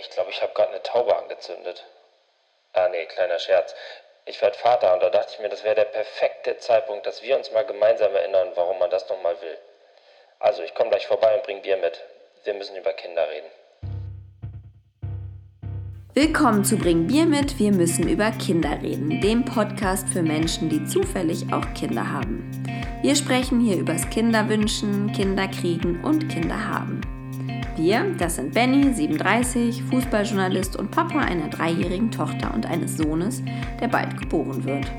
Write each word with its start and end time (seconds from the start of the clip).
ich 0.00 0.10
glaube, 0.10 0.30
ich 0.30 0.40
habe 0.42 0.52
gerade 0.54 0.70
eine 0.70 0.82
Taube 0.82 1.16
angezündet. 1.16 1.84
Ah, 2.72 2.88
nee, 2.88 3.06
kleiner 3.06 3.38
Scherz. 3.38 3.74
Ich 4.26 4.40
werde 4.42 4.56
Vater 4.56 4.92
und 4.92 5.02
da 5.02 5.10
dachte 5.10 5.32
ich 5.34 5.40
mir, 5.40 5.48
das 5.48 5.64
wäre 5.64 5.74
der 5.74 5.84
perfekte 5.84 6.58
Zeitpunkt, 6.58 7.06
dass 7.06 7.22
wir 7.22 7.36
uns 7.36 7.50
mal 7.50 7.64
gemeinsam 7.64 8.14
erinnern, 8.14 8.52
warum 8.54 8.78
man 8.78 8.90
das 8.90 9.08
nochmal 9.08 9.40
will. 9.40 9.58
Also, 10.38 10.62
ich 10.62 10.74
komme 10.74 10.90
gleich 10.90 11.06
vorbei 11.06 11.34
und 11.34 11.42
bring 11.42 11.62
Bier 11.62 11.78
mit. 11.78 12.00
Wir 12.44 12.54
müssen 12.54 12.76
über 12.76 12.92
Kinder 12.92 13.28
reden. 13.28 13.50
Willkommen 16.14 16.64
zu 16.64 16.76
Bring 16.76 17.06
Bier 17.06 17.26
mit, 17.26 17.58
wir 17.58 17.70
müssen 17.70 18.08
über 18.08 18.30
Kinder 18.32 18.78
reden, 18.82 19.20
dem 19.20 19.44
Podcast 19.44 20.08
für 20.08 20.22
Menschen, 20.22 20.68
die 20.68 20.84
zufällig 20.84 21.44
auch 21.52 21.74
Kinder 21.74 22.10
haben. 22.10 22.50
Wir 23.02 23.14
sprechen 23.14 23.60
hier 23.60 23.76
übers 23.76 24.08
Kinderwünschen, 24.10 25.12
Kinderkriegen 25.12 26.04
und 26.04 26.28
Kinderhaben. 26.28 26.97
Wir, 27.78 28.12
das 28.18 28.34
sind 28.34 28.54
Benny, 28.54 28.92
37, 28.92 29.84
Fußballjournalist 29.84 30.74
und 30.74 30.90
Papa 30.90 31.20
einer 31.20 31.46
dreijährigen 31.46 32.10
Tochter 32.10 32.52
und 32.52 32.66
eines 32.66 32.96
Sohnes, 32.96 33.40
der 33.80 33.86
bald 33.86 34.18
geboren 34.20 34.64
wird. 34.64 34.90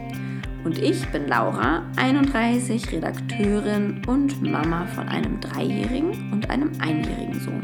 Und 0.64 0.78
ich 0.78 1.06
bin 1.10 1.28
Laura, 1.28 1.84
31, 1.98 2.90
Redakteurin 2.94 4.02
und 4.08 4.42
Mama 4.42 4.86
von 4.96 5.10
einem 5.10 5.42
dreijährigen 5.42 6.32
und 6.32 6.50
einem 6.50 6.72
einjährigen 6.80 7.38
Sohn. 7.42 7.62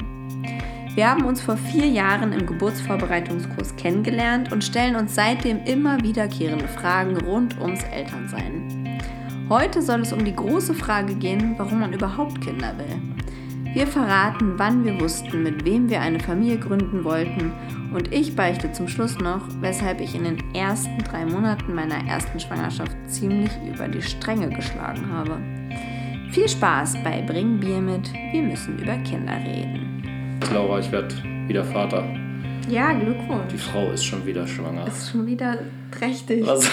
Wir 0.96 1.10
haben 1.10 1.24
uns 1.24 1.42
vor 1.42 1.56
vier 1.56 1.88
Jahren 1.88 2.34
im 2.34 2.46
Geburtsvorbereitungskurs 2.46 3.74
kennengelernt 3.78 4.52
und 4.52 4.66
stellen 4.66 4.98
uns 4.98 5.16
seitdem 5.16 5.64
immer 5.64 6.04
wiederkehrende 6.04 6.68
Fragen 6.68 7.16
rund 7.22 7.58
ums 7.62 7.84
Elternsein. 7.86 9.00
Heute 9.48 9.82
soll 9.82 10.02
es 10.02 10.12
um 10.12 10.26
die 10.26 10.36
große 10.36 10.74
Frage 10.74 11.16
gehen, 11.16 11.56
warum 11.58 11.80
man 11.80 11.94
überhaupt 11.94 12.42
Kinder 12.42 12.78
will. 12.78 13.25
Wir 13.76 13.88
verraten, 13.88 14.54
wann 14.56 14.86
wir 14.86 15.02
wussten, 15.02 15.44
mit 15.44 15.66
wem 15.66 15.90
wir 15.90 16.00
eine 16.00 16.22
Familie 16.22 16.58
gründen 16.58 17.04
wollten 17.04 17.52
und 17.94 18.14
ich 18.14 18.34
beichte 18.34 18.72
zum 18.72 18.88
Schluss 18.88 19.20
noch, 19.20 19.42
weshalb 19.60 20.00
ich 20.00 20.16
in 20.16 20.24
den 20.24 20.56
ersten 20.56 20.98
drei 21.00 21.26
Monaten 21.26 21.76
meiner 21.76 22.08
ersten 22.08 22.40
Schwangerschaft 22.40 22.96
ziemlich 23.08 23.52
über 23.68 23.90
die 23.90 24.02
Stränge 24.02 24.48
geschlagen 24.48 25.12
habe. 25.12 25.42
Viel 26.32 26.48
Spaß 26.48 27.04
bei 27.04 27.22
Bring 27.24 27.60
Bier 27.60 27.82
mit, 27.82 28.14
wir 28.32 28.44
müssen 28.44 28.80
über 28.80 28.96
Kinder 29.00 29.36
reden. 29.46 30.40
Laura, 30.54 30.80
ich 30.80 30.90
werde 30.94 31.14
wieder 31.50 31.66
Vater. 31.66 32.06
Ja, 32.70 32.94
Glückwunsch. 32.94 33.52
Die 33.52 33.58
Frau 33.58 33.92
ist 33.92 34.06
schon 34.06 34.26
wieder 34.26 34.48
schwanger. 34.48 34.88
Ist 34.88 35.12
schon 35.12 35.28
wieder 35.28 35.58
trächtig. 35.92 36.48
Was, 36.48 36.72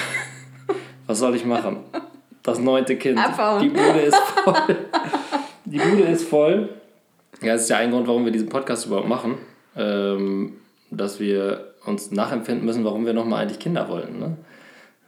was 1.09 1.19
soll 1.19 1.35
ich 1.35 1.45
machen? 1.45 1.79
Das 2.45 2.61
neunte 2.61 2.95
Kind. 2.95 3.19
Abbauen. 3.19 3.61
Die 3.61 3.71
Bude 3.71 4.01
ist 4.03 4.23
voll. 4.45 4.77
Die 5.65 5.79
Bude 5.79 6.03
ist 6.05 6.29
voll. 6.29 6.69
Ja, 7.41 7.55
das 7.55 7.63
ist 7.63 7.71
ja 7.71 7.79
ein 7.79 7.91
Grund, 7.91 8.07
warum 8.07 8.25
wir 8.25 8.33
diesen 8.33 8.49
Podcast 8.49 8.87
überhaupt 8.87 9.09
machen. 9.09 9.37
Ähm, 9.77 10.55
dass 10.91 11.19
wir 11.19 11.73
uns 11.87 12.11
nachempfinden 12.11 12.65
müssen, 12.65 12.85
warum 12.85 13.07
wir 13.07 13.13
nochmal 13.13 13.43
eigentlich 13.43 13.59
Kinder 13.59 13.89
wollten. 13.89 14.19
Ne? 14.19 14.37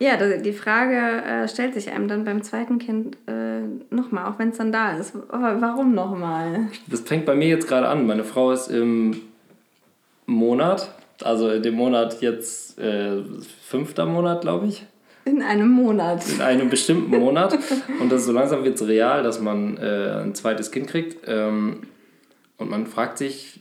Ja, 0.00 0.16
die 0.16 0.52
Frage 0.52 0.96
äh, 0.96 1.48
stellt 1.48 1.74
sich 1.74 1.90
einem 1.90 2.08
dann 2.08 2.24
beim 2.24 2.42
zweiten 2.42 2.78
Kind 2.78 3.16
äh, 3.26 3.94
nochmal, 3.94 4.26
auch 4.26 4.38
wenn 4.38 4.48
es 4.48 4.56
dann 4.56 4.72
da 4.72 4.96
ist. 4.96 5.14
Aber 5.28 5.60
warum 5.60 5.94
nochmal? 5.94 6.68
Das 6.88 7.00
fängt 7.00 7.26
bei 7.26 7.34
mir 7.34 7.48
jetzt 7.48 7.68
gerade 7.68 7.88
an. 7.88 8.06
Meine 8.06 8.24
Frau 8.24 8.50
ist 8.50 8.68
im 8.68 9.20
Monat, 10.26 10.90
also 11.22 11.50
in 11.50 11.62
dem 11.62 11.74
Monat 11.74 12.20
jetzt 12.20 12.78
äh, 12.78 13.22
fünfter 13.66 14.04
Monat, 14.06 14.40
glaube 14.40 14.66
ich. 14.66 14.84
In 15.26 15.42
einem 15.42 15.70
Monat. 15.70 16.28
In 16.28 16.42
einem 16.42 16.68
bestimmten 16.68 17.16
Monat. 17.16 17.56
Und 18.00 18.10
das 18.10 18.26
so 18.26 18.32
langsam 18.32 18.64
wird 18.64 18.74
es 18.74 18.86
real, 18.86 19.22
dass 19.22 19.40
man 19.40 19.78
äh, 19.78 20.22
ein 20.22 20.34
zweites 20.34 20.70
Kind 20.70 20.88
kriegt. 20.88 21.26
Ähm, 21.26 21.84
und 22.58 22.70
man 22.70 22.86
fragt 22.86 23.18
sich, 23.18 23.60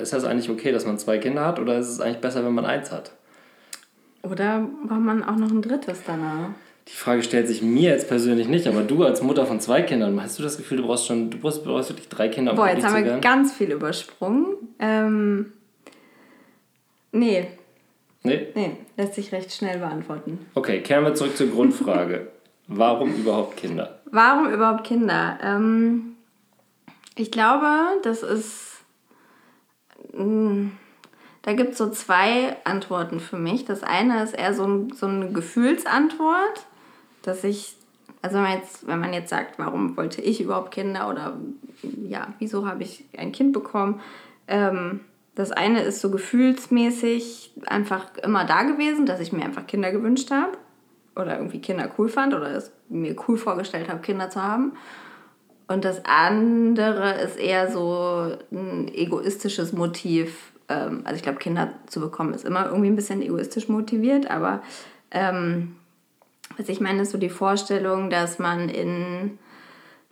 ist 0.00 0.12
das 0.12 0.24
eigentlich 0.24 0.50
okay, 0.50 0.72
dass 0.72 0.86
man 0.86 0.98
zwei 0.98 1.18
Kinder 1.18 1.46
hat 1.46 1.58
oder 1.58 1.78
ist 1.78 1.88
es 1.88 2.00
eigentlich 2.00 2.20
besser, 2.20 2.44
wenn 2.44 2.54
man 2.54 2.64
eins 2.66 2.90
hat? 2.92 3.12
Oder 4.22 4.66
braucht 4.86 5.00
man 5.00 5.22
auch 5.24 5.36
noch 5.36 5.50
ein 5.50 5.62
drittes 5.62 6.00
danach? 6.06 6.50
Die 6.88 6.96
Frage 6.96 7.22
stellt 7.22 7.46
sich 7.46 7.62
mir 7.62 7.90
jetzt 7.90 8.08
persönlich 8.08 8.48
nicht, 8.48 8.66
aber 8.66 8.82
du 8.82 9.04
als 9.04 9.22
Mutter 9.22 9.46
von 9.46 9.60
zwei 9.60 9.82
Kindern, 9.82 10.20
hast 10.20 10.38
du 10.38 10.42
das 10.42 10.56
Gefühl, 10.56 10.78
du 10.78 10.86
brauchst 10.86 11.06
schon, 11.06 11.30
du 11.30 11.38
brauchst, 11.38 11.64
brauchst 11.64 11.90
wirklich 11.90 12.08
drei 12.08 12.28
Kinder, 12.28 12.52
um 12.52 12.56
Boah, 12.56 12.68
jetzt 12.68 12.84
haben 12.84 12.96
wir 12.96 13.04
werden? 13.04 13.20
ganz 13.20 13.52
viel 13.52 13.70
übersprungen. 13.70 14.56
Ähm, 14.78 15.52
nee. 17.12 17.46
Nee? 18.22 18.48
Nee, 18.54 18.76
lässt 18.96 19.14
sich 19.14 19.32
recht 19.32 19.52
schnell 19.52 19.78
beantworten. 19.78 20.46
Okay, 20.54 20.80
kehren 20.80 21.04
wir 21.04 21.14
zurück 21.14 21.36
zur 21.36 21.46
Grundfrage. 21.48 22.28
Warum 22.66 23.14
überhaupt 23.14 23.56
Kinder? 23.56 24.00
Warum 24.10 24.52
überhaupt 24.52 24.84
Kinder? 24.84 25.38
Ähm, 25.42 26.09
ich 27.20 27.30
glaube, 27.30 27.66
das 28.02 28.22
ist. 28.22 28.82
Mm, 30.12 30.68
da 31.42 31.54
gibt 31.54 31.72
es 31.72 31.78
so 31.78 31.90
zwei 31.90 32.56
Antworten 32.64 33.20
für 33.20 33.38
mich. 33.38 33.64
Das 33.64 33.82
eine 33.82 34.22
ist 34.22 34.34
eher 34.34 34.52
so, 34.54 34.64
ein, 34.64 34.92
so 34.92 35.06
eine 35.06 35.32
Gefühlsantwort, 35.32 36.66
dass 37.22 37.44
ich, 37.44 37.76
also 38.20 38.36
wenn 38.36 38.42
man, 38.42 38.58
jetzt, 38.58 38.86
wenn 38.86 39.00
man 39.00 39.12
jetzt 39.14 39.30
sagt, 39.30 39.58
warum 39.58 39.96
wollte 39.96 40.20
ich 40.20 40.42
überhaupt 40.42 40.70
Kinder 40.70 41.08
oder 41.08 41.38
ja, 41.82 42.28
wieso 42.38 42.66
habe 42.66 42.82
ich 42.82 43.04
ein 43.16 43.32
Kind 43.32 43.52
bekommen? 43.52 44.00
Ähm, 44.48 45.00
das 45.34 45.52
eine 45.52 45.80
ist 45.82 46.00
so 46.00 46.10
gefühlsmäßig 46.10 47.52
einfach 47.66 48.14
immer 48.22 48.44
da 48.44 48.64
gewesen, 48.64 49.06
dass 49.06 49.20
ich 49.20 49.32
mir 49.32 49.44
einfach 49.44 49.66
Kinder 49.66 49.92
gewünscht 49.92 50.30
habe 50.30 50.58
oder 51.16 51.36
irgendwie 51.36 51.60
Kinder 51.60 51.90
cool 51.96 52.10
fand 52.10 52.34
oder 52.34 52.54
es 52.54 52.70
mir 52.90 53.16
cool 53.26 53.38
vorgestellt 53.38 53.88
habe, 53.88 54.00
Kinder 54.00 54.28
zu 54.28 54.42
haben. 54.42 54.72
Und 55.70 55.84
das 55.84 56.04
andere 56.04 57.12
ist 57.20 57.38
eher 57.38 57.70
so 57.70 58.36
ein 58.50 58.90
egoistisches 58.92 59.72
Motiv. 59.72 60.50
Ähm, 60.68 61.02
also 61.04 61.14
ich 61.14 61.22
glaube, 61.22 61.38
Kinder 61.38 61.70
zu 61.86 62.00
bekommen 62.00 62.34
ist 62.34 62.44
immer 62.44 62.66
irgendwie 62.66 62.88
ein 62.88 62.96
bisschen 62.96 63.22
egoistisch 63.22 63.68
motiviert, 63.68 64.28
aber 64.28 64.64
ähm, 65.12 65.76
was 66.56 66.68
ich 66.68 66.80
meine, 66.80 67.02
ist 67.02 67.12
so 67.12 67.18
die 67.18 67.30
Vorstellung, 67.30 68.10
dass 68.10 68.40
man 68.40 68.68
in 68.68 69.38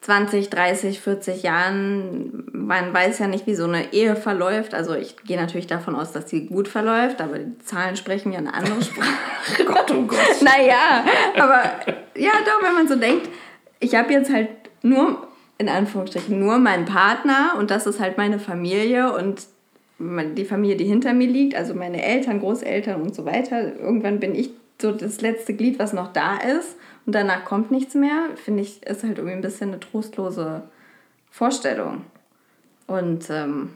20, 0.03 0.49
30, 0.49 1.01
40 1.01 1.43
Jahren, 1.43 2.45
man 2.53 2.95
weiß 2.95 3.19
ja 3.19 3.27
nicht, 3.27 3.49
wie 3.49 3.57
so 3.57 3.65
eine 3.65 3.93
Ehe 3.93 4.15
verläuft. 4.15 4.75
Also 4.75 4.95
ich 4.95 5.17
gehe 5.25 5.41
natürlich 5.41 5.67
davon 5.67 5.97
aus, 5.97 6.13
dass 6.13 6.31
sie 6.31 6.47
gut 6.47 6.69
verläuft, 6.69 7.21
aber 7.21 7.41
die 7.41 7.59
Zahlen 7.65 7.97
sprechen 7.97 8.31
ja 8.31 8.39
eine 8.39 8.55
andere 8.55 8.81
Sprache. 8.81 9.09
Gott, 9.67 9.91
oh 9.91 10.03
Gott. 10.03 10.21
Naja, 10.41 11.05
aber 11.37 11.65
ja, 12.15 12.31
doch, 12.47 12.63
wenn 12.63 12.75
man 12.75 12.87
so 12.87 12.95
denkt, 12.95 13.29
ich 13.81 13.97
habe 13.97 14.13
jetzt 14.13 14.33
halt 14.33 14.51
nur 14.83 15.28
in 15.59 15.69
Anführungsstrichen 15.69 16.39
nur 16.39 16.59
mein 16.59 16.85
Partner 16.85 17.55
und 17.59 17.71
das 17.71 17.87
ist 17.87 18.01
halt 18.01 18.17
meine 18.17 18.39
Familie 18.39 19.13
und 19.13 19.47
die 19.99 20.45
Familie, 20.45 20.77
die 20.77 20.85
hinter 20.85 21.13
mir 21.13 21.27
liegt, 21.27 21.57
also 21.57 21.75
meine 21.75 22.03
Eltern, 22.03 22.39
Großeltern 22.39 23.03
und 23.03 23.15
so 23.17 23.25
weiter. 23.25 23.77
Irgendwann 23.77 24.21
bin 24.21 24.35
ich 24.35 24.51
so 24.81 24.93
das 24.93 25.21
letzte 25.21 25.55
Glied, 25.55 25.81
was 25.81 25.93
noch 25.93 26.13
da 26.13 26.37
ist 26.37 26.77
und 27.05 27.15
danach 27.15 27.45
kommt 27.45 27.73
nichts 27.73 27.95
mehr, 27.95 28.29
finde 28.37 28.63
ich, 28.63 28.87
ist 28.87 29.03
halt 29.03 29.19
irgendwie 29.19 29.35
ein 29.35 29.43
bisschen 29.43 29.71
eine 29.71 29.81
trostlose 29.81 30.63
Vorstellung. 31.31 32.03
Und 32.87 33.29
ähm, 33.29 33.71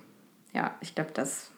ja, 0.54 0.74
ich 0.80 0.94
glaube, 0.94 1.10
das, 1.12 1.50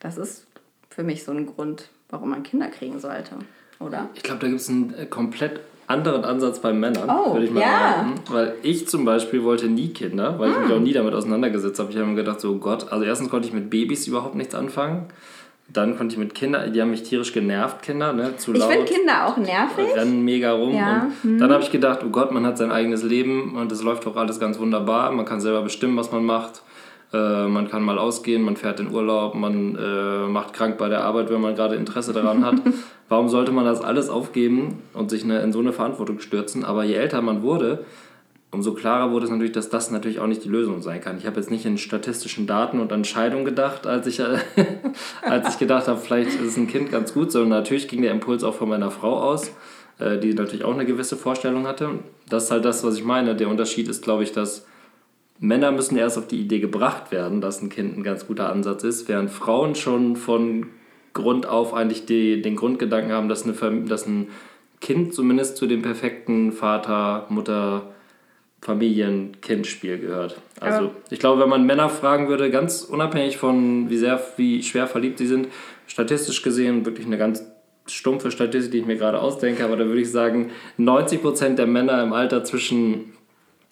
das 0.00 0.16
ist 0.16 0.46
für 0.90 1.02
mich 1.02 1.24
so 1.24 1.32
ein 1.32 1.46
Grund, 1.46 1.90
warum 2.08 2.30
man 2.30 2.44
Kinder 2.44 2.68
kriegen 2.68 3.00
sollte, 3.00 3.36
oder? 3.80 4.08
Ich 4.14 4.22
glaube, 4.22 4.40
da 4.40 4.48
gibt 4.48 4.60
es 4.60 4.68
einen 4.68 4.94
äh, 4.94 5.06
komplett 5.06 5.60
anderen 5.88 6.24
Ansatz 6.24 6.60
bei 6.60 6.72
Männern, 6.72 7.08
oh, 7.08 7.32
würde 7.32 7.46
ich 7.46 7.50
mal 7.50 7.60
ja. 7.60 7.94
sagen. 7.96 8.14
Weil 8.30 8.54
ich 8.62 8.86
zum 8.86 9.04
Beispiel 9.04 9.42
wollte 9.42 9.68
nie 9.68 9.88
Kinder, 9.88 10.38
weil 10.38 10.50
ich 10.50 10.58
mich 10.58 10.68
hm. 10.68 10.76
auch 10.76 10.80
nie 10.80 10.92
damit 10.92 11.14
auseinandergesetzt 11.14 11.80
habe. 11.80 11.90
Ich 11.90 11.96
habe 11.96 12.06
mir 12.06 12.14
gedacht, 12.14 12.40
so 12.40 12.56
Gott, 12.56 12.92
also 12.92 13.04
erstens 13.04 13.30
konnte 13.30 13.48
ich 13.48 13.54
mit 13.54 13.70
Babys 13.70 14.06
überhaupt 14.06 14.34
nichts 14.34 14.54
anfangen. 14.54 15.06
Dann 15.70 15.98
konnte 15.98 16.14
ich 16.14 16.18
mit 16.18 16.34
Kindern, 16.34 16.72
die 16.72 16.80
haben 16.80 16.90
mich 16.90 17.02
tierisch 17.02 17.32
genervt, 17.32 17.82
Kinder, 17.82 18.14
ne? 18.14 18.36
Zu 18.38 18.52
ich 18.52 18.58
laut. 18.58 18.70
Ich 18.70 18.76
finde 18.76 18.92
Kinder 18.92 19.26
auch 19.26 19.36
nervig. 19.36 19.94
Rennen 19.94 20.24
mega 20.24 20.52
rum. 20.52 20.74
Ja. 20.74 21.08
Und 21.22 21.30
hm. 21.30 21.38
dann 21.38 21.52
habe 21.52 21.62
ich 21.62 21.70
gedacht, 21.70 22.00
oh 22.04 22.10
Gott, 22.10 22.32
man 22.32 22.46
hat 22.46 22.56
sein 22.56 22.70
eigenes 22.70 23.02
Leben 23.02 23.56
und 23.56 23.72
es 23.72 23.82
läuft 23.82 24.06
doch 24.06 24.16
alles 24.16 24.40
ganz 24.40 24.58
wunderbar. 24.58 25.10
Man 25.12 25.24
kann 25.24 25.40
selber 25.40 25.62
bestimmen, 25.62 25.96
was 25.96 26.12
man 26.12 26.24
macht. 26.24 26.62
Äh, 27.12 27.46
man 27.46 27.68
kann 27.68 27.82
mal 27.82 27.98
ausgehen, 27.98 28.42
man 28.42 28.56
fährt 28.56 28.80
in 28.80 28.92
Urlaub, 28.92 29.34
man 29.34 29.76
äh, 29.76 30.28
macht 30.28 30.52
krank 30.52 30.76
bei 30.76 30.88
der 30.88 31.04
Arbeit, 31.04 31.30
wenn 31.30 31.40
man 31.40 31.54
gerade 31.54 31.74
Interesse 31.76 32.12
daran 32.12 32.44
hat. 32.44 32.56
Warum 33.08 33.28
sollte 33.28 33.52
man 33.52 33.64
das 33.64 33.80
alles 33.80 34.10
aufgeben 34.10 34.82
und 34.92 35.08
sich 35.08 35.24
eine, 35.24 35.40
in 35.40 35.52
so 35.52 35.60
eine 35.60 35.72
Verantwortung 35.72 36.20
stürzen? 36.20 36.64
Aber 36.64 36.84
je 36.84 36.94
älter 36.94 37.22
man 37.22 37.42
wurde, 37.42 37.86
umso 38.50 38.74
klarer 38.74 39.10
wurde 39.10 39.24
es 39.24 39.30
natürlich, 39.30 39.52
dass 39.52 39.70
das 39.70 39.90
natürlich 39.90 40.20
auch 40.20 40.26
nicht 40.26 40.44
die 40.44 40.50
Lösung 40.50 40.82
sein 40.82 41.00
kann. 41.00 41.16
Ich 41.16 41.26
habe 41.26 41.36
jetzt 41.36 41.50
nicht 41.50 41.64
in 41.64 41.78
statistischen 41.78 42.46
Daten 42.46 42.78
und 42.78 42.92
Entscheidungen 42.92 43.46
gedacht, 43.46 43.86
als 43.86 44.06
ich, 44.06 44.22
als 45.22 45.48
ich 45.48 45.58
gedacht 45.58 45.88
habe, 45.88 45.98
vielleicht 45.98 46.38
ist 46.40 46.58
ein 46.58 46.68
Kind 46.68 46.90
ganz 46.90 47.14
gut, 47.14 47.32
sondern 47.32 47.50
natürlich 47.50 47.88
ging 47.88 48.02
der 48.02 48.10
Impuls 48.10 48.44
auch 48.44 48.54
von 48.54 48.68
meiner 48.68 48.90
Frau 48.90 49.18
aus, 49.18 49.50
äh, 49.98 50.18
die 50.18 50.34
natürlich 50.34 50.64
auch 50.64 50.74
eine 50.74 50.84
gewisse 50.84 51.16
Vorstellung 51.16 51.66
hatte. 51.66 51.90
Das 52.28 52.44
ist 52.44 52.50
halt 52.50 52.66
das, 52.66 52.84
was 52.84 52.96
ich 52.96 53.04
meine. 53.04 53.34
Der 53.34 53.48
Unterschied 53.48 53.88
ist, 53.88 54.02
glaube 54.02 54.22
ich, 54.22 54.32
dass 54.32 54.66
Männer 55.40 55.70
müssen 55.72 55.96
erst 55.96 56.18
auf 56.18 56.26
die 56.26 56.40
Idee 56.40 56.58
gebracht 56.58 57.12
werden, 57.12 57.40
dass 57.40 57.62
ein 57.62 57.68
Kind 57.68 57.96
ein 57.96 58.02
ganz 58.02 58.26
guter 58.26 58.50
Ansatz 58.50 58.82
ist, 58.84 59.08
während 59.08 59.30
Frauen 59.30 59.74
schon 59.74 60.16
von 60.16 60.66
Grund 61.14 61.46
auf 61.46 61.74
eigentlich 61.74 62.06
die, 62.06 62.42
den 62.42 62.56
Grundgedanken 62.56 63.12
haben, 63.12 63.28
dass, 63.28 63.44
eine, 63.44 63.54
dass 63.82 64.06
ein 64.06 64.28
Kind 64.80 65.14
zumindest 65.14 65.56
zu 65.56 65.66
dem 65.66 65.82
perfekten 65.82 66.52
Vater, 66.52 67.26
Mutter 67.28 67.82
Familien-Kind-Spiel 68.60 69.98
gehört. 69.98 70.40
Also 70.60 70.78
Aber 70.78 70.90
ich 71.10 71.20
glaube, 71.20 71.42
wenn 71.42 71.48
man 71.48 71.64
Männer 71.64 71.88
fragen 71.88 72.28
würde, 72.28 72.50
ganz 72.50 72.82
unabhängig 72.82 73.36
von 73.36 73.88
wie 73.88 73.98
sehr, 73.98 74.20
wie 74.36 74.62
schwer 74.62 74.86
verliebt 74.88 75.18
sie 75.18 75.26
sind, 75.26 75.48
statistisch 75.86 76.42
gesehen 76.42 76.84
wirklich 76.84 77.06
eine 77.06 77.18
ganz 77.18 77.44
stumpfe 77.86 78.30
Statistik, 78.30 78.72
die 78.72 78.78
ich 78.78 78.86
mir 78.86 78.96
gerade 78.96 79.20
ausdenke, 79.20 79.64
aber 79.64 79.76
da 79.76 79.86
würde 79.86 80.00
ich 80.00 80.10
sagen, 80.10 80.50
90% 80.78 81.54
der 81.54 81.66
Männer 81.66 82.02
im 82.02 82.12
Alter 82.12 82.44
zwischen 82.44 83.12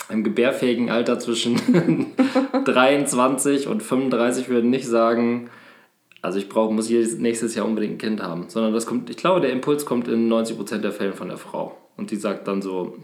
im 0.08 0.24
gebärfähigen 0.24 0.90
Alter 0.90 1.18
zwischen 1.18 1.60
23 2.64 3.66
und 3.66 3.82
35 3.82 4.48
würden 4.48 4.70
nicht 4.70 4.86
sagen, 4.86 5.50
also 6.22 6.38
ich 6.38 6.48
brauche, 6.48 6.72
muss 6.72 6.88
jedes 6.88 7.18
nächstes 7.18 7.54
Jahr 7.54 7.66
unbedingt 7.66 7.94
ein 7.94 7.98
Kind 7.98 8.22
haben, 8.22 8.46
sondern 8.48 8.72
das 8.72 8.86
kommt, 8.86 9.10
ich 9.10 9.16
glaube, 9.16 9.40
der 9.40 9.50
Impuls 9.50 9.86
kommt 9.86 10.08
in 10.08 10.32
90% 10.32 10.78
der 10.78 10.92
Fälle 10.92 11.12
von 11.12 11.28
der 11.28 11.38
Frau. 11.38 11.76
Und 11.96 12.10
die 12.10 12.16
sagt 12.16 12.48
dann 12.48 12.62
so, 12.62 12.96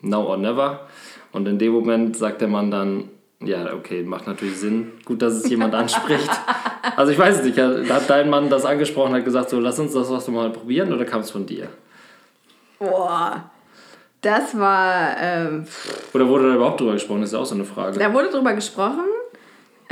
now 0.00 0.26
or 0.26 0.36
never. 0.36 0.88
Und 1.32 1.46
in 1.46 1.58
dem 1.58 1.72
Moment 1.72 2.16
sagt 2.16 2.40
der 2.40 2.48
Mann 2.48 2.70
dann, 2.70 3.10
ja, 3.42 3.72
okay, 3.72 4.02
macht 4.02 4.26
natürlich 4.26 4.56
Sinn. 4.58 4.92
Gut, 5.04 5.22
dass 5.22 5.34
es 5.34 5.48
jemand 5.48 5.74
anspricht. 5.74 6.30
Also 6.96 7.12
ich 7.12 7.18
weiß 7.18 7.38
es 7.38 7.44
nicht, 7.44 7.58
hat 7.58 8.08
dein 8.08 8.30
Mann 8.30 8.48
das 8.48 8.64
angesprochen, 8.64 9.12
hat 9.12 9.24
gesagt, 9.24 9.50
so 9.50 9.60
lass 9.60 9.78
uns 9.78 9.92
das 9.92 10.10
was 10.10 10.26
mal 10.28 10.50
probieren 10.50 10.92
oder 10.92 11.04
kam 11.04 11.20
es 11.20 11.30
von 11.30 11.44
dir? 11.44 11.68
Boah, 12.78 13.50
das 14.20 14.58
war. 14.58 15.16
Ähm, 15.20 15.64
oder 16.12 16.28
wurde 16.28 16.48
da 16.48 16.54
überhaupt 16.54 16.80
drüber 16.80 16.92
gesprochen? 16.92 17.20
Das 17.20 17.30
ist 17.30 17.36
auch 17.36 17.46
so 17.46 17.54
eine 17.54 17.64
Frage. 17.64 17.98
Da 17.98 18.12
wurde 18.12 18.30
drüber 18.30 18.52
gesprochen. 18.52 19.04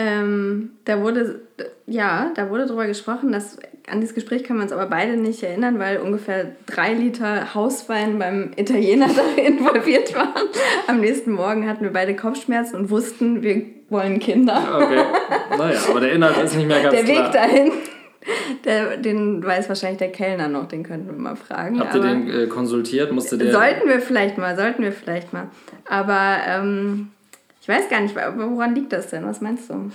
Ähm, 0.00 0.70
da 0.84 1.02
wurde, 1.02 1.40
ja, 1.86 2.30
da 2.36 2.50
wurde 2.50 2.66
drüber 2.66 2.86
gesprochen, 2.86 3.32
dass 3.32 3.58
an 3.90 4.00
dieses 4.00 4.14
Gespräch 4.14 4.44
können 4.44 4.60
wir 4.60 4.62
uns 4.62 4.72
aber 4.72 4.86
beide 4.86 5.16
nicht 5.16 5.42
erinnern, 5.42 5.80
weil 5.80 5.98
ungefähr 5.98 6.52
drei 6.66 6.92
Liter 6.92 7.54
Hauswein 7.54 8.18
beim 8.18 8.52
Italiener 8.54 9.08
da 9.36 9.42
involviert 9.42 10.14
waren. 10.14 10.48
Am 10.86 11.00
nächsten 11.00 11.32
Morgen 11.32 11.68
hatten 11.68 11.82
wir 11.82 11.92
beide 11.92 12.14
Kopfschmerzen 12.14 12.76
und 12.76 12.90
wussten, 12.90 13.42
wir 13.42 13.62
wollen 13.88 14.20
Kinder. 14.20 14.80
Okay. 14.82 15.02
Naja, 15.56 15.80
aber 15.88 16.00
der 16.00 16.12
Inhalt 16.12 16.36
ist 16.44 16.54
nicht 16.54 16.68
mehr 16.68 16.80
ganz 16.82 16.94
der 16.94 17.04
klar. 17.04 17.16
Der 17.16 17.24
Weg 17.24 17.32
dahin, 17.32 17.72
der, 18.64 18.96
den 18.96 19.44
weiß 19.44 19.68
wahrscheinlich 19.68 19.98
der 19.98 20.12
Kellner 20.12 20.48
noch, 20.48 20.68
den 20.68 20.82
könnten 20.82 21.06
wir 21.06 21.18
mal 21.18 21.36
fragen. 21.36 21.80
Habt 21.80 21.94
ihr 21.94 22.02
den 22.02 22.30
äh, 22.30 22.46
konsultiert? 22.46 23.12
Musste 23.12 23.38
der 23.38 23.52
sollten 23.52 23.88
wir 23.88 24.00
vielleicht 24.00 24.38
mal, 24.38 24.56
sollten 24.56 24.82
wir 24.82 24.92
vielleicht 24.92 25.32
mal. 25.32 25.48
Aber 25.88 26.38
ähm, 26.46 27.08
ich 27.60 27.68
weiß 27.68 27.88
gar 27.88 28.00
nicht, 28.00 28.14
woran 28.14 28.74
liegt 28.74 28.92
das 28.92 29.08
denn? 29.08 29.26
Was 29.26 29.40
meinst 29.40 29.68
du? 29.70 29.90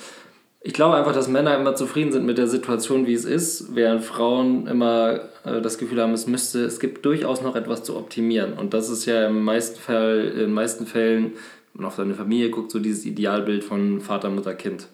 Ich 0.65 0.73
glaube 0.73 0.95
einfach, 0.95 1.13
dass 1.13 1.27
Männer 1.27 1.57
immer 1.57 1.75
zufrieden 1.75 2.13
sind 2.13 2.25
mit 2.25 2.37
der 2.37 2.47
Situation, 2.47 3.05
wie 3.05 3.13
es 3.13 3.25
ist, 3.25 3.75
während 3.75 4.01
Frauen 4.01 4.65
immer 4.67 5.19
äh, 5.43 5.59
das 5.59 5.77
Gefühl 5.77 6.01
haben, 6.01 6.13
es 6.13 6.25
müsste, 6.25 6.63
es 6.63 6.79
gibt 6.79 7.05
durchaus 7.05 7.41
noch 7.41 7.57
etwas 7.57 7.83
zu 7.83 7.97
optimieren. 7.97 8.53
Und 8.53 8.73
das 8.73 8.89
ist 8.89 9.05
ja 9.05 9.27
im 9.27 9.43
meisten 9.43 9.79
Fall, 9.79 10.31
in 10.33 10.39
den 10.39 10.53
meisten 10.53 10.85
Fällen, 10.85 11.33
wenn 11.73 11.81
man 11.81 11.85
auf 11.85 11.95
seine 11.95 12.13
Familie 12.13 12.49
guckt, 12.49 12.71
so 12.71 12.79
dieses 12.79 13.05
Idealbild 13.05 13.65
von 13.65 13.99
Vater, 13.99 14.29
Mutter, 14.29 14.53
Kind. 14.53 14.87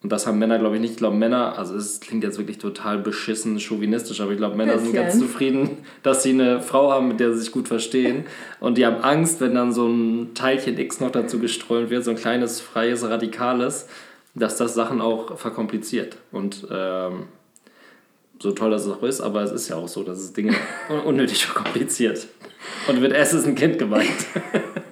Und 0.00 0.12
das 0.12 0.28
haben 0.28 0.38
Männer, 0.38 0.60
glaube 0.60 0.76
ich, 0.76 0.80
nicht. 0.80 0.92
Ich 0.92 0.96
glaube, 0.98 1.16
Männer, 1.16 1.58
also 1.58 1.74
es 1.74 1.98
klingt 1.98 2.22
jetzt 2.22 2.38
wirklich 2.38 2.58
total 2.58 2.98
beschissen, 2.98 3.58
chauvinistisch, 3.58 4.20
aber 4.20 4.30
ich 4.30 4.38
glaube, 4.38 4.56
Männer 4.56 4.78
sind 4.78 4.92
ganz 4.92 5.18
zufrieden, 5.18 5.78
dass 6.04 6.22
sie 6.22 6.30
eine 6.30 6.62
Frau 6.62 6.92
haben, 6.92 7.08
mit 7.08 7.18
der 7.18 7.32
sie 7.32 7.40
sich 7.40 7.50
gut 7.50 7.66
verstehen. 7.66 8.24
Und 8.60 8.78
die 8.78 8.86
haben 8.86 9.02
Angst, 9.02 9.40
wenn 9.40 9.54
dann 9.54 9.72
so 9.72 9.88
ein 9.88 10.34
Teilchen 10.34 10.78
X 10.78 11.00
noch 11.00 11.10
dazu 11.10 11.40
gestrollt 11.40 11.90
wird, 11.90 12.04
so 12.04 12.12
ein 12.12 12.16
kleines, 12.16 12.60
freies, 12.60 13.02
radikales, 13.02 13.88
dass 14.36 14.56
das 14.56 14.74
Sachen 14.74 15.00
auch 15.00 15.36
verkompliziert. 15.36 16.16
Und 16.30 16.64
ähm, 16.70 17.24
so 18.40 18.52
toll 18.52 18.70
das 18.70 18.88
auch 18.88 19.02
ist, 19.02 19.20
aber 19.20 19.42
es 19.42 19.50
ist 19.50 19.68
ja 19.68 19.74
auch 19.74 19.88
so, 19.88 20.04
dass 20.04 20.20
es 20.20 20.32
Dinge 20.32 20.54
unnötig 21.06 21.44
verkompliziert. 21.44 22.28
Und 22.86 23.00
mit 23.00 23.12
S 23.12 23.32
ist 23.32 23.48
ein 23.48 23.56
Kind 23.56 23.80
gemeint. 23.80 24.26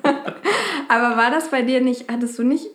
aber 0.89 1.17
war 1.17 1.31
das 1.31 1.49
bei 1.49 1.63
dir 1.63 1.81
nicht, 1.81 2.11
hattest 2.11 2.37
du 2.41 2.43
nicht 2.43 2.67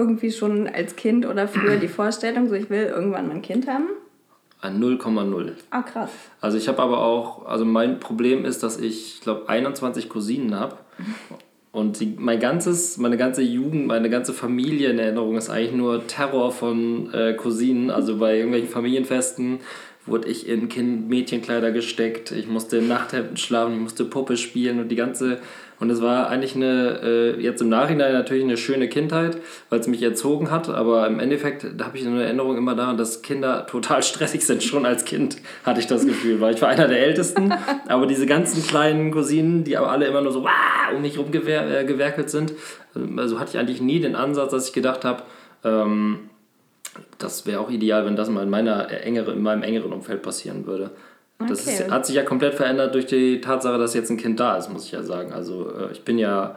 irgendwie 0.00 0.32
schon 0.32 0.66
als 0.66 0.96
Kind 0.96 1.26
oder 1.26 1.46
früher 1.46 1.76
die 1.76 1.88
Vorstellung, 1.88 2.48
so 2.48 2.54
ich 2.54 2.70
will 2.70 2.84
irgendwann 2.84 3.28
mein 3.28 3.42
Kind 3.42 3.66
haben? 3.68 3.88
An 4.62 4.82
0,0. 4.82 5.52
Ah, 5.70 5.82
krass. 5.82 6.10
Also 6.40 6.58
ich 6.58 6.68
habe 6.68 6.82
aber 6.82 7.02
auch, 7.02 7.46
also 7.46 7.64
mein 7.64 8.00
Problem 8.00 8.44
ist, 8.44 8.62
dass 8.62 8.78
ich, 8.78 9.16
ich 9.16 9.20
glaube, 9.20 9.48
21 9.48 10.08
Cousinen 10.08 10.58
habe. 10.58 10.76
Und 11.72 12.00
die, 12.00 12.14
mein 12.18 12.40
ganzes, 12.40 12.98
meine 12.98 13.16
ganze 13.16 13.42
Jugend, 13.42 13.86
meine 13.86 14.10
ganze 14.10 14.34
Familienerinnerung 14.34 15.36
ist 15.36 15.50
eigentlich 15.50 15.72
nur 15.72 16.06
Terror 16.06 16.50
von 16.50 17.12
äh, 17.14 17.34
Cousinen. 17.34 17.90
Also 17.90 18.18
bei 18.18 18.36
irgendwelchen 18.36 18.68
Familienfesten 18.68 19.60
wurde 20.04 20.28
ich 20.28 20.48
in 20.48 20.68
kind 20.68 21.08
Mädchenkleider 21.08 21.70
gesteckt. 21.70 22.32
Ich 22.32 22.48
musste 22.48 22.78
in 22.78 22.88
Nachthemden 22.88 23.36
schlafen, 23.36 23.74
ich 23.74 23.80
musste 23.80 24.04
Puppe 24.04 24.36
spielen 24.36 24.80
und 24.80 24.88
die 24.88 24.96
ganze 24.96 25.38
und 25.80 25.88
es 25.88 26.02
war 26.02 26.28
eigentlich 26.28 26.54
eine, 26.54 27.00
äh, 27.02 27.40
jetzt 27.40 27.62
im 27.62 27.70
Nachhinein 27.70 28.12
natürlich 28.12 28.44
eine 28.44 28.58
schöne 28.58 28.88
Kindheit, 28.88 29.38
weil 29.70 29.80
es 29.80 29.86
mich 29.86 30.02
erzogen 30.02 30.50
hat, 30.50 30.68
aber 30.68 31.06
im 31.06 31.18
Endeffekt, 31.18 31.66
da 31.76 31.86
habe 31.86 31.96
ich 31.96 32.06
eine 32.06 32.22
Erinnerung 32.22 32.58
immer 32.58 32.74
daran, 32.74 32.98
dass 32.98 33.22
Kinder 33.22 33.66
total 33.70 34.02
stressig 34.02 34.44
sind. 34.46 34.62
Schon 34.62 34.84
als 34.84 35.06
Kind 35.06 35.38
hatte 35.64 35.80
ich 35.80 35.86
das 35.86 36.06
Gefühl, 36.06 36.40
weil 36.40 36.54
ich 36.54 36.60
war 36.60 36.68
einer 36.68 36.86
der 36.86 37.00
Ältesten, 37.00 37.52
aber 37.88 38.06
diese 38.06 38.26
ganzen 38.26 38.62
kleinen 38.62 39.10
Cousinen, 39.10 39.64
die 39.64 39.78
aber 39.78 39.90
alle 39.90 40.06
immer 40.06 40.20
nur 40.20 40.32
so 40.32 40.44
Wah! 40.44 40.94
um 40.94 41.02
mich 41.02 41.18
rumgewerkelt 41.18 42.26
äh, 42.26 42.30
sind, 42.30 42.52
also 43.16 43.40
hatte 43.40 43.52
ich 43.54 43.58
eigentlich 43.58 43.80
nie 43.80 44.00
den 44.00 44.16
Ansatz, 44.16 44.50
dass 44.50 44.68
ich 44.68 44.74
gedacht 44.74 45.04
habe, 45.06 45.22
ähm, 45.64 46.30
das 47.18 47.46
wäre 47.46 47.60
auch 47.60 47.70
ideal, 47.70 48.04
wenn 48.04 48.16
das 48.16 48.28
mal 48.28 48.42
in, 48.42 48.50
meiner 48.50 48.90
engere, 48.90 49.32
in 49.32 49.42
meinem 49.42 49.62
engeren 49.62 49.92
Umfeld 49.92 50.22
passieren 50.22 50.66
würde. 50.66 50.90
Das 51.48 51.66
okay. 51.66 51.84
ist, 51.84 51.90
hat 51.90 52.06
sich 52.06 52.16
ja 52.16 52.22
komplett 52.22 52.54
verändert 52.54 52.94
durch 52.94 53.06
die 53.06 53.40
Tatsache, 53.40 53.78
dass 53.78 53.94
jetzt 53.94 54.10
ein 54.10 54.16
Kind 54.16 54.38
da 54.38 54.56
ist, 54.56 54.70
muss 54.70 54.84
ich 54.84 54.92
ja 54.92 55.02
sagen. 55.02 55.32
Also 55.32 55.70
äh, 55.70 55.92
ich 55.92 56.04
bin 56.04 56.18
ja 56.18 56.56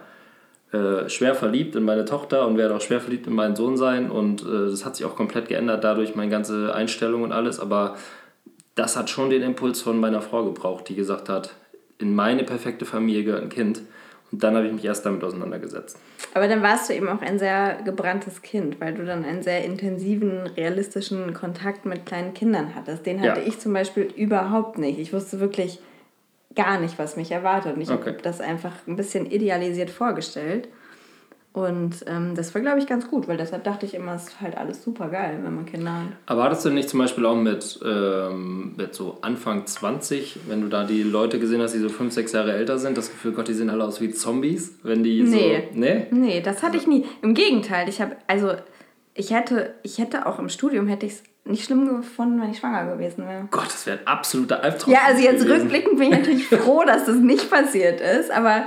äh, 0.72 1.08
schwer 1.08 1.34
verliebt 1.34 1.74
in 1.76 1.84
meine 1.84 2.04
Tochter 2.04 2.46
und 2.46 2.58
werde 2.58 2.74
auch 2.74 2.80
schwer 2.80 3.00
verliebt 3.00 3.26
in 3.26 3.34
meinen 3.34 3.56
Sohn 3.56 3.76
sein 3.76 4.10
und 4.10 4.42
äh, 4.42 4.70
das 4.70 4.84
hat 4.84 4.96
sich 4.96 5.06
auch 5.06 5.16
komplett 5.16 5.48
geändert 5.48 5.84
dadurch, 5.84 6.14
meine 6.14 6.30
ganze 6.30 6.74
Einstellung 6.74 7.22
und 7.22 7.32
alles. 7.32 7.60
Aber 7.60 7.96
das 8.74 8.96
hat 8.96 9.08
schon 9.08 9.30
den 9.30 9.42
Impuls 9.42 9.80
von 9.80 9.98
meiner 9.98 10.20
Frau 10.20 10.44
gebraucht, 10.44 10.88
die 10.88 10.94
gesagt 10.94 11.28
hat, 11.28 11.54
in 11.98 12.14
meine 12.14 12.44
perfekte 12.44 12.84
Familie 12.84 13.24
gehört 13.24 13.42
ein 13.42 13.48
Kind. 13.48 13.82
Und 14.34 14.42
dann 14.42 14.56
habe 14.56 14.66
ich 14.66 14.72
mich 14.72 14.84
erst 14.84 15.06
damit 15.06 15.22
auseinandergesetzt. 15.22 15.96
Aber 16.34 16.48
dann 16.48 16.60
warst 16.60 16.90
du 16.90 16.94
eben 16.94 17.08
auch 17.08 17.22
ein 17.22 17.38
sehr 17.38 17.78
gebranntes 17.84 18.42
Kind, 18.42 18.80
weil 18.80 18.92
du 18.92 19.04
dann 19.04 19.24
einen 19.24 19.44
sehr 19.44 19.64
intensiven, 19.64 20.48
realistischen 20.56 21.32
Kontakt 21.34 21.86
mit 21.86 22.04
kleinen 22.04 22.34
Kindern 22.34 22.74
hattest. 22.74 23.06
Den 23.06 23.20
hatte 23.20 23.40
ja. 23.42 23.46
ich 23.46 23.60
zum 23.60 23.72
Beispiel 23.72 24.12
überhaupt 24.16 24.76
nicht. 24.76 24.98
Ich 24.98 25.12
wusste 25.12 25.38
wirklich 25.38 25.78
gar 26.56 26.80
nicht, 26.80 26.98
was 26.98 27.14
mich 27.14 27.30
erwartet. 27.30 27.76
Und 27.76 27.82
ich 27.82 27.92
okay. 27.92 28.10
habe 28.10 28.22
das 28.22 28.40
einfach 28.40 28.72
ein 28.88 28.96
bisschen 28.96 29.26
idealisiert 29.26 29.90
vorgestellt. 29.90 30.66
Und 31.54 32.04
ähm, 32.08 32.34
das 32.34 32.52
war, 32.52 32.60
glaube 32.60 32.80
ich, 32.80 32.88
ganz 32.88 33.08
gut, 33.08 33.28
weil 33.28 33.36
deshalb 33.36 33.62
dachte 33.62 33.86
ich 33.86 33.94
immer, 33.94 34.16
es 34.16 34.24
ist 34.24 34.40
halt 34.40 34.58
alles 34.58 34.82
super 34.82 35.08
geil, 35.08 35.38
wenn 35.40 35.54
man 35.54 35.64
Kinder 35.64 35.92
hat. 35.92 36.08
Aber 36.26 36.42
hattest 36.42 36.64
du 36.64 36.70
nicht 36.70 36.88
zum 36.88 36.98
Beispiel 36.98 37.24
auch 37.24 37.36
mit, 37.36 37.78
ähm, 37.86 38.74
mit 38.76 38.92
so 38.92 39.18
Anfang 39.20 39.64
20, 39.64 40.40
wenn 40.48 40.62
du 40.62 40.68
da 40.68 40.82
die 40.82 41.04
Leute 41.04 41.38
gesehen 41.38 41.62
hast, 41.62 41.72
die 41.72 41.78
so 41.78 41.88
5, 41.88 42.12
6 42.12 42.32
Jahre 42.32 42.54
älter 42.54 42.78
sind, 42.78 42.98
das 42.98 43.08
Gefühl, 43.08 43.30
Gott, 43.30 43.46
die 43.46 43.54
sehen 43.54 43.70
alle 43.70 43.84
aus 43.84 44.00
wie 44.00 44.10
Zombies? 44.10 44.80
Wenn 44.82 45.04
die 45.04 45.22
nee. 45.22 45.68
so. 45.72 45.78
Nee? 45.78 46.06
Nee, 46.10 46.40
das 46.40 46.64
hatte 46.64 46.76
ich 46.76 46.88
nie. 46.88 47.06
Im 47.22 47.34
Gegenteil, 47.34 47.88
ich 47.88 48.00
habe, 48.00 48.16
also 48.26 48.54
ich 49.14 49.30
hätte, 49.30 49.74
ich 49.84 49.98
hätte 49.98 50.26
auch 50.26 50.40
im 50.40 50.48
Studium, 50.48 50.88
hätte 50.88 51.06
ich 51.06 51.12
es 51.12 51.22
nicht 51.44 51.64
schlimm 51.64 51.86
gefunden, 51.98 52.40
wenn 52.40 52.50
ich 52.50 52.58
schwanger 52.58 52.92
gewesen 52.92 53.28
wäre. 53.28 53.46
Gott, 53.52 53.66
das 53.66 53.86
wäre 53.86 54.00
ein 54.00 54.06
absoluter 54.08 54.60
Albtraum. 54.60 54.92
Ja, 54.92 55.02
also 55.06 55.22
jetzt 55.22 55.44
gewesen. 55.44 55.60
rückblickend 55.60 55.98
bin 55.98 56.12
ich 56.12 56.18
natürlich 56.18 56.48
froh, 56.48 56.82
dass 56.84 57.04
das 57.04 57.16
nicht 57.16 57.48
passiert 57.48 58.00
ist, 58.00 58.32
aber 58.32 58.64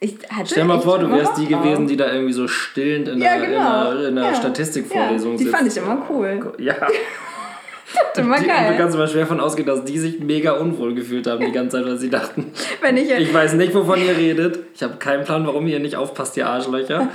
ich 0.00 0.16
hatte 0.28 0.46
Stell 0.46 0.64
mal 0.64 0.80
vor, 0.80 0.98
du 0.98 1.10
wärst 1.10 1.38
die 1.38 1.46
gewesen, 1.46 1.86
die 1.86 1.96
da 1.96 2.12
irgendwie 2.12 2.32
so 2.32 2.48
stillend 2.48 3.08
in 3.08 3.20
ja, 3.20 3.38
der, 3.38 3.46
genau. 3.46 3.90
in 3.90 3.98
der, 3.98 4.08
in 4.08 4.16
der 4.16 4.24
ja. 4.24 4.34
Statistikvorlesung 4.34 5.32
ja, 5.32 5.38
Die 5.38 5.44
sitzt. 5.44 5.56
fand 5.56 5.68
ich 5.68 5.76
immer 5.76 6.06
cool. 6.10 6.54
Ja. 6.58 6.74
immer 8.16 8.38
die, 8.38 8.46
geil. 8.46 8.72
Du 8.72 8.78
kannst 8.78 8.96
mal 8.96 9.08
schwer 9.08 9.22
davon 9.22 9.40
ausgehen, 9.40 9.66
dass 9.66 9.84
die 9.84 9.98
sich 9.98 10.20
mega 10.20 10.52
unwohl 10.52 10.94
gefühlt 10.94 11.26
haben 11.26 11.44
die 11.44 11.52
ganze 11.52 11.78
Zeit, 11.78 11.86
weil 11.86 11.98
sie 11.98 12.10
dachten, 12.10 12.52
Wenn 12.80 12.96
ich, 12.96 13.10
ich 13.10 13.32
weiß 13.32 13.54
nicht, 13.54 13.74
wovon 13.74 14.00
ihr 14.00 14.16
redet. 14.16 14.58
Ich 14.74 14.82
habe 14.82 14.96
keinen 14.96 15.24
Plan, 15.24 15.46
warum 15.46 15.66
ihr 15.66 15.80
nicht 15.80 15.96
aufpasst, 15.96 16.36
ihr 16.36 16.46
Arschlöcher. 16.46 17.08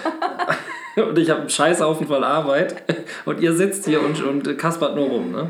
und 0.96 1.18
ich 1.18 1.30
habe 1.30 1.42
einen 1.42 1.50
Scheißhaufen 1.50 2.08
voll 2.08 2.24
Arbeit. 2.24 2.84
Und 3.26 3.42
ihr 3.42 3.54
sitzt 3.54 3.86
hier 3.86 4.02
und, 4.02 4.24
und 4.24 4.58
kaspert 4.58 4.96
nur 4.96 5.08
rum, 5.08 5.32
ne? 5.32 5.50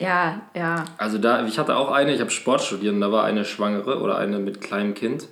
Ja, 0.00 0.42
ja. 0.54 0.84
Also 0.96 1.18
da, 1.18 1.44
ich 1.44 1.58
hatte 1.58 1.76
auch 1.76 1.90
eine, 1.90 2.14
ich 2.14 2.20
habe 2.20 2.30
Sport 2.30 2.62
studiert 2.62 2.94
und 2.94 3.00
da 3.00 3.10
war 3.10 3.24
eine 3.24 3.44
Schwangere 3.44 4.00
oder 4.00 4.16
eine 4.16 4.38
mit 4.38 4.60
kleinem 4.60 4.94
Kind. 4.94 5.26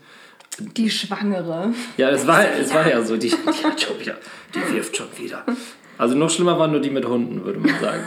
Die 0.58 0.90
Schwangere. 0.90 1.72
Ja, 1.96 2.10
es 2.10 2.26
war, 2.26 2.44
es 2.48 2.72
war 2.72 2.88
ja 2.88 3.02
so, 3.02 3.16
die, 3.16 3.28
die 3.60 3.64
hat 3.64 3.80
schon 3.80 3.98
wieder, 4.00 4.16
die 4.54 4.74
wirft 4.74 4.96
schon 4.96 5.08
wieder. 5.16 5.44
Also 5.98 6.14
noch 6.14 6.30
schlimmer 6.30 6.58
waren 6.58 6.72
nur 6.72 6.80
die 6.80 6.90
mit 6.90 7.06
Hunden, 7.06 7.44
würde 7.44 7.58
man 7.58 7.78
sagen. 7.80 8.04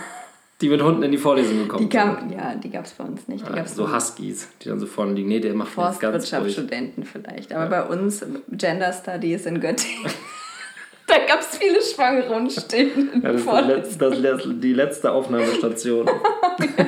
Die 0.62 0.68
mit 0.68 0.82
Hunden 0.82 1.04
in 1.04 1.12
die 1.12 1.18
Vorlesung 1.18 1.60
gekommen 1.60 1.90
die 1.90 1.98
kam, 1.98 2.20
sind. 2.20 2.32
Ja, 2.34 2.54
die 2.54 2.70
gab 2.70 2.86
es 2.86 2.92
bei 2.92 3.06
uns 3.06 3.28
nicht. 3.30 3.48
Die 3.48 3.56
ja, 3.56 3.66
so 3.66 3.94
Huskies, 3.94 4.50
die 4.62 4.68
dann 4.68 4.80
so 4.80 4.88
vorne 4.88 5.14
liegen. 5.14 5.30
Nee, 5.30 5.40
der 5.40 5.54
macht 5.54 5.74
ganz 5.74 5.96
Forstwirtschaftsstudenten 5.96 7.06
vielleicht. 7.06 7.54
Aber 7.54 7.64
ja. 7.64 7.84
bei 7.84 7.84
uns 7.84 8.26
Gender 8.52 8.92
Studies 8.92 9.46
in 9.46 9.62
Göttingen. 9.62 10.12
da 11.08 11.16
gab 11.28 11.40
es 11.40 11.58
viele 11.58 11.82
Schwangere 11.82 12.34
und 12.34 12.52
Stillende. 12.52 13.20
Ja, 13.24 13.32
das 13.32 13.88
ist 13.88 14.02
das 14.02 14.22
das, 14.22 14.42
die 14.46 14.74
letzte 14.74 15.12
Aufnahmestation. 15.12 16.10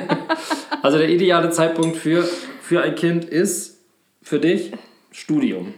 also 0.82 0.98
der 0.98 1.08
ideale 1.08 1.48
Zeitpunkt 1.48 1.96
für, 1.96 2.28
für 2.60 2.82
ein 2.82 2.94
Kind 2.94 3.24
ist 3.24 3.78
für 4.22 4.38
dich 4.38 4.72
Studium. 5.12 5.74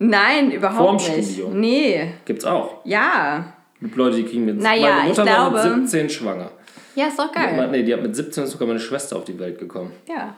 Nein, 0.00 0.50
überhaupt 0.52 0.78
Vorm 1.02 1.14
nicht. 1.16 1.30
Studium. 1.30 1.60
Nee. 1.60 2.12
Gibt's 2.24 2.44
auch. 2.44 2.84
Ja. 2.84 3.52
Gibt 3.80 3.96
Leute, 3.96 4.16
die 4.16 4.24
kriegen 4.24 4.44
mit 4.44 4.58
Naja, 4.60 4.88
Meine 4.96 5.08
Mutter 5.08 5.22
ich 5.24 5.30
war 5.30 5.50
glaube- 5.50 5.76
mit 5.76 5.88
17 5.90 6.10
schwanger. 6.10 6.50
Ja, 6.94 7.06
ist 7.06 7.18
doch 7.18 7.30
geil. 7.32 7.68
Nee, 7.70 7.82
die 7.84 7.92
hat 7.94 8.02
mit 8.02 8.16
17 8.16 8.44
ist 8.44 8.50
sogar 8.52 8.66
meine 8.66 8.80
Schwester 8.80 9.16
auf 9.16 9.24
die 9.24 9.38
Welt 9.38 9.58
gekommen. 9.58 9.92
Ja. 10.08 10.36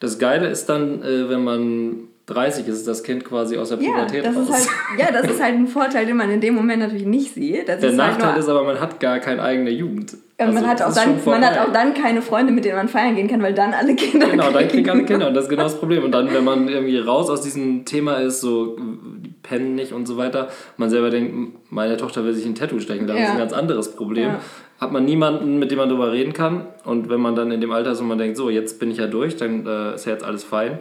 Das 0.00 0.18
Geile 0.18 0.46
ist 0.48 0.66
dann, 0.68 1.02
äh, 1.02 1.28
wenn 1.28 1.42
man 1.42 1.96
30 2.28 2.66
ist, 2.68 2.76
ist 2.76 2.88
das 2.88 3.02
Kind 3.02 3.24
quasi 3.24 3.56
aus 3.58 3.70
der 3.70 3.78
Ja, 3.80 3.90
Pubertät 3.92 4.24
das 4.24 4.36
ist 4.36 4.50
raus. 4.50 4.68
halt, 4.90 5.00
ja, 5.00 5.12
das 5.12 5.30
ist 5.30 5.42
halt 5.42 5.54
ein 5.54 5.66
Vorteil, 5.66 6.06
den 6.06 6.16
man 6.16 6.30
in 6.30 6.40
dem 6.40 6.54
Moment 6.54 6.80
natürlich 6.82 7.06
nicht 7.06 7.34
sieht. 7.34 7.68
Das 7.68 7.80
der 7.80 7.90
ist 7.90 7.98
halt 7.98 8.12
Nachteil 8.12 8.30
nur, 8.32 8.40
ist 8.40 8.48
aber, 8.48 8.64
man 8.64 8.78
hat 8.80 9.00
gar 9.00 9.18
keine 9.18 9.42
eigene 9.42 9.70
Jugend. 9.70 10.12
und 10.14 10.20
Also, 10.38 10.52
man, 10.52 10.66
hat 10.68 10.80
das 10.80 10.86
auch 10.86 10.88
ist 10.90 11.26
dann, 11.26 11.32
man 11.40 11.44
hat 11.44 11.58
auch 11.58 11.72
dann 11.72 11.94
keine 11.94 12.22
Freunde, 12.22 12.52
mit 12.52 12.64
denen 12.64 12.76
man 12.76 12.88
feiern 12.88 13.16
gehen 13.16 13.28
kann, 13.28 13.42
weil 13.42 13.54
dann 13.54 13.72
alle 13.74 13.94
Kinder 13.96 14.28
Genau, 14.28 14.50
dann 14.50 14.68
kriegen 14.68 14.88
alle 14.88 14.98
kriegen. 15.00 15.06
Kinder 15.06 15.28
und 15.28 15.34
das 15.34 15.44
ist 15.44 15.50
genau 15.50 15.62
das 15.64 15.78
Problem. 15.78 16.04
Und 16.04 16.12
dann, 16.12 16.32
wenn 16.32 16.44
man 16.44 16.68
irgendwie 16.68 16.98
raus 16.98 17.30
aus 17.30 17.40
diesem 17.40 17.84
Thema 17.84 18.14
ist, 18.16 18.40
so 18.40 18.76
die 18.78 19.30
pennen 19.42 19.74
nicht 19.74 19.92
und 19.92 20.06
so 20.06 20.16
weiter, 20.16 20.48
man 20.76 20.90
selber 20.90 21.10
denkt, 21.10 21.72
meine 21.72 21.96
Tochter 21.96 22.24
will 22.24 22.34
sich 22.34 22.44
ein 22.46 22.54
Tattoo 22.54 22.78
stechen, 22.80 23.06
das 23.06 23.16
ist 23.16 23.22
Ja. 23.22 23.32
ein 23.32 23.38
ganz 23.38 23.52
anderes 23.52 23.92
Problem. 23.96 24.28
Ja. 24.28 24.40
Hat 24.80 24.92
man 24.92 25.04
niemanden, 25.04 25.58
mit 25.58 25.70
dem 25.72 25.78
man 25.78 25.88
darüber 25.88 26.12
reden 26.12 26.32
kann. 26.34 26.66
Und 26.84 27.08
wenn 27.08 27.20
man 27.20 27.34
dann 27.34 27.50
in 27.50 27.60
dem 27.60 27.72
Alter 27.72 27.92
ist 27.92 28.00
und 28.00 28.06
man 28.06 28.18
denkt, 28.18 28.36
so, 28.36 28.48
jetzt 28.48 28.78
bin 28.78 28.90
ich 28.92 28.98
ja 28.98 29.06
durch, 29.08 29.36
dann 29.36 29.66
äh, 29.66 29.94
ist 29.96 30.06
ja 30.06 30.12
jetzt 30.12 30.24
alles 30.24 30.44
fein, 30.44 30.78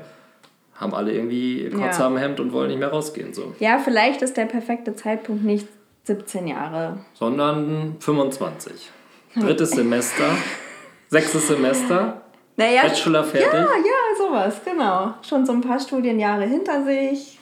haben 0.78 0.94
alle 0.94 1.12
irgendwie 1.14 1.70
Kotze 1.70 2.00
Ja. 2.02 2.08
am 2.08 2.18
Hemd 2.18 2.40
und 2.40 2.54
wollen 2.54 2.70
nicht 2.70 2.80
mehr 2.80 2.90
rausgehen. 2.90 3.34
So. 3.34 3.54
Ja, 3.60 3.80
vielleicht 3.80 4.22
ist 4.22 4.38
der 4.38 4.46
perfekte 4.46 4.96
Zeitpunkt 4.96 5.44
nicht 5.44 5.68
17 6.06 6.48
Jahre. 6.48 7.00
Sondern 7.14 7.96
25. 8.00 8.92
Drittes 9.36 9.72
Semester, 9.72 10.24
sechstes 11.10 11.48
Semester, 11.48 12.22
Naja, 12.56 12.84
Bachelor 12.84 13.24
fertig. 13.24 13.54
Ja, 13.54 13.60
ja, 13.66 14.18
sowas, 14.18 14.62
genau. 14.66 15.14
Schon 15.28 15.46
so 15.46 15.52
ein 15.52 15.62
paar 15.62 15.80
Studienjahre 15.80 16.46
hinter 16.46 16.84
sich. 16.86 17.38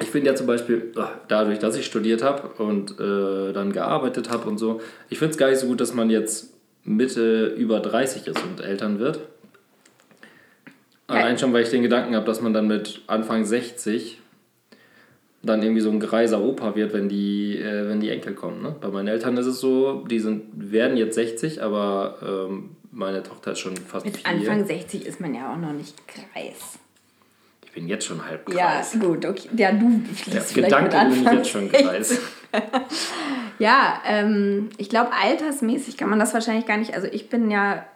Ich 0.00 0.08
finde 0.10 0.30
ja 0.30 0.36
zum 0.36 0.46
Beispiel, 0.46 0.92
ach, 0.98 1.10
dadurch, 1.28 1.58
dass 1.58 1.76
ich 1.76 1.86
studiert 1.86 2.22
habe 2.22 2.48
und 2.62 2.98
äh, 3.00 3.52
dann 3.52 3.72
gearbeitet 3.72 4.30
habe 4.30 4.48
und 4.48 4.58
so, 4.58 4.80
ich 5.08 5.18
finde 5.18 5.32
es 5.32 5.38
gar 5.38 5.48
nicht 5.50 5.58
so 5.58 5.66
gut, 5.66 5.80
dass 5.80 5.94
man 5.94 6.10
jetzt 6.10 6.52
Mitte 6.84 7.46
über 7.48 7.80
30 7.80 8.26
ist 8.26 8.42
und 8.42 8.60
Eltern 8.60 8.98
wird. 8.98 9.20
Allein 11.08 11.38
schon, 11.38 11.52
weil 11.52 11.62
ich 11.62 11.70
den 11.70 11.82
Gedanken 11.82 12.14
habe, 12.16 12.26
dass 12.26 12.40
man 12.40 12.52
dann 12.52 12.66
mit 12.66 13.02
Anfang 13.06 13.44
60 13.44 14.20
dann 15.42 15.62
irgendwie 15.62 15.80
so 15.82 15.90
ein 15.90 16.00
greiser 16.00 16.40
Opa 16.42 16.74
wird, 16.74 16.92
wenn 16.92 17.08
die, 17.08 17.56
äh, 17.58 17.88
wenn 17.88 18.00
die 18.00 18.10
Enkel 18.10 18.34
kommen. 18.34 18.62
Ne? 18.62 18.74
Bei 18.80 18.88
meinen 18.88 19.06
Eltern 19.06 19.36
ist 19.36 19.46
es 19.46 19.60
so, 19.60 20.04
die 20.10 20.18
sind, 20.18 20.42
werden 20.72 20.96
jetzt 20.96 21.14
60, 21.14 21.62
aber 21.62 22.48
ähm, 22.50 22.70
meine 22.90 23.22
Tochter 23.22 23.52
ist 23.52 23.60
schon 23.60 23.76
fast 23.76 24.04
Mit 24.06 24.16
vier. 24.16 24.26
Anfang 24.28 24.66
60 24.66 25.06
ist 25.06 25.20
man 25.20 25.34
ja 25.34 25.52
auch 25.52 25.56
noch 25.58 25.72
nicht 25.72 25.94
kreis. 26.08 26.78
ich 27.64 27.70
bin 27.72 27.86
jetzt 27.86 28.06
schon 28.06 28.26
halb 28.26 28.52
Ja, 28.52 28.72
kreis. 28.72 28.96
gut, 28.98 29.24
okay. 29.24 29.48
Ja, 29.56 29.70
du 29.70 29.84
Ja, 29.86 30.14
fliegst 30.14 30.52
vielleicht 30.52 30.54
mit 30.56 30.64
Gedanken 30.64 31.10
bin 31.12 31.22
ich 31.26 31.32
jetzt 31.32 31.50
schon 31.50 31.70
60. 31.70 31.86
kreis. 31.86 32.18
Ja, 33.58 34.02
ähm, 34.06 34.68
ich 34.76 34.88
glaube, 34.90 35.10
altersmäßig 35.18 35.96
kann 35.96 36.10
man 36.10 36.18
das 36.18 36.34
wahrscheinlich 36.34 36.66
gar 36.66 36.76
nicht. 36.76 36.92
Also, 36.94 37.06
ich 37.10 37.30
bin 37.30 37.50
ja 37.50 37.86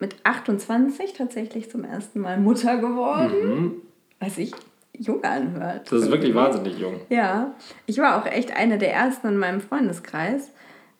mit 0.00 0.16
28 0.24 1.12
tatsächlich 1.12 1.70
zum 1.70 1.84
ersten 1.84 2.20
Mal 2.20 2.38
Mutter 2.38 2.78
geworden, 2.78 3.82
was 4.18 4.36
sich 4.36 4.52
jung 4.92 5.22
anhört. 5.24 5.90
Mhm. 5.90 5.96
Das 5.96 6.04
ist 6.04 6.10
wirklich 6.10 6.34
wahnsinnig 6.34 6.78
jung. 6.78 7.00
Ja, 7.08 7.54
ich 7.86 7.98
war 7.98 8.20
auch 8.20 8.26
echt 8.26 8.56
eine 8.56 8.78
der 8.78 8.92
ersten 8.92 9.28
in 9.28 9.36
meinem 9.36 9.60
Freundeskreis. 9.60 10.50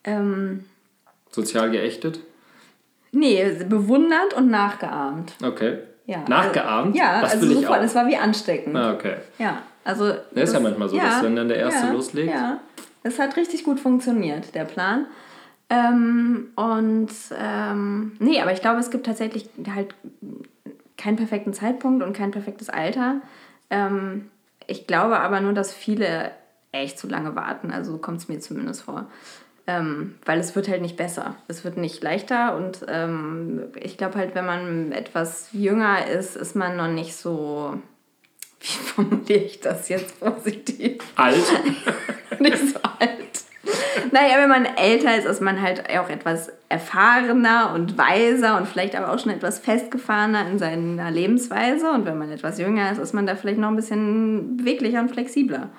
Ähm, 0.05 0.65
Sozial 1.31 1.71
geächtet? 1.71 2.21
nee, 3.13 3.45
bewundert 3.69 4.35
und 4.35 4.51
nachgeahmt. 4.51 5.35
Okay. 5.43 5.79
Ja, 6.07 6.25
Nachgeahmt? 6.29 6.97
Ja, 6.97 7.21
das 7.21 7.33
also 7.35 7.47
ich 7.47 7.55
sofort. 7.55 7.83
Es 7.85 7.95
war 7.95 8.07
wie 8.09 8.17
ansteckend. 8.17 8.77
Ah, 8.77 8.93
okay. 8.95 9.17
Ja, 9.39 9.63
also. 9.85 10.13
Das 10.33 10.49
ist 10.49 10.55
ja 10.55 10.61
manchmal 10.61 10.89
so, 10.89 10.97
dass 10.97 11.23
wenn 11.23 11.37
dann 11.37 11.49
der 11.49 11.59
Erste 11.59 11.93
loslegt. 11.93 12.31
Ja, 12.31 12.61
es 13.03 13.19
hat 13.19 13.37
richtig 13.37 13.65
gut 13.65 13.79
funktioniert, 13.79 14.55
der 14.55 14.65
Plan. 14.65 15.07
Ähm, 15.71 16.49
und 16.57 17.11
ähm, 17.39 18.13
nee, 18.19 18.41
aber 18.41 18.53
ich 18.53 18.61
glaube, 18.61 18.81
es 18.81 18.91
gibt 18.91 19.07
tatsächlich 19.07 19.49
halt 19.73 19.95
keinen 20.97 21.17
perfekten 21.17 21.55
Zeitpunkt 21.55 22.03
und 22.03 22.13
kein 22.13 22.33
perfektes 22.33 22.69
Alter. 22.69 23.23
Ähm, 23.71 24.31
ich 24.67 24.87
glaube 24.87 25.21
aber 25.21 25.41
nur, 25.41 25.53
dass 25.53 25.73
viele 25.73 26.33
echt 26.73 26.99
zu 26.99 27.09
lange 27.09 27.37
warten. 27.37 27.71
Also 27.71 27.93
so 27.93 27.99
kommt 27.99 28.19
es 28.19 28.29
mir 28.29 28.41
zumindest 28.41 28.83
vor. 28.83 29.07
Ähm, 29.67 30.17
weil 30.25 30.41
es 30.41 30.57
wird 30.57 30.69
halt 30.69 30.83
nicht 30.83 30.97
besser. 30.97 31.37
Es 31.47 31.65
wird 31.65 31.77
nicht 31.77 32.03
leichter 32.03 32.57
und 32.57 32.85
ähm, 32.89 33.63
ich 33.81 33.97
glaube 33.97 34.19
halt, 34.19 34.35
wenn 34.35 34.47
man 34.47 34.91
etwas 34.91 35.51
jünger 35.53 36.07
ist, 36.07 36.35
ist 36.35 36.57
man 36.57 36.77
noch 36.77 36.89
nicht 36.89 37.15
so, 37.15 37.79
wie 38.61 38.67
formuliere 38.67 39.45
ich 39.45 39.61
das 39.61 39.89
jetzt 39.89 40.19
positiv? 40.19 41.03
Alt? 41.15 41.37
nicht 42.41 42.59
so 42.59 42.81
alt. 42.99 43.30
Naja, 44.13 44.39
wenn 44.39 44.49
man 44.49 44.65
älter 44.65 45.17
ist, 45.17 45.27
ist 45.27 45.41
man 45.41 45.61
halt 45.61 45.89
auch 45.91 46.09
etwas 46.09 46.53
erfahrener 46.69 47.73
und 47.75 47.99
weiser 47.99 48.57
und 48.57 48.67
vielleicht 48.67 48.97
aber 48.97 49.13
auch 49.13 49.19
schon 49.19 49.33
etwas 49.33 49.59
festgefahrener 49.59 50.49
in 50.49 50.59
seiner 50.59 51.11
Lebensweise. 51.11 51.91
Und 51.91 52.07
wenn 52.07 52.19
man 52.19 52.31
etwas 52.31 52.59
jünger 52.59 52.91
ist, 52.91 52.99
ist 52.99 53.13
man 53.13 53.27
da 53.27 53.37
vielleicht 53.37 53.59
noch 53.59 53.69
ein 53.69 53.77
bisschen 53.77 54.57
beweglicher 54.57 55.01
und 55.01 55.11
flexibler. 55.11 55.71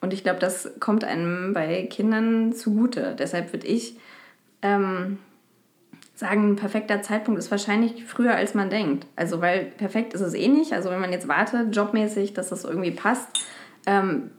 Und 0.00 0.12
ich 0.12 0.22
glaube, 0.22 0.38
das 0.38 0.70
kommt 0.80 1.04
einem 1.04 1.52
bei 1.52 1.86
Kindern 1.90 2.52
zugute. 2.52 3.14
Deshalb 3.18 3.52
würde 3.52 3.66
ich 3.66 3.96
ähm, 4.62 5.18
sagen, 6.14 6.52
ein 6.52 6.56
perfekter 6.56 7.02
Zeitpunkt 7.02 7.38
ist 7.38 7.50
wahrscheinlich 7.50 8.04
früher, 8.04 8.34
als 8.34 8.54
man 8.54 8.70
denkt. 8.70 9.06
Also, 9.16 9.40
weil 9.40 9.64
perfekt 9.64 10.14
ist 10.14 10.20
es 10.20 10.34
eh 10.34 10.48
nicht. 10.48 10.72
Also, 10.72 10.90
wenn 10.90 11.00
man 11.00 11.12
jetzt 11.12 11.28
wartet, 11.28 11.74
jobmäßig, 11.74 12.32
dass 12.34 12.48
das 12.48 12.64
irgendwie 12.64 12.92
passt. 12.92 13.28
Ähm, 13.86 14.30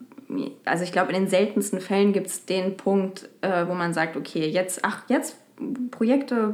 also, 0.66 0.84
ich 0.84 0.92
glaube, 0.92 1.12
in 1.14 1.22
den 1.24 1.30
seltensten 1.30 1.80
Fällen 1.82 2.14
gibt 2.14 2.28
es 2.28 2.46
den 2.46 2.78
Punkt, 2.78 3.30
äh, 3.42 3.66
wo 3.68 3.74
man 3.74 3.94
sagt, 3.94 4.16
okay, 4.16 4.48
jetzt, 4.48 4.80
ach, 4.84 5.04
jetzt 5.08 5.36
Projekte, 5.92 6.54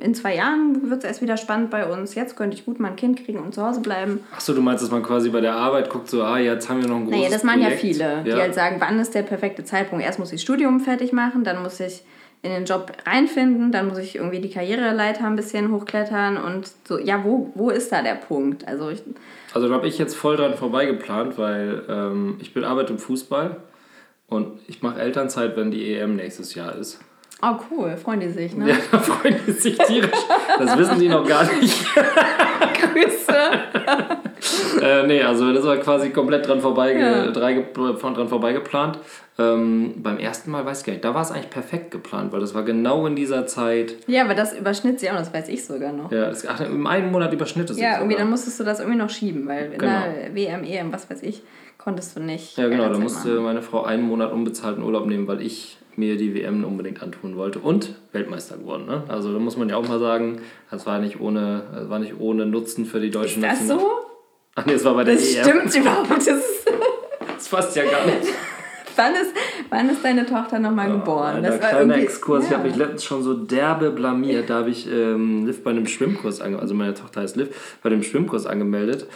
in 0.00 0.14
zwei 0.14 0.34
Jahren 0.34 0.90
wird 0.90 1.04
es 1.04 1.08
erst 1.08 1.22
wieder 1.22 1.36
spannend 1.36 1.70
bei 1.70 1.86
uns. 1.86 2.16
Jetzt 2.16 2.36
könnte 2.36 2.56
ich 2.56 2.64
gut 2.64 2.80
mal 2.80 2.88
ein 2.88 2.96
Kind 2.96 3.24
kriegen 3.24 3.38
und 3.38 3.54
zu 3.54 3.64
Hause 3.64 3.80
bleiben. 3.80 4.20
Achso, 4.34 4.52
du 4.52 4.60
meinst, 4.60 4.82
dass 4.82 4.90
man 4.90 5.02
quasi 5.04 5.28
bei 5.30 5.40
der 5.40 5.54
Arbeit 5.54 5.88
guckt, 5.88 6.08
so, 6.08 6.22
ah, 6.24 6.38
jetzt 6.38 6.68
haben 6.68 6.82
wir 6.82 6.88
noch 6.88 6.96
ein 6.96 7.04
großes 7.04 7.18
Naja, 7.20 7.30
das 7.30 7.44
machen 7.44 7.60
Projekt. 7.60 7.82
ja 7.82 7.88
viele, 7.88 8.22
die 8.24 8.30
Ja. 8.30 8.38
halt 8.38 8.54
sagen, 8.54 8.76
wann 8.80 8.98
ist 8.98 9.14
der 9.14 9.22
perfekte 9.22 9.62
Zeitpunkt? 9.64 10.04
Erst 10.04 10.18
muss 10.18 10.32
ich 10.32 10.40
Studium 10.42 10.80
fertig 10.80 11.12
machen, 11.12 11.44
dann 11.44 11.62
muss 11.62 11.78
ich 11.78 12.02
in 12.42 12.50
den 12.50 12.64
Job 12.64 12.90
reinfinden, 13.06 13.70
dann 13.70 13.86
muss 13.88 13.98
ich 13.98 14.16
irgendwie 14.16 14.40
die 14.40 14.50
Karriereleiter 14.50 15.26
ein 15.26 15.36
bisschen 15.36 15.70
hochklettern 15.70 16.36
und 16.36 16.72
so, 16.88 16.98
ja, 16.98 17.22
wo, 17.22 17.52
wo 17.54 17.70
ist 17.70 17.92
da 17.92 18.02
der 18.02 18.14
Punkt? 18.14 18.66
Also 18.66 18.88
ich, 18.90 19.02
Also 19.52 19.68
da 19.68 19.74
habe 19.74 19.86
ich 19.88 19.98
jetzt 19.98 20.16
voll 20.16 20.36
dran 20.36 20.54
vorbeigeplant, 20.54 21.36
weil 21.38 21.82
ähm, 21.88 22.36
ich 22.40 22.54
bin 22.54 22.64
arbeite 22.64 22.92
im 22.92 22.98
Fußball 22.98 23.56
und 24.28 24.60
ich 24.68 24.82
mache 24.82 25.00
Elternzeit, 25.00 25.56
wenn 25.56 25.70
die 25.70 25.94
EM 25.94 26.16
nächstes 26.16 26.54
Jahr 26.54 26.74
ist. 26.76 27.00
oh 27.42 27.56
cool, 27.70 27.96
freuen 27.96 28.20
die 28.20 28.28
sich, 28.28 28.54
ne? 28.56 28.68
Ja, 28.70 28.76
da 28.92 28.98
freuen 28.98 29.36
die 29.46 29.52
sich 29.52 29.76
tierisch. 29.78 30.10
Das 30.58 30.78
wissen 30.78 31.00
die 31.00 31.08
noch 31.08 31.26
gar 31.26 31.44
nicht. 31.54 31.84
Grüße. 32.80 33.34
äh, 34.82 35.06
nee, 35.06 35.22
also 35.22 35.52
das 35.52 35.64
war 35.64 35.76
quasi 35.78 36.10
komplett 36.10 36.46
dran, 36.46 36.60
vorbeige 36.60 37.00
Ja. 37.00 37.30
drei, 37.30 37.66
dran 37.74 38.28
vorbeigeplant. 38.28 38.98
Ähm, 39.40 39.94
beim 40.02 40.18
ersten 40.18 40.50
Mal 40.50 40.64
weiß 40.66 40.80
ich 40.80 40.86
gar 40.86 40.92
nicht, 40.92 41.04
da 41.04 41.14
war 41.14 41.22
es 41.22 41.30
eigentlich 41.30 41.50
perfekt 41.50 41.90
geplant, 41.90 42.32
weil 42.32 42.40
das 42.40 42.54
war 42.54 42.62
genau 42.62 43.06
in 43.06 43.16
dieser 43.16 43.46
Zeit. 43.46 43.96
Ja, 44.06 44.24
aber 44.24 44.34
das 44.34 44.52
überschnitt 44.58 45.00
sich 45.00 45.10
auch, 45.10 45.16
das 45.16 45.32
weiß 45.32 45.48
ich 45.48 45.64
sogar 45.64 45.92
noch. 45.92 46.12
Ja, 46.12 46.26
das, 46.28 46.46
ach, 46.46 46.60
in 46.60 46.86
einem 46.86 47.10
Monat 47.12 47.32
überschnitt 47.32 47.70
es 47.70 47.76
sich 47.76 47.84
Ja, 47.84 47.92
irgendwie 47.94 48.12
sogar. 48.12 48.24
dann 48.24 48.30
musstest 48.30 48.60
du 48.60 48.64
das 48.64 48.80
irgendwie 48.80 48.98
noch 48.98 49.10
schieben, 49.10 49.46
weil 49.48 49.72
in 49.72 49.78
Genau. 49.78 49.92
der 50.02 50.34
WM, 50.34 50.64
EM, 50.64 50.92
was 50.92 51.08
weiß 51.10 51.22
ich, 51.22 51.42
konntest 51.78 52.16
du 52.16 52.20
nicht. 52.20 52.58
Ja, 52.58 52.68
genau, 52.68 52.88
da 52.88 52.98
musste 52.98 53.28
machen. 53.28 53.44
meine 53.44 53.62
Frau 53.62 53.82
einen 53.84 54.02
Monat 54.02 54.32
unbezahlten 54.32 54.82
Urlaub 54.82 55.06
nehmen, 55.06 55.26
weil 55.26 55.40
ich 55.40 55.78
mir 55.96 56.16
die 56.16 56.34
WM 56.34 56.64
unbedingt 56.64 57.02
antun 57.02 57.36
wollte 57.36 57.58
und 57.58 57.94
Weltmeister 58.12 58.56
geworden. 58.56 58.86
Ne? 58.86 59.02
Also 59.08 59.32
da 59.32 59.38
muss 59.38 59.56
man 59.56 59.68
ja 59.68 59.76
auch 59.76 59.86
mal 59.88 59.98
sagen, 59.98 60.40
das 60.70 60.86
war 60.86 60.98
nicht 60.98 61.20
ohne, 61.20 61.62
das 61.74 61.88
war 61.90 61.98
nicht 61.98 62.18
ohne 62.18 62.46
Nutzen 62.46 62.84
für 62.86 63.00
die 63.00 63.10
deutsche 63.10 63.36
Ist 63.40 63.42
das 63.42 63.60
National- 63.60 63.78
so? 63.80 63.90
Ach 64.56 64.66
nee, 64.66 64.72
es 64.74 64.84
war 64.84 64.94
bei 64.94 65.04
der 65.04 65.14
Das 65.14 65.34
EM. 65.34 65.44
stimmt 65.44 65.76
überhaupt. 65.76 66.10
Das 66.10 66.26
Das 67.36 67.48
passt 67.48 67.76
ja 67.76 67.84
gar 67.84 68.04
nicht. 68.06 68.28
wann, 69.00 69.14
ist, 69.14 69.34
wann 69.70 69.90
ist 69.90 70.04
deine 70.04 70.26
Tochter 70.26 70.58
nochmal 70.58 70.90
geboren? 70.90 71.36
Ein 71.36 71.42
Das 71.42 71.60
war 71.60 71.68
kleiner 71.70 71.96
Exkurs. 71.96 72.44
Ich 72.44 72.50
ja. 72.50 72.58
habe 72.58 72.68
mich 72.68 72.76
letztens 72.76 73.04
schon 73.04 73.22
so 73.22 73.34
derbe 73.34 73.90
blamiert. 73.90 74.50
Da 74.50 74.58
habe 74.58 74.70
ich 74.70 74.90
ähm, 74.90 75.46
Liv 75.46 75.62
bei 75.62 75.70
einem 75.70 75.86
Schwimmkurs 75.86 76.40
angemeldet. 76.40 76.62
Also 76.62 76.74
meine 76.74 76.94
Tochter 76.94 77.22
heißt 77.22 77.36
Liv, 77.36 77.78
bei 77.82 77.90
dem 77.90 78.02
Schwimmkurs 78.02 78.46
angemeldet 78.46 79.06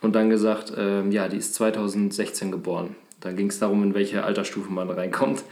und 0.00 0.14
dann 0.14 0.30
gesagt, 0.30 0.72
ähm, 0.76 1.12
ja, 1.12 1.28
die 1.28 1.38
ist 1.38 1.54
2016 1.54 2.52
geboren. 2.52 2.96
Dann 3.20 3.36
ging 3.36 3.48
es 3.48 3.58
darum, 3.58 3.82
in 3.82 3.94
welche 3.94 4.24
Altersstufe 4.24 4.72
man 4.72 4.90
reinkommt. 4.90 5.44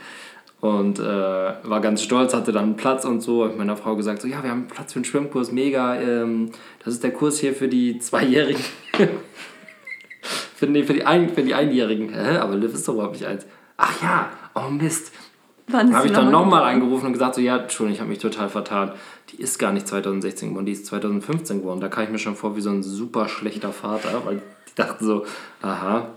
Und 0.61 0.99
äh, 0.99 1.03
war 1.03 1.81
ganz 1.81 2.03
stolz, 2.03 2.35
hatte 2.35 2.53
dann 2.53 2.77
Platz 2.77 3.07
und 3.07 3.23
so. 3.23 3.45
Hab 3.45 3.57
meiner 3.57 3.77
Frau 3.77 3.97
gesagt, 3.97 4.21
so, 4.21 4.29
ja, 4.29 4.43
wir 4.43 4.51
haben 4.51 4.67
Platz 4.69 4.93
für 4.93 4.99
einen 4.99 5.07
Schwimmkurs, 5.07 5.53
mega. 5.53 5.99
Ähm, 5.99 6.51
das 6.85 6.95
ist 6.95 7.03
der 7.03 7.13
Kurs 7.13 7.39
hier 7.39 7.55
für 7.55 7.69
die 7.69 7.99
Zweijährigen. 7.99 8.63
für, 10.55 10.67
nee, 10.67 10.83
für, 10.83 10.93
die 10.93 11.07
ein, 11.07 11.31
für 11.31 11.43
die 11.43 11.55
Einjährigen. 11.55 12.13
Hä? 12.13 12.37
Aber 12.39 12.57
Liv 12.57 12.75
ist 12.75 12.87
doch 12.87 12.95
überhaupt 12.95 13.15
nicht 13.15 13.25
eins. 13.25 13.47
Ach 13.81 14.03
ja, 14.03 14.29
oh 14.55 14.69
Mist. 14.69 15.13
Wann 15.69 15.89
ist 15.89 15.95
Habe 15.95 16.07
ich 16.07 16.13
dann 16.13 16.27
noch 16.27 16.45
mal 16.45 16.59
nochmal 16.59 16.75
angerufen 16.75 17.07
und 17.07 17.13
gesagt, 17.15 17.37
so, 17.37 17.41
ja, 17.41 17.57
Entschuldigung, 17.57 17.95
ich 17.95 18.01
habe 18.01 18.11
mich 18.11 18.19
total 18.19 18.49
vertan. 18.51 18.93
Die 19.31 19.41
ist 19.41 19.59
gar 19.59 19.73
nicht 19.73 19.89
2016 19.89 20.49
geboren, 20.49 20.67
die 20.67 20.73
ist 20.73 20.87
2015 20.87 21.59
geboren. 21.59 21.81
Da 21.81 21.89
kam 21.89 22.05
ich 22.05 22.11
mir 22.11 22.19
schon 22.19 22.37
vor 22.37 22.57
wie 22.57 22.61
so 22.61 22.71
ein 22.71 22.83
super 22.83 23.29
schlechter 23.29 23.73
Vater, 23.73 24.23
weil 24.27 24.43
die 24.69 24.75
dachten 24.75 25.05
so, 25.05 25.25
aha. 25.63 26.09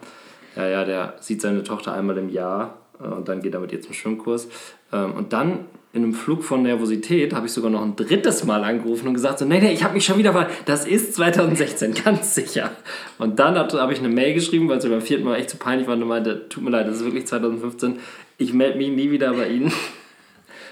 Ja, 0.55 0.67
ja, 0.67 0.83
der 0.83 1.15
sieht 1.21 1.41
seine 1.41 1.63
Tochter 1.63 1.93
einmal 1.93 2.17
im 2.17 2.29
Jahr 2.29 2.79
äh, 2.99 3.07
und 3.07 3.27
dann 3.29 3.41
geht 3.41 3.53
er 3.53 3.59
mit 3.59 3.71
ihr 3.71 3.81
zum 3.81 3.93
Schwimmkurs. 3.93 4.49
Ähm, 4.91 5.13
und 5.13 5.31
dann 5.33 5.65
in 5.93 6.03
einem 6.03 6.15
Flug 6.15 6.43
von 6.43 6.63
Nervosität 6.63 7.33
habe 7.33 7.45
ich 7.45 7.53
sogar 7.53 7.69
noch 7.69 7.83
ein 7.83 7.95
drittes 7.95 8.43
Mal 8.45 8.63
angerufen 8.63 9.07
und 9.07 9.13
gesagt 9.13 9.37
so, 9.37 9.45
nee, 9.45 9.59
nee, 9.59 9.71
ich 9.71 9.83
habe 9.83 9.93
mich 9.93 10.03
schon 10.03 10.17
wieder, 10.17 10.33
ver 10.33 10.49
das 10.65 10.87
ist 10.87 11.13
2016, 11.13 11.93
ganz 12.03 12.33
sicher. 12.33 12.71
Und 13.19 13.37
dann 13.37 13.55
habe 13.55 13.93
ich 13.93 13.99
eine 13.99 14.09
Mail 14.09 14.33
geschrieben, 14.33 14.67
weil 14.67 14.79
es 14.79 14.89
beim 14.89 15.01
vierten 15.01 15.23
Mal 15.23 15.35
echt 15.35 15.51
zu 15.51 15.57
peinlich 15.57 15.87
war 15.87 15.95
und 15.95 16.07
meinte, 16.07 16.49
tut 16.49 16.63
mir 16.63 16.71
leid, 16.71 16.87
das 16.87 16.95
ist 16.97 17.05
wirklich 17.05 17.27
2015, 17.27 17.99
ich 18.39 18.53
melde 18.53 18.79
mich 18.79 18.89
nie 18.89 19.11
wieder 19.11 19.33
bei 19.33 19.47
Ihnen. 19.47 19.71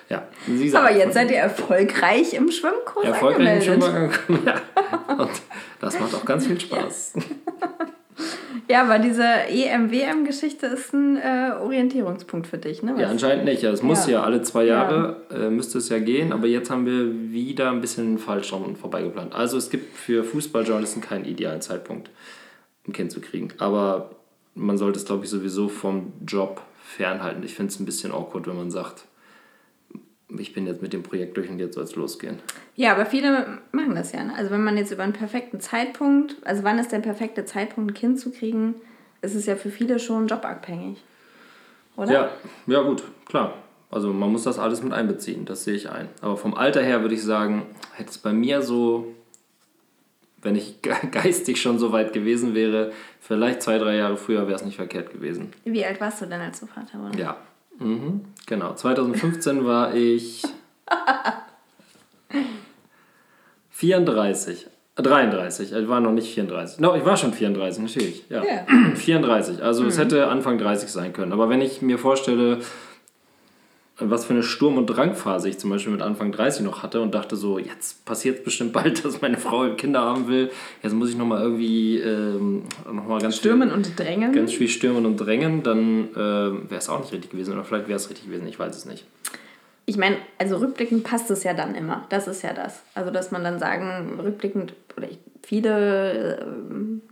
Ja, 0.09 0.27
Aber 0.73 0.91
jetzt 0.91 1.13
seid 1.13 1.31
ihr 1.31 1.37
erfolgreich 1.37 2.33
im 2.33 2.51
Schwimmkurs 2.51 3.05
Erfolgreich 3.05 3.65
im 3.65 3.81
Schwimmkurs, 3.81 4.19
ja. 4.45 4.55
Und 5.15 5.29
das 5.79 5.97
macht 6.01 6.13
auch 6.13 6.25
ganz 6.25 6.47
viel 6.47 6.59
Spaß. 6.59 7.13
Ja, 8.67 8.83
aber 8.83 8.99
diese 8.99 9.23
EM-WM-Geschichte 9.23 10.67
ist 10.67 10.93
ein 10.93 11.17
äh, 11.17 11.51
Orientierungspunkt 11.61 12.47
für 12.47 12.57
dich, 12.57 12.83
ne? 12.83 12.93
Was? 12.93 13.01
Ja, 13.01 13.09
anscheinend 13.09 13.45
nicht. 13.45 13.63
Es 13.63 13.83
muss 13.83 14.05
ja. 14.07 14.13
ja 14.13 14.23
alle 14.23 14.41
zwei 14.41 14.65
Jahre, 14.65 15.23
ja. 15.29 15.47
äh, 15.47 15.49
müsste 15.49 15.77
es 15.77 15.89
ja 15.89 15.99
gehen, 15.99 16.31
aber 16.31 16.47
jetzt 16.47 16.69
haben 16.69 16.85
wir 16.85 17.31
wieder 17.31 17.71
ein 17.71 17.81
bisschen 17.81 18.17
falsch 18.17 18.49
dran 18.49 18.75
vorbeigeplant. 18.75 19.33
Also 19.33 19.57
es 19.57 19.69
gibt 19.69 19.95
für 19.97 20.23
Fußballjournalisten 20.23 21.01
keinen 21.01 21.25
idealen 21.25 21.61
Zeitpunkt, 21.61 22.09
ein 22.87 22.93
Kind 22.93 23.11
zu 23.11 23.21
kriegen. 23.21 23.49
Aber 23.57 24.11
man 24.55 24.77
sollte 24.77 24.99
es, 24.99 25.05
glaube 25.05 25.25
ich, 25.25 25.29
sowieso 25.29 25.69
vom 25.69 26.13
Job 26.25 26.61
fernhalten. 26.83 27.43
Ich 27.43 27.55
finde 27.55 27.71
es 27.71 27.79
ein 27.79 27.85
bisschen 27.85 28.11
awkward, 28.11 28.47
wenn 28.47 28.57
man 28.57 28.71
sagt, 28.71 29.05
ich 30.37 30.53
bin 30.53 30.67
jetzt 30.67 30.81
mit 30.81 30.93
dem 30.93 31.03
Projekt 31.03 31.37
durch 31.37 31.49
und 31.49 31.59
jetzt 31.59 31.75
soll 31.75 31.83
es 31.83 31.95
losgehen. 31.95 32.39
Ja, 32.75 32.93
aber 32.93 33.05
viele 33.05 33.59
machen 33.71 33.95
das 33.95 34.11
ja. 34.11 34.23
Ne? 34.23 34.33
Also 34.35 34.51
wenn 34.51 34.63
man 34.63 34.77
jetzt 34.77 34.91
über 34.91 35.03
einen 35.03 35.13
perfekten 35.13 35.59
Zeitpunkt, 35.59 36.35
also 36.43 36.63
wann 36.63 36.79
ist 36.79 36.91
der 36.91 36.99
perfekte 36.99 37.45
Zeitpunkt, 37.45 37.91
ein 37.91 37.93
Kind 37.93 38.19
zu 38.19 38.31
kriegen, 38.31 38.75
ist 39.21 39.35
es 39.35 39.45
ja 39.45 39.55
für 39.55 39.69
viele 39.69 39.99
schon 39.99 40.27
jobabhängig. 40.27 40.97
Oder? 41.97 42.11
Ja, 42.11 42.29
ja 42.67 42.81
gut, 42.81 43.03
klar. 43.25 43.53
Also 43.89 44.13
man 44.13 44.31
muss 44.31 44.43
das 44.43 44.57
alles 44.57 44.81
mit 44.81 44.93
einbeziehen, 44.93 45.45
das 45.45 45.65
sehe 45.65 45.75
ich 45.75 45.89
ein. 45.89 46.07
Aber 46.21 46.37
vom 46.37 46.53
Alter 46.53 46.81
her 46.81 47.01
würde 47.01 47.15
ich 47.15 47.23
sagen, 47.23 47.63
hätte 47.93 48.09
es 48.09 48.17
bei 48.17 48.31
mir 48.31 48.61
so, 48.61 49.13
wenn 50.41 50.55
ich 50.55 50.81
geistig 51.11 51.61
schon 51.61 51.77
so 51.77 51.91
weit 51.91 52.13
gewesen 52.13 52.55
wäre, 52.55 52.93
vielleicht 53.19 53.61
zwei, 53.61 53.77
drei 53.77 53.97
Jahre 53.97 54.15
früher 54.15 54.47
wäre 54.47 54.55
es 54.55 54.63
nicht 54.63 54.77
verkehrt 54.77 55.11
gewesen. 55.11 55.51
Wie 55.65 55.85
alt 55.85 55.99
warst 55.99 56.21
du 56.21 56.25
denn, 56.25 56.39
als 56.39 56.61
du 56.61 56.67
Vater 56.67 56.99
wurdest? 56.99 57.19
Ja, 57.19 57.35
Mhm, 57.81 58.21
genau. 58.45 58.73
2015 58.73 59.65
war 59.65 59.93
ich 59.95 60.43
34. 63.71 64.67
33, 64.95 65.73
ich 65.73 65.87
war 65.87 65.99
noch 65.99 66.11
nicht 66.11 66.33
34. 66.33 66.79
No, 66.79 66.95
ich 66.95 67.05
war 67.05 67.17
schon 67.17 67.33
34, 67.33 67.81
natürlich. 67.81 68.25
Ja. 68.29 68.43
Yeah. 68.43 68.65
34, 68.95 69.63
also 69.63 69.83
mhm. 69.83 69.89
es 69.89 69.97
hätte 69.97 70.27
Anfang 70.27 70.57
30 70.57 70.89
sein 70.89 71.13
können. 71.13 71.31
Aber 71.31 71.49
wenn 71.49 71.61
ich 71.61 71.81
mir 71.81 71.97
vorstelle, 71.97 72.59
was 74.09 74.25
für 74.25 74.33
eine 74.33 74.43
Sturm- 74.43 74.77
und 74.77 74.87
Drangphase 74.87 75.49
ich 75.49 75.57
zum 75.59 75.69
Beispiel 75.69 75.91
mit 75.91 76.01
Anfang 76.01 76.31
30 76.31 76.63
noch 76.63 76.83
hatte 76.83 77.01
und 77.01 77.13
dachte 77.13 77.35
so, 77.35 77.59
jetzt 77.59 78.05
passiert 78.05 78.39
es 78.39 78.43
bestimmt 78.43 78.73
bald, 78.73 79.03
dass 79.05 79.21
meine 79.21 79.37
Frau 79.37 79.69
Kinder 79.75 80.01
haben 80.01 80.27
will. 80.27 80.51
Jetzt 80.81 80.93
muss 80.93 81.09
ich 81.09 81.17
nochmal 81.17 81.41
irgendwie 81.41 81.97
ähm, 81.97 82.63
noch 82.91 83.07
mal 83.07 83.21
ganz 83.21 83.37
Stürmen 83.37 83.69
viel, 83.69 83.77
und 83.77 83.99
drängen. 83.99 84.33
Ganz 84.33 84.53
viel 84.53 84.67
stürmen 84.67 85.05
und 85.05 85.17
drängen, 85.17 85.63
dann 85.63 86.09
äh, 86.13 86.15
wäre 86.15 86.77
es 86.77 86.89
auch 86.89 86.99
nicht 86.99 87.13
richtig 87.13 87.31
gewesen. 87.31 87.53
Oder 87.53 87.63
vielleicht 87.63 87.87
wäre 87.87 87.97
es 87.97 88.09
richtig 88.09 88.25
gewesen, 88.25 88.47
ich 88.47 88.57
weiß 88.57 88.75
es 88.75 88.85
nicht. 88.85 89.05
Ich 89.85 89.97
meine, 89.97 90.17
also 90.37 90.57
rückblickend 90.57 91.03
passt 91.03 91.29
es 91.31 91.43
ja 91.43 91.53
dann 91.53 91.75
immer. 91.75 92.05
Das 92.09 92.27
ist 92.27 92.43
ja 92.43 92.53
das. 92.53 92.83
Also, 92.93 93.11
dass 93.11 93.31
man 93.31 93.43
dann 93.43 93.59
sagen, 93.59 94.19
rückblickend, 94.19 94.73
oder 94.95 95.09
ich, 95.09 95.19
viele, 95.43 96.37
äh, 96.37 96.45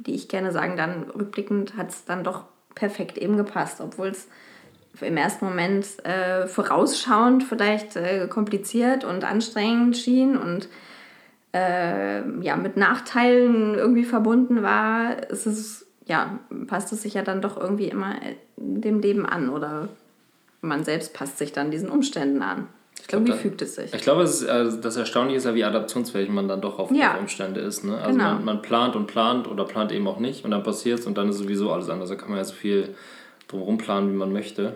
die 0.06 0.16
ich 0.16 0.28
gerne 0.28 0.52
sagen, 0.52 0.78
dann 0.78 1.04
rückblickend 1.04 1.76
hat 1.76 1.90
es 1.90 2.06
dann 2.06 2.24
doch 2.24 2.46
perfekt 2.76 3.18
eben 3.18 3.36
gepasst, 3.38 3.82
obwohl 3.82 4.08
es 4.08 4.28
im 5.02 5.18
ersten 5.18 5.46
Moment 5.46 5.86
äh, 6.06 6.48
vorausschauend 6.48 7.44
vielleicht 7.44 7.96
äh, 7.96 8.28
kompliziert 8.28 9.04
und 9.04 9.24
anstrengend 9.24 9.98
schien 9.98 10.38
und 10.38 10.68
äh, 11.54 12.22
ja, 12.42 12.56
mit 12.56 12.78
Nachteilen 12.78 13.76
irgendwie 13.76 14.04
verbunden 14.04 14.62
war, 14.62 15.30
ist 15.30 15.46
es, 15.46 15.88
ja, 16.06 16.40
passt 16.68 16.94
es 16.94 17.02
sich 17.02 17.16
ja 17.16 17.24
dann 17.24 17.42
doch 17.42 17.58
irgendwie 17.58 17.88
immer 17.88 18.16
äh, 18.16 18.36
dem 18.58 19.00
Leben 19.00 19.26
an 19.26 19.50
oder 19.50 19.90
man 20.62 20.84
selbst 20.84 21.14
passt 21.14 21.38
sich 21.38 21.52
dann 21.52 21.72
diesen 21.72 21.90
Umständen 21.90 22.42
an. 22.42 22.68
Ich 23.02 23.08
glaube, 23.08 23.26
irgendwie 23.26 23.42
fügt 23.42 23.62
es 23.62 23.76
sich. 23.76 23.94
Ich 23.94 24.02
glaube, 24.02 24.24
es 24.24 24.42
ist, 24.42 24.50
also 24.50 24.78
das 24.78 24.98
Erstaunliche 24.98 25.38
ist 25.38 25.46
ja, 25.46 25.56
wie 25.56 25.64
adaptionsfähig 25.64 26.30
man 26.30 26.48
dann 26.48 26.62
doch 26.62 26.78
auf 26.78 26.92
ja. 26.92 27.18
Umstände 27.18 27.62
ist. 27.62 27.84
Ne? 27.84 27.98
Also 27.98 28.12
genau. 28.12 28.34
man, 28.34 28.46
man 28.46 28.62
plant 28.62 28.96
und 28.96 29.08
plant 29.08 29.48
oder 29.48 29.64
plant 29.64 29.92
eben 29.92 30.08
auch 30.08 30.20
nicht 30.20 30.46
und 30.46 30.52
dann 30.52 30.64
passiert 30.64 31.00
es 31.00 31.08
und 31.08 31.18
dann 31.18 31.30
ist 31.30 31.38
sowieso 31.38 31.72
alles 31.72 31.90
anders. 31.90 32.10
Da 32.10 32.16
kann 32.16 32.30
man 32.30 32.38
ja 32.38 32.44
so 32.44 32.54
viel 32.54 32.94
drumherum 33.48 33.78
planen, 33.78 34.12
wie 34.12 34.18
man 34.18 34.32
möchte 34.32 34.74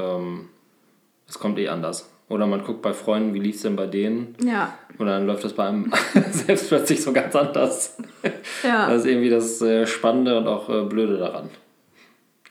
ähm, 0.00 0.48
es 1.28 1.38
kommt 1.38 1.58
eh 1.58 1.68
anders. 1.68 2.10
Oder 2.28 2.46
man 2.46 2.62
guckt 2.64 2.80
bei 2.80 2.92
Freunden, 2.92 3.34
wie 3.34 3.40
lief 3.40 3.56
es 3.56 3.62
denn 3.62 3.74
bei 3.74 3.86
denen? 3.86 4.36
Ja. 4.44 4.74
Und 4.98 5.06
dann 5.06 5.26
läuft 5.26 5.44
das 5.44 5.52
bei 5.52 5.66
einem 5.66 5.92
selbst 6.30 6.68
plötzlich 6.68 7.02
so 7.02 7.12
ganz 7.12 7.34
anders. 7.34 7.96
Ja. 8.62 8.88
Das 8.88 9.02
ist 9.02 9.06
irgendwie 9.06 9.30
das 9.30 9.60
äh, 9.62 9.86
Spannende 9.86 10.38
und 10.38 10.46
auch 10.46 10.68
äh, 10.68 10.82
Blöde 10.82 11.18
daran. 11.18 11.50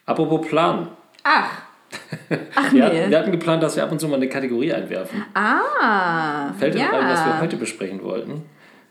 Apropos 0.06 0.46
Plan. 0.48 0.90
Ach. 1.24 1.62
Ach 2.56 2.74
wir, 2.74 2.90
nee. 2.90 3.10
wir 3.10 3.20
hatten 3.20 3.32
geplant, 3.32 3.64
dass 3.64 3.76
wir 3.76 3.84
ab 3.84 3.92
und 3.92 4.00
zu 4.00 4.08
mal 4.08 4.18
eine 4.18 4.28
Kategorie 4.28 4.74
einwerfen. 4.74 5.24
Ah. 5.34 6.52
Fällt 6.54 6.76
dir 6.76 6.80
ja. 6.80 6.92
ein, 6.92 7.08
was 7.08 7.26
wir 7.26 7.40
heute 7.40 7.56
besprechen 7.56 8.04
wollten? 8.04 8.44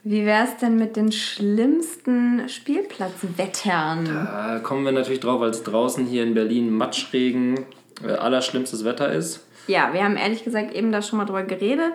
Wie 0.03 0.25
wäre 0.25 0.45
es 0.45 0.57
denn 0.57 0.77
mit 0.77 0.95
den 0.95 1.11
schlimmsten 1.11 2.47
Spielplatzwettern? 2.47 4.05
Da 4.05 4.59
kommen 4.63 4.85
wir 4.85 4.93
natürlich 4.93 5.19
drauf, 5.19 5.41
als 5.41 5.63
draußen 5.63 6.05
hier 6.05 6.23
in 6.23 6.33
Berlin 6.33 6.71
Matschregen, 6.71 7.65
allerschlimmstes 8.05 8.85
Wetter 8.85 9.11
ist. 9.11 9.45
Ja, 9.67 9.93
wir 9.93 10.03
haben 10.03 10.17
ehrlich 10.17 10.43
gesagt 10.43 10.73
eben 10.73 10.91
da 10.91 11.01
schon 11.01 11.17
mal 11.17 11.25
drüber 11.25 11.43
geredet. 11.43 11.93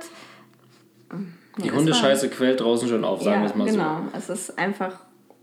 Die 1.58 1.70
Hundescheiße 1.70 2.28
quält 2.28 2.60
draußen 2.60 2.88
schon 2.88 3.04
auf, 3.04 3.22
sagen 3.22 3.36
ja, 3.36 3.42
wir 3.42 3.50
es 3.50 3.54
mal 3.54 3.64
genau. 3.64 3.96
so. 3.96 4.00
Genau, 4.00 4.18
es 4.18 4.28
ist 4.28 4.58
einfach 4.58 4.98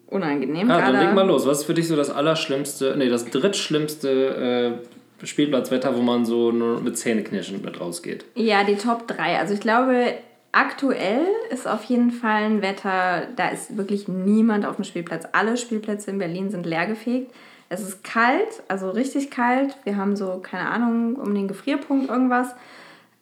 unangenehm. 0.07 0.69
Ja, 0.69 0.91
dann 0.91 0.99
leg 0.99 1.13
mal 1.13 1.25
los. 1.25 1.45
Was 1.45 1.59
ist 1.59 1.63
für 1.65 1.73
dich 1.73 1.87
so 1.87 1.95
das 1.95 2.09
allerschlimmste, 2.09 2.95
nee, 2.97 3.09
das 3.09 3.25
drittschlimmste 3.25 4.79
äh, 5.21 5.25
Spielplatzwetter, 5.25 5.95
wo 5.95 6.01
man 6.01 6.25
so 6.25 6.51
nur 6.51 6.81
mit 6.81 6.97
Zähneknirschen 6.97 7.61
mit 7.61 7.79
rausgeht? 7.79 8.25
Ja, 8.35 8.63
die 8.63 8.75
Top 8.75 9.07
3. 9.07 9.39
Also 9.39 9.53
ich 9.53 9.61
glaube, 9.61 10.13
aktuell 10.51 11.25
ist 11.49 11.67
auf 11.67 11.83
jeden 11.85 12.11
Fall 12.11 12.43
ein 12.43 12.61
Wetter, 12.61 13.27
da 13.35 13.49
ist 13.49 13.77
wirklich 13.77 14.07
niemand 14.07 14.65
auf 14.65 14.75
dem 14.75 14.83
Spielplatz. 14.83 15.25
Alle 15.31 15.57
Spielplätze 15.57 16.11
in 16.11 16.17
Berlin 16.17 16.49
sind 16.49 16.65
leergefegt. 16.65 17.31
Es 17.71 17.79
ist 17.79 18.03
kalt, 18.03 18.63
also 18.67 18.89
richtig 18.89 19.31
kalt. 19.31 19.77
Wir 19.85 19.95
haben 19.95 20.17
so, 20.17 20.39
keine 20.43 20.69
Ahnung, 20.69 21.15
um 21.15 21.33
den 21.33 21.47
Gefrierpunkt 21.47 22.09
irgendwas. 22.09 22.49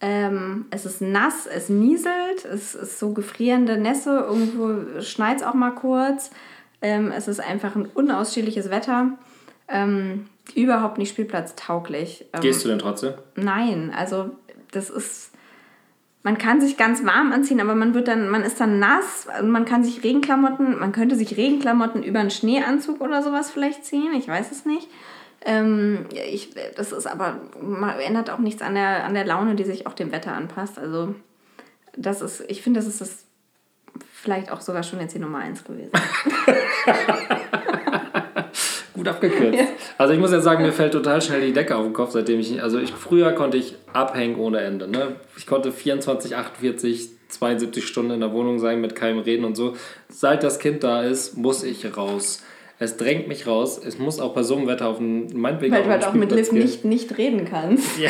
Ähm, 0.02 0.66
es 0.72 0.88
ist 0.88 1.02
nass, 1.02 1.46
es 1.46 1.70
nieselt, 1.70 2.46
es 2.46 2.74
ist 2.74 2.98
so 2.98 3.12
gefrierende 3.14 3.78
Nässe, 3.78 4.26
irgendwo 4.28 5.02
schneit 5.02 5.38
es 5.38 5.44
auch 5.44 5.54
mal 5.54 5.76
kurz. 5.76 6.32
Ähm, 6.82 7.12
es 7.16 7.28
ist 7.28 7.40
einfach 7.40 7.76
ein 7.76 7.86
unausstehliches 7.86 8.72
Wetter. 8.72 9.12
Ähm, 9.68 10.26
überhaupt 10.56 10.98
nicht 10.98 11.10
spielplatztauglich. 11.10 12.26
Ähm, 12.34 12.42
Gehst 12.42 12.66
du 12.66 12.70
denn 12.70 12.80
trotzdem? 12.80 13.14
Nein, 13.36 13.94
also 13.96 14.32
das 14.72 14.90
ist 14.90 15.29
man 16.24 16.38
kann 16.38 16.60
sich 16.60 16.76
ganz 16.78 17.06
warm 17.06 17.32
anziehen, 17.32 17.62
aber 17.62 17.76
man 17.76 17.94
wird 17.94 18.08
dann, 18.08 18.30
man 18.30 18.44
ist 18.44 18.60
dann 18.60 18.80
nass 18.80 19.28
und 19.40 19.50
man 19.50 19.66
kann 19.66 19.84
sich 19.84 20.04
Regenklamotten, 20.04 20.78
man 20.78 20.92
könnte 20.92 21.16
sich 21.16 21.38
Regenklamotten 21.38 22.04
über 22.04 22.20
einen 22.20 22.32
Schneeanzug 22.32 23.00
oder 23.00 23.24
sowas 23.24 23.52
vielleicht 23.52 23.86
ziehen, 23.86 24.14
ich 24.14 24.28
weiß 24.28 24.52
es 24.52 24.66
nicht. 24.66 24.90
Ähm, 25.46 26.06
ich, 26.12 26.54
das 26.76 26.92
ist 26.92 27.08
aber, 27.08 27.40
ändert 28.06 28.30
auch 28.30 28.40
nichts 28.40 28.62
an 28.62 28.76
der, 28.76 29.06
an 29.06 29.14
der 29.14 29.26
Laune, 29.26 29.56
die 29.56 29.64
sich 29.64 29.88
auch 29.88 29.94
dem 29.94 30.12
Wetter 30.12 30.34
anpasst. 30.34 30.78
Also, 30.78 31.16
das 31.96 32.22
ist, 32.22 32.44
ich 32.50 32.62
finde, 32.62 32.82
das 32.82 32.88
ist 32.88 33.00
das 33.00 33.24
vielleicht 34.12 34.52
auch 34.52 34.60
sogar 34.60 34.84
schon 34.84 35.00
jetzt 35.00 35.16
die 35.16 35.20
Nummer 35.20 35.40
eins 35.40 35.64
gewesen. 35.64 35.92
Gut 39.00 39.08
abgekürzt. 39.08 39.64
Also 39.98 40.14
ich 40.14 40.20
muss 40.20 40.34
ja 40.34 40.42
sagen, 40.42 40.62
mir 40.62 40.74
fällt 40.74 40.92
total 40.92 41.22
schnell 41.22 41.40
die 41.40 41.54
Decke 41.54 41.78
auf 41.78 41.86
den 41.86 41.94
Kopf, 41.94 42.12
seitdem 42.12 42.42
ich, 42.42 42.62
also 42.62 42.80
ich, 42.80 42.92
früher 42.92 43.32
konnte 43.32 43.56
ich 43.56 43.76
abhängen 43.94 44.36
ohne 44.36 44.60
Ende. 44.60 44.90
Ne? 44.90 45.16
Ich 45.38 45.48
konnte 45.48 45.72
24, 45.72 46.36
48, 46.36 47.12
72 47.30 47.88
Stunden 47.88 48.12
in 48.12 48.20
der 48.20 48.34
Wohnung 48.34 48.60
sein, 48.60 48.82
mit 48.82 48.96
keinem 48.96 49.20
reden 49.20 49.46
und 49.46 49.56
so. 49.56 49.78
Seit 50.10 50.44
das 50.44 50.60
Kind 50.60 50.84
da 50.84 51.04
ist, 51.04 51.38
muss 51.38 51.64
ich 51.64 51.96
raus. 51.96 52.44
Es 52.78 52.98
drängt 52.98 53.30
mich 53.30 53.48
raus. 53.48 53.80
Es 53.82 53.98
muss 54.00 54.20
auch 54.20 54.34
bei 54.34 54.44
so 54.44 54.58
einem 54.58 54.68
Wetter 54.68 54.90
auf 54.90 54.98
den 54.98 55.40
meinetwegen 55.40 55.74
Weil 55.74 55.84
du 55.84 55.90
halt 55.90 56.06
auch 56.06 56.14
mit 56.14 56.34
Liv 56.34 56.52
nicht, 56.52 56.84
nicht 56.84 57.18
reden 57.18 57.46
kannst. 57.46 57.98
Ja, 57.98 58.10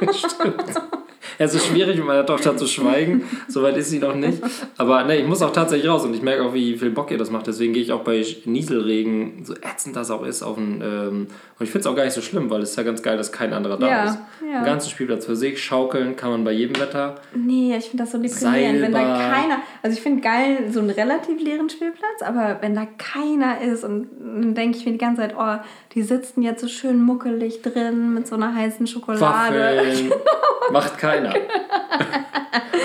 stimmt. 0.14 0.64
Es 1.38 1.54
ist 1.54 1.66
schwierig, 1.66 1.96
mit 1.96 2.06
meiner 2.06 2.26
Tochter 2.26 2.56
zu 2.56 2.66
schweigen. 2.66 3.22
Soweit 3.48 3.76
ist 3.76 3.90
sie 3.90 3.98
noch 3.98 4.14
nicht. 4.14 4.42
Aber 4.76 5.04
ne, 5.04 5.16
ich 5.18 5.26
muss 5.26 5.42
auch 5.42 5.52
tatsächlich 5.52 5.88
raus 5.90 6.04
und 6.04 6.14
ich 6.14 6.22
merke 6.22 6.42
auch, 6.44 6.54
wie 6.54 6.76
viel 6.76 6.90
Bock 6.90 7.10
ihr 7.10 7.18
das 7.18 7.30
macht. 7.30 7.46
Deswegen 7.46 7.72
gehe 7.72 7.82
ich 7.82 7.92
auch 7.92 8.00
bei 8.02 8.24
Nieselregen, 8.44 9.44
so 9.44 9.54
ätzend 9.54 9.96
das 9.96 10.10
auch 10.10 10.24
ist, 10.24 10.42
auf 10.42 10.56
ein. 10.56 10.82
Ähm, 10.82 11.26
und 11.58 11.64
ich 11.64 11.70
finde 11.70 11.80
es 11.80 11.86
auch 11.86 11.96
gar 11.96 12.04
nicht 12.04 12.14
so 12.14 12.20
schlimm, 12.20 12.50
weil 12.50 12.62
es 12.62 12.70
ist 12.70 12.76
ja 12.76 12.82
ganz 12.84 13.02
geil, 13.02 13.16
dass 13.16 13.32
kein 13.32 13.52
anderer 13.52 13.78
da 13.78 13.88
Ja, 13.88 14.04
ist. 14.04 14.18
ja. 14.50 14.58
Ein 14.60 14.64
ganzen 14.64 14.90
Spielplatz 14.90 15.26
für 15.26 15.34
sich, 15.36 15.62
schaukeln 15.62 16.14
kann 16.16 16.30
man 16.30 16.44
bei 16.44 16.52
jedem 16.52 16.80
Wetter. 16.80 17.16
Nee, 17.34 17.74
ich 17.76 17.86
finde 17.90 18.04
das 18.04 18.12
so 18.12 18.18
deprimierend, 18.18 18.80
wenn 18.82 18.92
da 18.92 19.00
keiner. 19.18 19.58
Also 19.82 19.96
ich 19.96 20.02
finde 20.02 20.22
geil 20.22 20.68
so 20.70 20.78
einen 20.80 20.90
relativ 20.90 21.40
leeren 21.42 21.68
Spielplatz, 21.68 22.22
aber 22.24 22.58
wenn 22.60 22.74
da 22.74 22.86
keiner 22.96 23.60
ist 23.60 23.82
und 23.84 24.06
dann 24.20 24.54
denke 24.54 24.78
ich 24.78 24.86
mir 24.86 24.92
die 24.92 24.98
ganze 24.98 25.22
Zeit, 25.22 25.34
oh, 25.36 25.56
die 25.94 26.02
sitzen 26.02 26.42
jetzt 26.42 26.60
so 26.60 26.68
schön 26.68 27.02
muckelig 27.02 27.62
drin 27.62 28.14
mit 28.14 28.26
so 28.28 28.36
einer 28.36 28.54
heißen 28.54 28.86
Schokolade. 28.86 29.20
Waffeln. 29.22 30.12
Macht 30.70 30.98
keiner. 30.98 31.34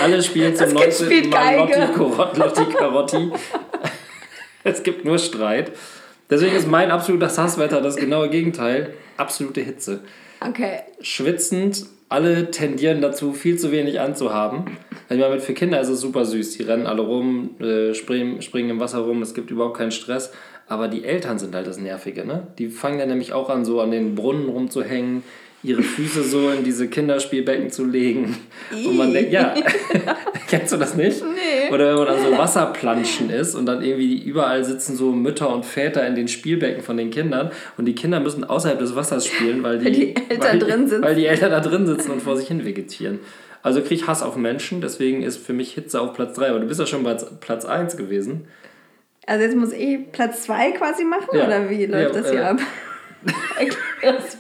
Alle 0.02 0.22
spielen 0.22 0.56
zum 0.56 0.74
Das 0.74 0.74
Kind 0.74 1.00
19. 1.00 1.06
spielt 1.06 1.30
Mal 1.32 1.58
Lotti. 1.58 1.93
Korott, 1.93 2.38
Lotti, 2.38 2.65
Karotti. 2.65 3.32
es 4.63 4.84
gibt 4.84 5.06
nur 5.06 5.17
Streit. 5.17 5.72
Deswegen 6.30 6.56
ist 6.56 6.67
mein 6.67 6.91
absolutes 6.91 7.38
Hasswetter 7.38 7.82
das 7.82 7.96
genaue 7.96 8.30
Gegenteil. 8.30 8.93
Absolute 9.17 9.62
Hitze. 9.62 10.02
Okay. 10.41 10.80
Schwitzend, 11.02 11.86
alle 12.10 12.52
tendieren 12.52 13.02
dazu, 13.02 13.34
viel 13.34 13.58
zu 13.58 13.72
wenig 13.72 14.00
anzuhaben. 14.00 14.78
Ich 15.10 15.19
meine, 15.19 15.39
für 15.39 15.54
Kinder 15.54 15.80
ist 15.80 15.89
es 15.89 16.02
super 16.02 16.26
süß. 16.26 16.58
Die 16.58 16.63
rennen 16.63 16.88
alle 16.88 17.02
rum, 17.02 17.60
äh, 17.60 17.93
springen, 17.93 18.41
springen 18.41 18.72
im 18.72 18.80
Wasser 18.80 19.00
rum, 19.00 19.22
es 19.22 19.34
gibt 19.34 19.52
überhaupt 19.52 19.78
keinen 19.78 19.91
Stress. 19.91 20.32
Aber 20.67 20.88
die 20.88 21.04
Eltern 21.04 21.39
sind 21.39 21.54
halt 21.56 21.67
das 21.67 21.78
Nervige, 21.78 22.26
ne? 22.26 22.48
Die 22.58 22.67
fangen 22.69 22.98
dann 22.98 23.10
nämlich 23.10 23.34
auch 23.34 23.50
an, 23.50 23.65
so 23.65 23.82
an 23.82 23.91
den 23.91 24.15
Brunnen 24.15 24.48
rumzuhängen, 24.48 25.24
ihre 25.63 25.82
Füße 25.82 26.23
so 26.23 26.49
in 26.49 26.63
diese 26.63 26.88
Kinderspielbecken 26.89 27.71
zu 27.71 27.86
legen. 27.86 28.36
Und 28.71 28.97
man 28.97 29.13
denkt, 29.13 29.32
ja, 29.32 29.54
kennst 30.49 30.73
du 30.73 30.78
das 30.78 30.95
nicht? 30.95 31.23
Nee. 31.23 31.73
Oder 31.73 31.89
wenn 31.89 32.06
man 32.06 32.08
an 32.10 32.23
so 32.23 32.38
Wasserplanschen 32.38 33.30
ist 33.30 33.56
und 33.56 33.65
dann 33.65 33.82
irgendwie 33.82 34.21
überall 34.21 34.63
sitzen 34.65 34.97
so 34.97 35.12
Mütter 35.13 35.54
und 35.54 35.65
Väter 35.65 36.06
in 36.06 36.15
den 36.15 36.28
Spielbecken 36.28 36.84
von 36.84 36.97
den 36.97 37.10
Kindern 37.12 37.52
und 37.78 37.86
die 37.86 37.95
Kinder 37.95 38.19
müssen 38.19 38.43
außerhalb 38.43 38.78
des 38.78 38.95
Wassers 38.95 39.26
spielen, 39.26 39.63
weil 39.63 39.80
die, 39.80 39.86
Weil 39.86 39.91
die 39.93 40.15
Eltern 40.15 40.39
weil, 40.41 40.60
drin 40.60 40.88
sitzen. 40.89 41.04
Weil 41.04 41.15
die 41.15 41.26
Eltern 41.26 41.52
da 41.52 41.60
drin 41.62 41.88
sitzen 41.88 42.12
und 42.12 42.21
vor 42.21 42.36
sich 42.36 42.47
hin 42.49 42.65
vegetieren. 42.65 43.19
Also 43.62 43.80
krieg 43.82 43.93
ich 43.93 44.08
Hass 44.08 44.21
auf 44.21 44.36
Menschen, 44.36 44.82
deswegen 44.82 45.23
ist 45.23 45.38
für 45.38 45.54
mich 45.54 45.73
Hitze 45.73 46.02
auf 46.02 46.13
Platz 46.13 46.36
3. 46.36 46.49
Aber 46.49 46.60
du 46.60 46.67
bist 46.67 46.82
ja 46.82 46.86
schon 46.86 47.04
bei 47.04 47.13
Platz 47.39 47.63
1 47.63 47.95
gewesen. 47.95 48.47
Also 49.26 49.45
jetzt 49.45 49.56
muss 49.56 49.71
ich 49.71 50.12
Platz 50.12 50.43
2 50.43 50.71
quasi 50.71 51.06
machen 51.06 51.30
Ja. 51.32 51.47
oder 51.47 51.69
wie 51.69 51.86
läuft 51.86 52.13
Ja, 52.15 52.21
das 52.21 52.30
hier 52.32 52.41
äh, 52.41 52.43
ab? 52.43 52.60
Das. 54.02 54.38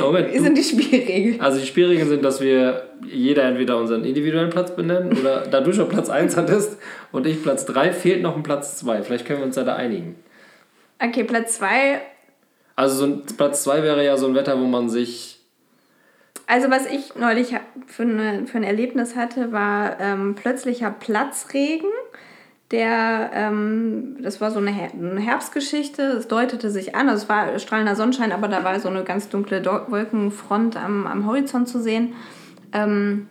Moment, 0.00 0.32
Wie 0.32 0.38
sind 0.38 0.56
die 0.58 0.62
Spielregeln? 0.62 1.40
also 1.40 1.58
die 1.60 1.66
Spielregeln 1.66 2.08
sind, 2.08 2.24
dass 2.24 2.40
wir 2.40 2.88
jeder 3.06 3.44
entweder 3.44 3.76
unseren 3.78 4.04
individuellen 4.04 4.50
Platz 4.50 4.74
benennen 4.74 5.16
oder 5.18 5.46
da 5.46 5.60
du 5.60 5.72
schon 5.72 5.88
Platz 5.88 6.08
1 6.10 6.36
hattest 6.36 6.78
und 7.12 7.26
ich 7.26 7.42
Platz 7.42 7.64
3, 7.66 7.92
fehlt 7.92 8.22
noch 8.22 8.36
ein 8.36 8.42
Platz 8.42 8.78
2. 8.78 9.02
Vielleicht 9.02 9.26
können 9.26 9.40
wir 9.40 9.46
uns 9.46 9.56
ja 9.56 9.64
da 9.64 9.76
einigen. 9.76 10.16
Okay, 11.00 11.24
Platz 11.24 11.56
2. 11.58 12.00
Also 12.76 12.96
so 12.96 13.04
ein 13.04 13.22
Platz 13.36 13.62
2 13.64 13.82
wäre 13.82 14.04
ja 14.04 14.16
so 14.16 14.26
ein 14.26 14.34
Wetter, 14.34 14.58
wo 14.58 14.64
man 14.64 14.88
sich 14.88 15.38
Also 16.46 16.70
was 16.70 16.86
ich 16.86 17.14
neulich 17.16 17.54
für, 17.86 18.02
eine, 18.02 18.46
für 18.46 18.58
ein 18.58 18.64
Erlebnis 18.64 19.14
hatte, 19.16 19.52
war 19.52 20.00
ähm, 20.00 20.34
plötzlicher 20.34 20.90
Platzregen. 20.90 21.90
Der, 22.74 23.30
ähm, 23.32 24.16
das 24.20 24.40
war 24.40 24.50
so 24.50 24.58
eine, 24.58 24.72
Her 24.72 24.90
eine 24.92 25.20
Herbstgeschichte, 25.20 26.02
es 26.02 26.26
deutete 26.26 26.70
sich 26.70 26.96
an, 26.96 27.08
also 27.08 27.22
es 27.22 27.28
war 27.28 27.56
strahlender 27.60 27.94
Sonnenschein, 27.94 28.32
aber 28.32 28.48
da 28.48 28.64
war 28.64 28.80
so 28.80 28.88
eine 28.88 29.04
ganz 29.04 29.28
dunkle 29.28 29.62
Do 29.62 29.82
Wolkenfront 29.86 30.76
am, 30.76 31.06
am 31.06 31.24
Horizont 31.24 31.68
zu 31.68 31.80
sehen. 31.80 32.14
Ähm, 32.72 33.28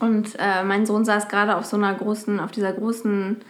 und 0.00 0.36
äh, 0.38 0.64
mein 0.64 0.86
Sohn 0.86 1.04
saß 1.04 1.28
gerade 1.28 1.56
auf 1.56 1.66
so 1.66 1.76
einer 1.76 1.92
großen, 1.92 2.40
auf 2.40 2.50
dieser 2.50 2.72
großen, 2.72 3.42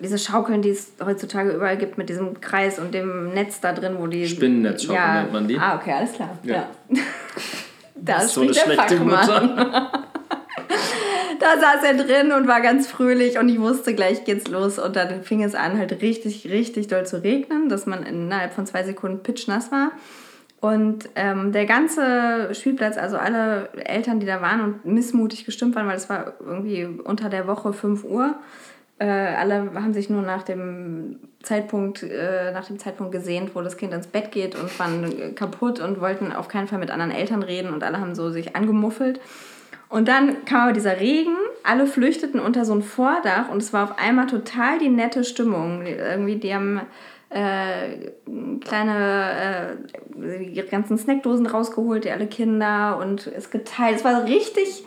diese 0.00 0.16
Schaukeln, 0.16 0.62
die 0.62 0.70
es 0.70 0.92
heutzutage 1.04 1.50
überall 1.50 1.76
gibt, 1.76 1.98
mit 1.98 2.08
diesem 2.08 2.40
Kreis 2.40 2.78
und 2.78 2.94
dem 2.94 3.30
Netz 3.30 3.60
da 3.60 3.72
drin, 3.72 3.96
wo 3.98 4.06
die. 4.06 4.28
Spinnennetzschaukel 4.28 5.12
nennt 5.12 5.32
man 5.32 5.48
die. 5.48 5.58
Ah, 5.58 5.74
okay, 5.74 5.92
alles 5.92 6.12
klar. 6.12 6.38
Ja. 6.44 6.54
Ja. 6.54 6.68
da 7.96 8.12
Das 8.12 8.26
ist 8.26 8.34
so 8.34 8.42
eine 8.42 8.54
schlechte 8.54 8.96
Fachmann. 8.96 9.48
Mutter. 9.56 9.92
Da 11.40 11.58
saß 11.58 11.82
er 11.84 11.94
drin 11.94 12.32
und 12.32 12.46
war 12.46 12.60
ganz 12.60 12.86
fröhlich 12.86 13.38
und 13.38 13.48
ich 13.48 13.58
wusste, 13.58 13.94
gleich 13.94 14.24
geht's 14.24 14.48
los. 14.48 14.78
Und 14.78 14.94
dann 14.94 15.24
fing 15.24 15.42
es 15.42 15.54
an, 15.54 15.78
halt 15.78 16.02
richtig, 16.02 16.46
richtig 16.50 16.88
doll 16.88 17.06
zu 17.06 17.22
regnen, 17.22 17.70
dass 17.70 17.86
man 17.86 18.02
innerhalb 18.02 18.52
von 18.52 18.66
zwei 18.66 18.84
Sekunden 18.84 19.22
pitchnass 19.22 19.72
war. 19.72 19.92
Und 20.60 21.08
ähm, 21.14 21.52
der 21.52 21.64
ganze 21.64 22.54
Spielplatz, 22.54 22.98
also 22.98 23.16
alle 23.16 23.70
Eltern, 23.72 24.20
die 24.20 24.26
da 24.26 24.42
waren 24.42 24.60
und 24.60 24.84
missmutig 24.84 25.46
gestimmt 25.46 25.74
waren, 25.74 25.88
weil 25.88 25.96
es 25.96 26.10
war 26.10 26.34
irgendwie 26.40 26.84
unter 26.84 27.30
der 27.30 27.46
Woche 27.46 27.72
5 27.72 28.04
Uhr, 28.04 28.34
äh, 28.98 29.06
alle 29.06 29.72
haben 29.74 29.94
sich 29.94 30.10
nur 30.10 30.20
nach 30.20 30.42
dem 30.42 31.20
Zeitpunkt, 31.42 32.02
äh, 32.02 32.52
nach 32.52 32.66
dem 32.66 32.78
Zeitpunkt 32.78 33.12
gesehnt, 33.12 33.54
wo 33.54 33.62
das 33.62 33.78
Kind 33.78 33.94
ins 33.94 34.08
Bett 34.08 34.30
geht 34.30 34.54
und 34.54 34.78
waren 34.78 35.34
kaputt 35.34 35.80
und 35.80 36.02
wollten 36.02 36.32
auf 36.32 36.48
keinen 36.48 36.68
Fall 36.68 36.78
mit 36.78 36.90
anderen 36.90 37.12
Eltern 37.12 37.42
reden 37.42 37.72
und 37.72 37.82
alle 37.82 37.98
haben 37.98 38.14
so 38.14 38.28
sich 38.28 38.54
angemuffelt. 38.54 39.18
Und 39.90 40.06
dann 40.06 40.44
kam 40.44 40.60
aber 40.62 40.72
dieser 40.72 41.00
Regen, 41.00 41.36
alle 41.64 41.86
flüchteten 41.86 42.40
unter 42.40 42.64
so 42.64 42.72
ein 42.72 42.82
Vordach 42.82 43.50
und 43.50 43.58
es 43.58 43.72
war 43.72 43.84
auf 43.84 43.98
einmal 43.98 44.26
total 44.26 44.78
die 44.78 44.88
nette 44.88 45.24
Stimmung. 45.24 45.84
Irgendwie, 45.84 46.36
die 46.36 46.54
haben 46.54 46.80
äh, 47.28 48.10
kleine, 48.60 49.76
äh, 50.16 50.48
die 50.48 50.62
ganzen 50.62 50.96
Snackdosen 50.96 51.46
rausgeholt, 51.46 52.04
die 52.04 52.10
alle 52.12 52.28
Kinder 52.28 52.98
und 53.02 53.26
es 53.26 53.50
geteilt. 53.50 53.96
Es 53.96 54.04
war 54.04 54.24
richtig, 54.24 54.84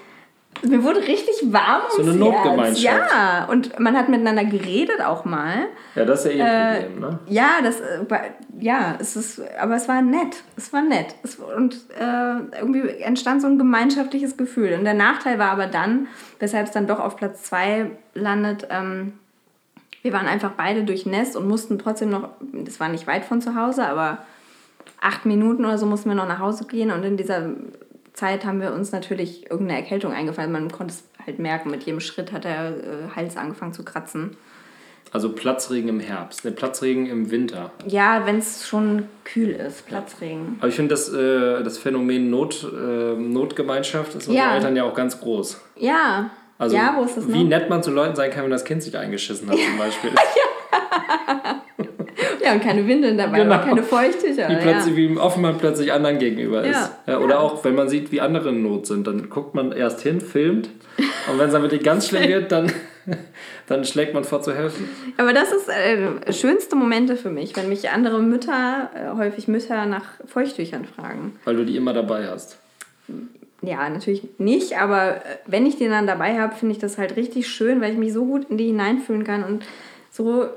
mir 0.61 0.83
wurde 0.83 0.99
richtig 0.99 1.35
warm 1.51 1.81
So 1.89 2.01
eine 2.01 2.11
ums 2.11 2.23
Herz. 2.23 2.43
Notgemeinschaft. 2.43 2.83
Ja, 2.83 3.45
und 3.49 3.79
man 3.79 3.97
hat 3.97 4.09
miteinander 4.09 4.45
geredet 4.45 5.01
auch 5.01 5.25
mal. 5.25 5.65
Ja, 5.95 6.05
das 6.05 6.25
ist 6.25 6.33
ja 6.33 6.45
eh 6.45 6.49
ein 6.49 6.83
Problem, 6.83 6.99
ne? 6.99 7.19
Ja, 7.27 7.49
das 7.63 7.79
äh, 7.79 7.99
ja, 8.59 8.95
es 8.99 9.15
ist, 9.15 9.41
aber 9.59 9.75
es 9.75 9.87
war 9.87 10.01
nett. 10.01 10.43
Es 10.55 10.71
war 10.71 10.81
nett. 10.81 11.15
Es, 11.23 11.35
und 11.35 11.75
äh, 11.99 12.57
irgendwie 12.59 12.87
entstand 13.01 13.41
so 13.41 13.47
ein 13.47 13.57
gemeinschaftliches 13.57 14.37
Gefühl. 14.37 14.73
Und 14.73 14.85
der 14.85 14.93
Nachteil 14.93 15.39
war 15.39 15.51
aber 15.51 15.67
dann, 15.67 16.07
weshalb 16.39 16.67
es 16.67 16.71
dann 16.71 16.87
doch 16.87 16.99
auf 16.99 17.17
Platz 17.17 17.43
2 17.43 17.91
landet, 18.13 18.67
ähm, 18.69 19.13
wir 20.01 20.13
waren 20.13 20.27
einfach 20.27 20.51
beide 20.51 20.83
durchnässt 20.83 21.35
und 21.35 21.47
mussten 21.47 21.79
trotzdem 21.79 22.09
noch, 22.09 22.29
das 22.41 22.79
war 22.79 22.89
nicht 22.89 23.07
weit 23.07 23.25
von 23.25 23.41
zu 23.41 23.55
Hause, 23.55 23.85
aber 23.85 24.19
acht 25.01 25.25
Minuten 25.25 25.65
oder 25.65 25.77
so 25.77 25.85
mussten 25.85 26.09
wir 26.09 26.15
noch 26.15 26.27
nach 26.27 26.39
Hause 26.39 26.65
gehen. 26.65 26.91
Und 26.91 27.03
in 27.03 27.17
dieser 27.17 27.49
Zeit 28.13 28.45
haben 28.45 28.61
wir 28.61 28.73
uns 28.73 28.91
natürlich 28.91 29.49
irgendeine 29.49 29.79
Erkältung 29.79 30.13
eingefallen. 30.13 30.51
Man 30.51 30.71
konnte 30.71 30.93
es 30.93 31.03
halt 31.25 31.39
merken, 31.39 31.71
mit 31.71 31.83
jedem 31.83 31.99
Schritt 31.99 32.31
hat 32.31 32.43
der 32.43 32.69
äh, 32.69 33.15
Hals 33.15 33.37
angefangen 33.37 33.73
zu 33.73 33.83
kratzen. 33.83 34.37
Also 35.11 35.31
Platzregen 35.31 35.89
im 35.89 35.99
Herbst, 35.99 36.43
ne, 36.43 36.51
Platzregen 36.51 37.05
im 37.05 37.29
Winter. 37.29 37.71
Ja, 37.85 38.25
wenn 38.25 38.39
es 38.39 38.67
schon 38.67 39.07
kühl 39.25 39.49
ist, 39.51 39.85
Platzregen. 39.85 40.55
Aber 40.59 40.69
ich 40.69 40.75
finde 40.75 40.89
das, 40.89 41.13
äh, 41.13 41.63
das 41.63 41.77
Phänomen 41.77 42.31
Not, 42.31 42.63
äh, 42.63 43.13
Notgemeinschaft 43.15 44.15
ist 44.15 44.27
unter 44.27 44.39
Ja. 44.39 44.55
Eltern 44.55 44.75
ja 44.75 44.83
auch 44.85 44.95
ganz 44.95 45.19
groß. 45.19 45.61
Ja. 45.77 46.31
Also 46.57 46.75
ja, 46.75 46.95
wo 46.97 47.03
ist 47.03 47.15
das 47.17 47.27
wie 47.27 47.43
noch? 47.43 47.49
nett 47.49 47.69
man 47.69 47.83
zu 47.83 47.91
Leuten 47.91 48.15
sein 48.15 48.31
kann, 48.31 48.43
wenn 48.43 48.51
das 48.51 48.63
Kind 48.65 48.81
sich 48.81 48.97
eingeschissen 48.97 49.49
hat 49.49 49.57
zum 49.57 49.77
Beispiel. 49.77 50.11
Ja, 50.11 51.61
und 52.51 52.61
keine 52.61 52.85
Windeln 52.85 53.17
dabei, 53.17 53.39
Genau. 53.39 53.59
keine 53.59 53.83
Feuchttücher. 53.83 54.49
Wie, 54.49 54.53
ja. 54.53 54.59
plötzlich, 54.59 54.95
wie 54.97 55.17
offen 55.17 55.41
man 55.41 55.57
plötzlich 55.57 55.93
anderen 55.93 56.19
gegenüber 56.19 56.61
ist. 56.63 56.71
Ja. 56.73 57.13
Ja, 57.13 57.19
oder 57.19 57.35
Ja. 57.35 57.39
auch, 57.39 57.63
wenn 57.63 57.75
man 57.75 57.87
sieht, 57.87 58.11
wie 58.11 58.19
andere 58.19 58.49
in 58.49 58.61
Not 58.63 58.85
sind, 58.87 59.07
dann 59.07 59.29
guckt 59.29 59.55
man 59.55 59.71
erst 59.71 60.01
hin, 60.01 60.19
filmt 60.19 60.69
und 61.31 61.39
wenn 61.39 61.47
es 61.47 61.53
dann 61.53 61.61
wirklich 61.61 61.83
ganz 61.83 62.07
schlimm 62.09 62.27
wird, 62.27 62.51
dann, 62.51 62.69
dann 63.67 63.85
schlägt 63.85 64.13
man 64.13 64.23
vor 64.25 64.41
zu 64.41 64.53
helfen. 64.53 64.89
Aber 65.17 65.31
das 65.33 65.51
ist 65.53 65.69
äh, 65.69 66.33
schönste 66.33 66.75
Momente 66.75 67.15
für 67.15 67.29
mich, 67.29 67.55
wenn 67.55 67.69
mich 67.69 67.89
andere 67.89 68.19
Mütter, 68.21 68.89
äh, 68.93 69.17
häufig 69.17 69.47
Mütter, 69.47 69.85
nach 69.85 70.05
Feuchttüchern 70.25 70.85
fragen. 70.85 71.37
Weil 71.45 71.55
du 71.55 71.63
die 71.65 71.77
immer 71.77 71.93
dabei 71.93 72.27
hast. 72.27 72.57
Ja, 73.61 73.87
natürlich 73.89 74.23
nicht, 74.39 74.77
aber 74.77 75.15
äh, 75.17 75.19
wenn 75.47 75.65
ich 75.65 75.77
den 75.77 75.89
dann 75.91 76.05
dabei 76.05 76.37
habe, 76.39 76.53
finde 76.55 76.73
ich 76.73 76.79
das 76.79 76.97
halt 76.97 77.15
richtig 77.15 77.47
schön, 77.47 77.79
weil 77.79 77.93
ich 77.93 77.97
mich 77.97 78.11
so 78.11 78.25
gut 78.25 78.49
in 78.49 78.57
die 78.57 78.67
hineinfühlen 78.67 79.23
kann 79.23 79.43
und 79.45 79.63
so 80.11 80.47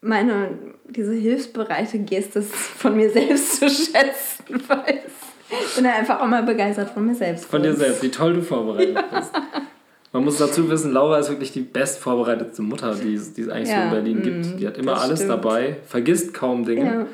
meine, 0.00 0.48
diese 0.88 1.12
hilfsbereite 1.12 1.98
Geste 2.00 2.42
von 2.42 2.96
mir 2.96 3.10
selbst 3.10 3.56
zu 3.56 3.68
schätzen 3.68 4.62
weiß. 4.68 5.04
Ich 5.68 5.74
bin 5.74 5.84
ja 5.84 5.96
einfach 5.96 6.20
auch 6.20 6.26
mal 6.26 6.42
begeistert 6.44 6.90
von 6.90 7.06
mir 7.06 7.14
selbst. 7.14 7.46
Von 7.46 7.62
dir 7.62 7.74
selbst, 7.74 8.02
wie 8.02 8.10
toll 8.10 8.34
du 8.34 8.42
vorbereitet 8.42 8.96
bist. 9.12 9.32
Man 10.12 10.24
muss 10.24 10.38
dazu 10.38 10.68
wissen, 10.70 10.92
Laura 10.92 11.18
ist 11.18 11.28
wirklich 11.28 11.52
die 11.52 11.60
bestvorbereitete 11.60 12.62
Mutter, 12.62 12.94
die 12.94 13.14
es, 13.14 13.32
die 13.32 13.42
es 13.42 13.48
eigentlich 13.48 13.68
so 13.68 13.74
Ja, 13.74 13.84
in 13.84 13.90
Berlin 13.90 14.18
mm, 14.18 14.22
gibt. 14.22 14.60
Die 14.60 14.66
hat 14.66 14.78
immer 14.78 15.00
alles 15.00 15.20
stimmt. 15.20 15.32
dabei, 15.32 15.76
vergisst 15.86 16.34
kaum 16.34 16.64
Dinge 16.64 17.06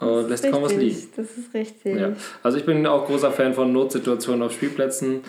Ja, 0.00 0.06
und 0.06 0.28
lässt 0.28 0.50
kaum 0.50 0.62
was 0.62 0.74
liegen. 0.74 0.94
richtig, 0.96 1.10
das 1.16 1.26
ist 1.38 1.54
richtig. 1.54 1.98
Ja. 1.98 2.12
Also 2.42 2.58
ich 2.58 2.66
bin 2.66 2.86
auch 2.86 3.06
großer 3.06 3.30
Fan 3.30 3.54
von 3.54 3.72
Notsituationen 3.72 4.42
auf 4.42 4.52
Spielplätzen. 4.52 5.20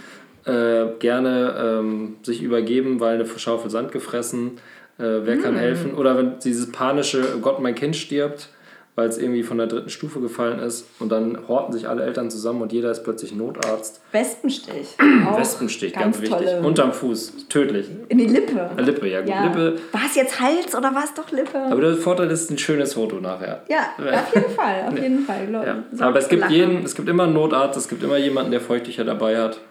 Äh, 0.44 0.88
gerne 1.00 1.56
ähm, 1.80 2.15
sich 2.24 2.41
übergeben, 2.41 3.00
weil 3.00 3.15
eine 3.15 3.28
Schaufel 3.28 3.70
Sand 3.70 3.91
gefressen. 3.91 4.58
Äh, 5.01 5.25
wer 5.25 5.35
Hm. 5.35 5.41
kann 5.41 5.55
helfen? 5.55 5.95
Oder 5.95 6.17
wenn 6.17 6.39
dieses 6.39 6.71
panische, 6.71 7.23
oh 7.35 7.39
Gott, 7.39 7.59
mein 7.59 7.75
Kind 7.75 7.95
stirbt. 7.95 8.49
weil 8.93 9.07
es 9.07 9.17
irgendwie 9.17 9.41
von 9.43 9.57
der 9.57 9.67
dritten 9.67 9.89
Stufe 9.89 10.19
gefallen 10.19 10.59
ist. 10.59 10.85
Und 10.99 11.13
dann 11.13 11.47
horten 11.47 11.71
sich 11.71 11.87
alle 11.87 12.03
Eltern 12.03 12.29
zusammen 12.29 12.61
und 12.61 12.73
jeder 12.73 12.91
ist 12.91 13.03
plötzlich 13.05 13.33
Notarzt. 13.33 14.01
Wespenstich. 14.11 14.97
Wespenstich, 15.37 15.93
ganz, 15.93 16.19
ganz 16.19 16.21
wichtig. 16.21 16.49
Unterm 16.61 16.91
Fuß, 16.91 17.47
tödlich. 17.47 17.87
In 18.09 18.17
die 18.17 18.25
Lippe. 18.27 18.69
Äh, 18.75 18.81
Lippe, 18.81 19.07
ja 19.07 19.21
gut. 19.21 19.29
Ja. 19.29 19.45
Lippe. 19.45 19.75
War 19.93 20.01
es 20.05 20.15
jetzt 20.15 20.41
Hals 20.41 20.75
oder 20.75 20.93
war 20.93 21.05
es 21.05 21.13
doch 21.13 21.31
Lippe? 21.31 21.57
Aber 21.57 21.79
der 21.79 21.95
Vorteil 21.95 22.29
ist 22.31 22.51
ein 22.51 22.57
schönes 22.57 22.95
Foto 22.95 23.21
nachher. 23.21 23.61
ja, 23.69 23.79
auf 23.97 24.35
jeden 24.35 24.49
Fall, 24.51 24.83
auf 24.89 24.97
jeden 25.01 25.19
Fall. 25.25 25.47
glaub- 25.47 25.65
Ja. 25.65 25.83
so 25.93 26.03
Aber 26.03 26.19
es 26.19 26.27
gibt, 26.27 26.41
lachen. 26.41 26.53
jeden, 26.53 26.83
es 26.83 26.93
gibt 26.93 27.07
immer 27.07 27.23
einen 27.23 27.33
Notarzt, 27.33 27.77
es 27.77 27.87
gibt 27.87 28.03
immer 28.03 28.17
jemanden, 28.17 28.51
der 28.51 28.59
Feuchttücher 28.61 29.05
dabei 29.05 29.37
hat. 29.39 29.61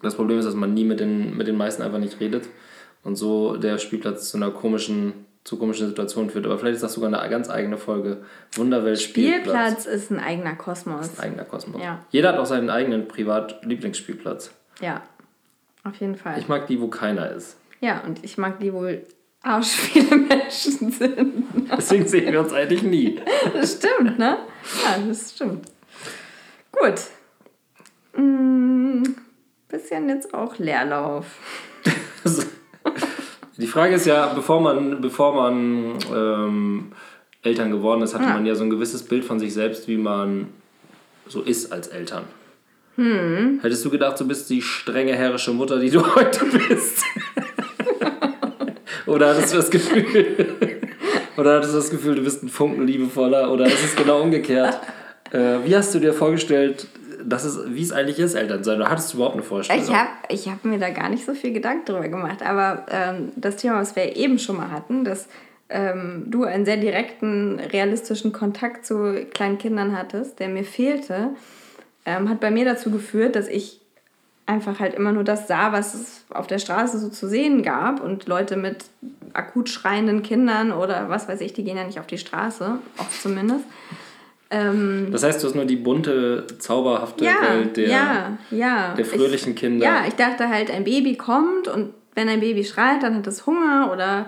Das 0.00 0.14
Problem 0.14 0.38
ist, 0.38 0.44
dass 0.44 0.54
man 0.54 0.72
nie 0.74 0.84
mit 0.84 1.00
den, 1.00 1.36
mit 1.36 1.48
den 1.48 1.56
meisten 1.56 1.82
einfach 1.82 1.98
nicht 1.98 2.20
redet 2.20 2.44
und 3.04 3.16
so 3.16 3.56
der 3.56 3.78
Spielplatz 3.78 4.30
zu 4.30 4.36
einer 4.38 4.50
komischen, 4.50 5.12
zu 5.44 5.58
komischen 5.58 5.86
Situation 5.88 6.30
führt. 6.30 6.46
Aber 6.46 6.58
vielleicht 6.58 6.76
ist 6.76 6.82
das 6.82 6.94
sogar 6.94 7.12
eine 7.12 7.30
ganz 7.30 7.48
eigene 7.50 7.76
Folge. 7.76 8.24
Wunderwelt 8.54 9.00
Spielplatz. 9.00 9.82
Spielplatz 9.82 9.86
ist 9.86 10.10
ein 10.10 10.18
eigener 10.20 10.54
Kosmos. 10.56 11.18
Ein 11.18 11.24
eigener 11.24 11.44
Kosmos. 11.44 11.80
Ja. 11.82 12.04
Jeder 12.10 12.30
hat 12.30 12.38
auch 12.38 12.46
seinen 12.46 12.70
eigenen 12.70 13.06
Privat-Lieblingsspielplatz. 13.08 14.50
Ja, 14.80 15.02
auf 15.84 15.94
jeden 15.96 16.16
Fall. 16.16 16.38
Ich 16.38 16.48
mag 16.48 16.66
die, 16.66 16.80
wo 16.80 16.88
keiner 16.88 17.30
ist. 17.30 17.56
ja, 17.80 18.00
und 18.00 18.24
ich 18.24 18.38
mag 18.38 18.58
die 18.60 18.72
wohl 18.72 19.02
arsch 19.42 19.68
viele 19.68 20.16
Menschen 20.16 20.90
sind. 20.98 21.44
Deswegen 21.76 22.08
sehen 22.08 22.32
wir 22.32 22.40
uns 22.40 22.52
eigentlich 22.54 22.82
nie. 22.82 23.20
Das 23.52 23.74
stimmt, 23.74 24.18
ne? 24.18 24.38
Ja, 24.82 24.96
das 25.06 25.32
stimmt. 25.32 25.66
Gut. 26.72 26.94
Mm, 28.16 29.02
bisschen 29.68 30.08
jetzt 30.08 30.32
auch 30.32 30.58
Leerlauf. 30.58 31.26
Die 33.56 33.66
Frage 33.66 33.94
ist 33.94 34.06
ja, 34.06 34.32
bevor 34.34 34.60
man, 34.60 35.00
bevor 35.00 35.34
man 35.34 35.98
ähm, 36.12 36.92
Eltern 37.42 37.70
geworden 37.70 38.02
ist, 38.02 38.14
hatte 38.14 38.24
man 38.24 38.46
ja 38.46 38.54
so 38.54 38.64
ein 38.64 38.70
gewisses 38.70 39.02
Bild 39.02 39.24
von 39.24 39.38
sich 39.38 39.54
selbst, 39.54 39.86
wie 39.86 39.96
man 39.96 40.48
so 41.28 41.40
ist 41.40 41.72
als 41.72 41.88
Eltern. 41.88 42.24
Hättest 43.62 43.84
du 43.84 43.90
gedacht, 43.90 44.18
du 44.20 44.26
bist 44.26 44.50
die 44.50 44.62
strenge 44.62 45.14
herrische 45.14 45.52
Mutter, 45.52 45.78
die 45.78 45.90
du 45.90 46.02
heute 46.16 46.44
bist? 46.68 47.04
oder 49.06 49.30
hattest 49.30 49.52
du 49.52 49.56
das 49.58 49.70
Gefühl, 49.70 50.46
oder 51.36 51.56
hattest 51.56 51.74
du 51.74 51.78
das 51.78 51.90
Gefühl, 51.90 52.16
du 52.16 52.22
bist 52.22 52.42
ein 52.42 52.48
Funken 52.48 52.86
liebevoller, 52.86 53.52
oder 53.52 53.66
ist 53.66 53.84
es 53.84 53.96
genau 53.96 54.20
umgekehrt? 54.20 54.80
Äh, 55.32 55.58
wie 55.64 55.76
hast 55.76 55.94
du 55.94 55.98
dir 55.98 56.12
vorgestellt, 56.12 56.86
dass 57.26 57.44
es, 57.44 57.58
wie 57.74 57.82
es 57.82 57.92
eigentlich 57.92 58.18
ist, 58.18 58.34
Eltern 58.34 58.64
sein? 58.64 58.76
Oder 58.76 58.90
hattest 58.90 59.12
du 59.12 59.16
überhaupt 59.16 59.34
eine 59.34 59.42
Vorstellung? 59.42 59.82
Ich 59.82 59.94
habe 59.94 60.08
ich 60.28 60.48
hab 60.48 60.64
mir 60.64 60.78
da 60.78 60.90
gar 60.90 61.08
nicht 61.08 61.24
so 61.24 61.34
viel 61.34 61.52
Gedanken 61.52 61.86
drüber 61.86 62.08
gemacht, 62.08 62.42
aber 62.42 62.86
ähm, 62.90 63.32
das 63.36 63.56
Thema, 63.56 63.80
was 63.80 63.96
wir 63.96 64.16
eben 64.16 64.38
schon 64.38 64.56
mal 64.56 64.70
hatten, 64.70 65.04
dass 65.04 65.28
ähm, 65.68 66.24
du 66.28 66.44
einen 66.44 66.64
sehr 66.64 66.76
direkten, 66.76 67.58
realistischen 67.58 68.32
Kontakt 68.32 68.86
zu 68.86 69.26
kleinen 69.32 69.58
Kindern 69.58 69.96
hattest, 69.96 70.38
der 70.40 70.48
mir 70.48 70.64
fehlte, 70.64 71.30
ähm, 72.06 72.28
hat 72.28 72.40
bei 72.40 72.50
mir 72.50 72.64
dazu 72.64 72.90
geführt, 72.90 73.34
dass 73.36 73.48
ich 73.48 73.80
einfach 74.46 74.78
halt 74.78 74.94
immer 74.94 75.12
nur 75.12 75.24
das 75.24 75.48
sah, 75.48 75.72
was 75.72 75.94
es 75.94 76.24
auf 76.28 76.46
der 76.46 76.58
Straße 76.58 76.98
so 76.98 77.08
zu 77.08 77.28
sehen 77.28 77.62
gab 77.62 78.02
und 78.02 78.26
Leute 78.26 78.56
mit 78.56 78.84
akut 79.32 79.68
schreienden 79.70 80.22
Kindern 80.22 80.70
oder 80.70 81.08
was 81.08 81.28
weiß 81.28 81.40
ich, 81.40 81.54
die 81.54 81.64
gehen 81.64 81.78
ja 81.78 81.84
nicht 81.84 81.98
auf 81.98 82.06
die 82.06 82.18
Straße, 82.18 82.78
oft 82.98 83.22
zumindest. 83.22 83.64
Ähm, 84.54 85.08
Das 85.10 85.24
heißt, 85.24 85.42
du 85.42 85.48
hast 85.48 85.54
nur 85.54 85.64
die 85.64 85.76
bunte, 85.76 86.46
zauberhafte 86.58 87.24
ja, 87.24 87.32
Welt 87.42 87.76
der, 87.76 87.88
ja, 87.88 88.38
ja. 88.50 88.94
der 88.94 89.04
fröhlichen 89.04 89.52
ich, 89.52 89.58
Kinder. 89.58 89.84
Ja, 89.84 90.04
ich 90.06 90.14
dachte 90.14 90.48
halt, 90.48 90.70
ein 90.70 90.84
Baby 90.84 91.16
kommt 91.16 91.66
und 91.66 91.92
wenn 92.14 92.28
ein 92.28 92.40
Baby 92.40 92.64
schreit, 92.64 93.02
dann 93.02 93.16
hat 93.16 93.26
es 93.26 93.46
Hunger 93.46 93.90
oder 93.92 94.26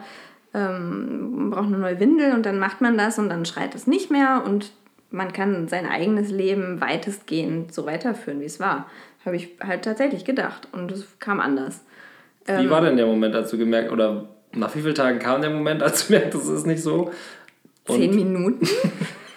ähm, 0.52 1.36
man 1.36 1.50
braucht 1.50 1.66
eine 1.66 1.78
neue 1.78 2.00
Windel 2.00 2.32
und 2.32 2.44
dann 2.44 2.58
macht 2.58 2.80
man 2.80 2.98
das 2.98 3.18
und 3.18 3.28
dann 3.28 3.44
schreit 3.44 3.74
es 3.76 3.86
nicht 3.86 4.10
mehr 4.10 4.42
und 4.44 4.72
man 5.10 5.32
kann 5.32 5.68
sein 5.68 5.86
eigenes 5.86 6.30
Leben 6.30 6.80
weitestgehend 6.80 7.72
so 7.72 7.86
weiterführen, 7.86 8.40
wie 8.40 8.46
es 8.46 8.58
war. 8.58 8.90
Habe 9.24 9.36
ich 9.36 9.50
halt 9.62 9.84
tatsächlich 9.84 10.24
gedacht 10.24 10.68
und 10.72 10.90
es 10.90 11.06
kam 11.20 11.38
anders. 11.38 11.82
Wie 12.46 12.70
war 12.70 12.80
denn 12.80 12.96
der 12.96 13.06
Moment, 13.06 13.34
als 13.34 13.50
du 13.50 13.58
gemerkt, 13.58 13.90
oder 13.90 14.28
nach 14.52 14.74
wie 14.74 14.80
vielen 14.80 14.94
Tagen 14.94 15.18
kam 15.18 15.40
der 15.40 15.50
Moment, 15.50 15.82
als 15.82 16.06
du 16.06 16.12
merkst, 16.12 16.34
das 16.34 16.48
ist 16.48 16.66
nicht 16.66 16.82
so? 16.82 17.10
Und 17.88 17.96
Zehn 17.96 18.14
Minuten. 18.14 18.66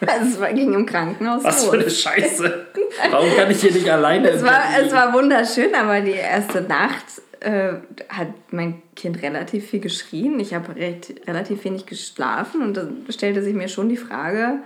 also 0.06 0.44
es 0.44 0.56
ging 0.56 0.74
im 0.74 0.86
Krankenhaus 0.86 1.44
was 1.44 1.66
für 1.66 1.74
eine 1.74 1.90
Scheiße. 1.90 2.68
Warum 3.12 3.30
kann 3.36 3.52
ich 3.52 3.62
hier 3.62 3.72
nicht 3.72 3.90
alleine 3.90 4.30
Es 4.30 4.44
war, 4.44 4.62
es 4.82 4.92
war 4.92 5.14
wunderschön, 5.14 5.74
aber 5.76 6.02
die 6.02 6.12
erste 6.12 6.62
Nacht 6.62 7.06
äh, 7.42 7.74
hat 8.10 8.28
mein 8.52 8.82
Kind 8.96 9.22
relativ 9.22 9.70
viel 9.70 9.80
geschrien. 9.80 10.40
Ich 10.40 10.54
habe 10.54 10.76
relativ 10.76 11.64
wenig 11.64 11.86
geschlafen 11.86 12.62
und 12.62 12.76
dann 12.76 13.06
stellte 13.10 13.44
sich 13.44 13.54
mir 13.54 13.68
schon 13.68 13.90
die 13.90 13.98
Frage, 13.98 14.60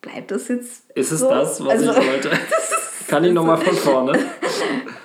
bleibt 0.00 0.30
das 0.30 0.48
jetzt 0.48 0.90
Ist 0.94 1.12
es 1.12 1.20
so? 1.20 1.30
das, 1.30 1.64
was 1.64 1.70
also, 1.70 1.90
ich 1.92 1.96
wollte? 2.10 2.30
Kann 3.08 3.24
ich 3.24 3.32
nochmal 3.32 3.58
von 3.58 3.74
vorne? 3.76 4.18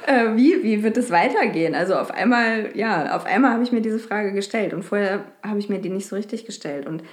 äh, 0.06 0.36
wie, 0.36 0.64
wie 0.64 0.84
wird 0.84 0.98
es 0.98 1.12
weitergehen? 1.12 1.76
Also 1.76 1.96
auf 1.96 2.12
einmal, 2.12 2.72
ja, 2.74 3.16
auf 3.16 3.26
einmal 3.26 3.52
habe 3.52 3.64
ich 3.64 3.72
mir 3.72 3.82
diese 3.82 4.00
Frage 4.00 4.34
gestellt 4.34 4.74
und 4.74 4.84
vorher 4.84 5.26
habe 5.44 5.60
ich 5.60 5.70
mir 5.70 5.80
die 5.80 5.90
nicht 5.90 6.08
so 6.08 6.16
richtig 6.16 6.46
gestellt. 6.46 6.88
Und 6.88 7.04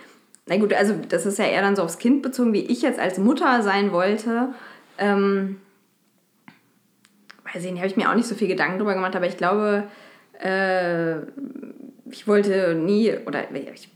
na 0.46 0.56
gut, 0.58 0.72
also 0.72 0.94
das 1.08 1.26
ist 1.26 1.38
ja 1.38 1.46
eher 1.46 1.62
dann 1.62 1.76
so 1.76 1.82
aufs 1.82 1.98
Kind 1.98 2.22
bezogen, 2.22 2.52
wie 2.52 2.60
ich 2.66 2.82
jetzt 2.82 2.98
als 3.00 3.18
Mutter 3.18 3.62
sein 3.62 3.92
wollte. 3.92 4.48
Ähm, 4.98 5.60
weiß 7.52 7.64
ich 7.64 7.70
nicht, 7.72 7.80
habe 7.80 7.88
ich 7.88 7.96
mir 7.96 8.10
auch 8.10 8.14
nicht 8.14 8.28
so 8.28 8.34
viel 8.34 8.48
Gedanken 8.48 8.78
drüber 8.78 8.94
gemacht, 8.94 9.16
aber 9.16 9.26
ich 9.26 9.36
glaube, 9.36 9.84
äh, 10.42 11.16
ich 12.10 12.26
wollte 12.28 12.74
nie, 12.74 13.12
oder 13.26 13.44
ich, 13.74 13.88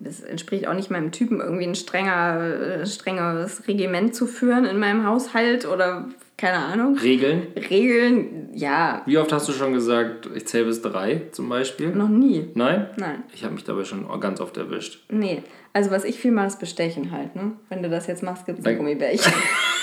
das 0.00 0.20
entspricht 0.20 0.66
auch 0.66 0.74
nicht 0.74 0.90
meinem 0.90 1.12
Typen, 1.12 1.40
irgendwie 1.40 1.64
ein 1.66 1.74
strenger, 1.74 2.86
strenges 2.86 3.66
Regiment 3.68 4.14
zu 4.14 4.26
führen 4.26 4.64
in 4.64 4.78
meinem 4.78 5.04
Haushalt 5.06 5.66
oder 5.66 6.08
keine 6.36 6.58
Ahnung. 6.58 6.96
Regeln. 6.96 7.48
Regeln, 7.68 8.50
ja, 8.54 9.02
Wie 9.06 9.18
oft 9.18 9.32
hast 9.32 9.48
du 9.48 9.52
schon 9.52 9.72
gesagt, 9.72 10.30
ich 10.34 10.46
zähle 10.46 10.66
bis 10.66 10.80
drei 10.80 11.22
zum 11.32 11.48
Beispiel? 11.48 11.88
noch 11.90 12.08
nie. 12.08 12.48
Nein? 12.54 12.88
Nein, 12.96 13.24
Ich 13.34 13.42
habe 13.42 13.54
mich 13.54 13.64
dabei 13.64 13.84
schon 13.84 14.06
ganz 14.20 14.40
oft 14.40 14.56
erwischt. 14.56 15.04
nee. 15.10 15.42
Also 15.78 15.92
was 15.92 16.02
ich 16.02 16.18
viel 16.18 16.32
mache, 16.32 16.48
ist 16.48 16.58
Bestechen 16.58 17.12
halt, 17.12 17.36
ne? 17.36 17.52
Wenn 17.68 17.84
du 17.84 17.88
das 17.88 18.08
jetzt 18.08 18.24
machst, 18.24 18.46
gibt 18.46 18.58
es 18.58 18.66
ein. 18.66 18.78
Gummibärchen. 18.78 19.32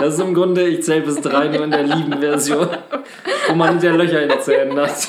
Das 0.00 0.14
ist 0.14 0.20
im 0.20 0.34
Grunde, 0.34 0.66
ich 0.66 0.82
zähle 0.82 1.02
bis 1.02 1.20
drei 1.20 1.48
nur 1.48 1.64
in 1.64 1.70
der 1.70 1.82
lieben 1.84 2.18
Version, 2.20 2.68
wo 3.48 3.54
man 3.54 3.70
hinter 3.78 3.92
Löcher 3.96 4.22
in 4.22 4.28
den 4.30 4.40
Zähnen 4.40 4.76
hat. 4.78 5.08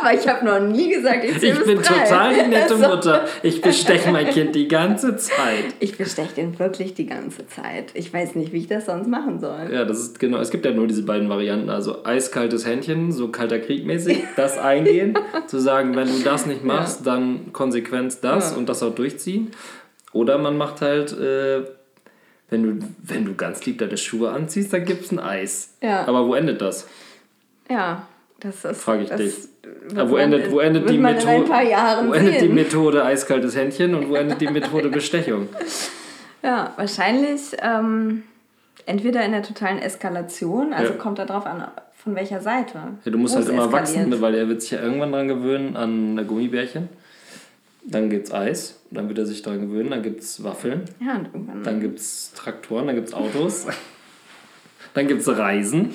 Aber 0.00 0.12
ich 0.12 0.26
habe 0.28 0.44
noch 0.44 0.60
nie 0.60 0.90
gesagt, 0.90 1.24
ich 1.24 1.38
zähle 1.38 1.52
Ich 1.52 1.58
bis 1.58 1.66
bin 1.66 1.78
drei. 1.82 2.04
total 2.04 2.34
die 2.34 2.48
nette 2.50 2.74
Also, 2.74 2.88
Mutter. 2.88 3.24
Ich 3.42 3.62
besteche 3.62 4.10
mein 4.10 4.28
Kind 4.28 4.54
die 4.54 4.68
ganze 4.68 5.16
Zeit. 5.16 5.64
Ich 5.80 5.96
besteche 5.96 6.34
den 6.34 6.58
wirklich 6.58 6.94
die 6.94 7.06
ganze 7.06 7.46
Zeit. 7.46 7.86
Ich 7.94 8.12
weiß 8.12 8.34
nicht, 8.34 8.52
wie 8.52 8.58
ich 8.58 8.66
das 8.68 8.86
sonst 8.86 9.08
machen 9.08 9.40
soll. 9.40 9.70
Ja, 9.72 9.84
das 9.84 9.98
ist 10.00 10.18
genau. 10.18 10.38
Es 10.38 10.50
gibt 10.50 10.66
ja 10.66 10.72
nur 10.72 10.86
diese 10.86 11.04
beiden 11.04 11.28
Varianten. 11.28 11.70
Also 11.70 12.04
eiskaltes 12.04 12.66
Händchen, 12.66 13.12
so 13.12 13.28
kalter 13.28 13.58
Krieg 13.60 13.86
mäßig, 13.86 14.24
das 14.36 14.58
eingehen, 14.58 15.18
zu 15.46 15.58
sagen, 15.58 15.94
wenn 15.96 16.08
du 16.08 16.18
das 16.24 16.46
nicht 16.46 16.64
machst, 16.64 17.06
dann 17.06 17.52
Konsequenz 17.52 18.20
das 18.20 18.50
Ja. 18.52 18.56
und 18.58 18.68
das 18.68 18.82
auch 18.82 18.94
durchziehen. 18.94 19.52
Oder 20.12 20.38
man 20.38 20.56
macht 20.56 20.80
halt, 20.82 21.12
äh, 21.18 21.62
wenn, 22.50 22.62
du, 22.80 22.86
wenn 23.02 23.24
du 23.24 23.34
ganz 23.34 23.64
lieb 23.66 23.78
deine 23.78 23.96
Schuhe 23.96 24.30
anziehst, 24.30 24.72
dann 24.72 24.84
gibt 24.84 25.04
es 25.04 25.12
ein 25.12 25.18
Eis. 25.18 25.74
Ja. 25.82 26.06
Aber 26.06 26.26
wo 26.26 26.34
endet 26.34 26.60
das? 26.60 26.86
Ja, 27.70 28.06
das 28.40 28.64
ist. 28.64 28.82
Frag 28.82 29.00
ich 29.02 29.08
das 29.08 29.20
dich. 29.20 29.34
Aber 29.96 30.10
wo 30.10 30.16
endet, 30.16 30.50
wo 30.50 30.60
endet 30.60 30.88
die 30.88 30.98
Methode? 30.98 31.48
Wo 31.48 32.12
endet 32.12 32.40
die. 32.40 32.48
Methode 32.48 33.04
eiskaltes 33.04 33.56
Händchen 33.56 33.94
und 33.94 34.08
wo 34.08 34.14
endet 34.14 34.40
die 34.40 34.48
Methode 34.48 34.88
Bestechung? 34.88 35.48
Ja, 36.42 36.74
wahrscheinlich 36.76 37.40
ähm, 37.60 38.22
entweder 38.84 39.24
in 39.24 39.32
der 39.32 39.42
totalen 39.42 39.78
Eskalation, 39.78 40.72
also 40.72 40.92
Ja. 40.92 40.98
kommt 40.98 41.18
da 41.18 41.24
drauf 41.24 41.44
an, 41.44 41.66
von 41.94 42.14
welcher 42.14 42.40
Seite. 42.40 42.78
Ja, 43.04 43.10
du 43.10 43.18
musst 43.18 43.34
halt 43.34 43.48
immer 43.48 43.64
eskaliert. 43.64 43.96
wachsen, 44.12 44.20
weil 44.20 44.34
er 44.36 44.46
wird 44.46 44.62
sich 44.62 44.70
ja 44.70 44.80
irgendwann 44.80 45.10
dran 45.10 45.26
gewöhnen 45.26 45.76
an 45.76 46.24
Gummibärchen. 46.24 46.88
Dann 47.88 48.10
gibt's 48.10 48.32
Eis, 48.32 48.80
dann 48.90 49.08
wird 49.08 49.18
er 49.18 49.26
sich 49.26 49.42
dran 49.42 49.60
gewöhnen, 49.60 49.90
dann 49.90 50.02
gibt's 50.02 50.42
Waffeln, 50.42 50.82
Ja, 51.00 51.14
und 51.16 51.26
irgendwann. 51.26 51.62
dann 51.62 51.80
gibt's 51.80 52.32
Traktoren, 52.34 52.86
dann 52.88 52.96
gibt's 52.96 53.14
Autos, 53.14 53.66
dann 54.94 55.06
gibt's 55.06 55.28
Reisen. 55.28 55.90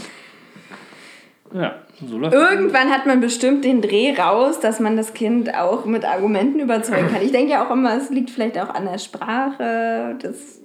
Ja, 1.54 1.82
so 2.08 2.17
läuft 2.17 2.34
Irgendwann 2.34 2.89
hat 2.89 3.06
man 3.06 3.19
bestimmt 3.19 3.65
den 3.65 3.82
Dreh 3.82 4.13
raus, 4.17 4.62
dass 4.62 4.80
man 4.80 4.95
das 4.95 5.13
Kind 5.13 5.54
auch 5.54 5.84
mit 5.86 6.06
Argumenten 6.06 6.62
überzeugen 6.62 7.10
kann. 7.12 7.21
Ich 7.21 7.34
denke 7.34 7.51
ja 7.51 7.65
auch 7.67 7.71
immer, 7.71 7.97
es 7.97 8.10
liegt 8.10 8.30
vielleicht 8.30 8.58
auch 8.58 8.69
an 8.69 8.86
der 8.86 8.97
Sprache, 8.97 10.17
dass 10.21 10.62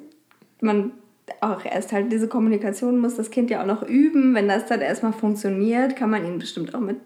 man 0.60 0.92
auch 1.40 1.64
erst 1.64 1.92
halt 1.92 2.12
diese 2.12 2.28
Kommunikation 2.28 3.00
muss 3.00 3.16
das 3.16 3.32
Kind 3.32 3.50
ja 3.50 3.62
auch 3.62 3.66
noch 3.66 3.82
üben. 3.82 4.32
Wenn 4.36 4.46
das 4.46 4.66
dann 4.66 4.80
erstmal 4.80 5.12
funktioniert, 5.12 5.96
kann 5.96 6.08
man 6.10 6.24
ihn 6.24 6.38
bestimmt 6.38 6.72
auch 6.72 6.80
mit 6.80 6.98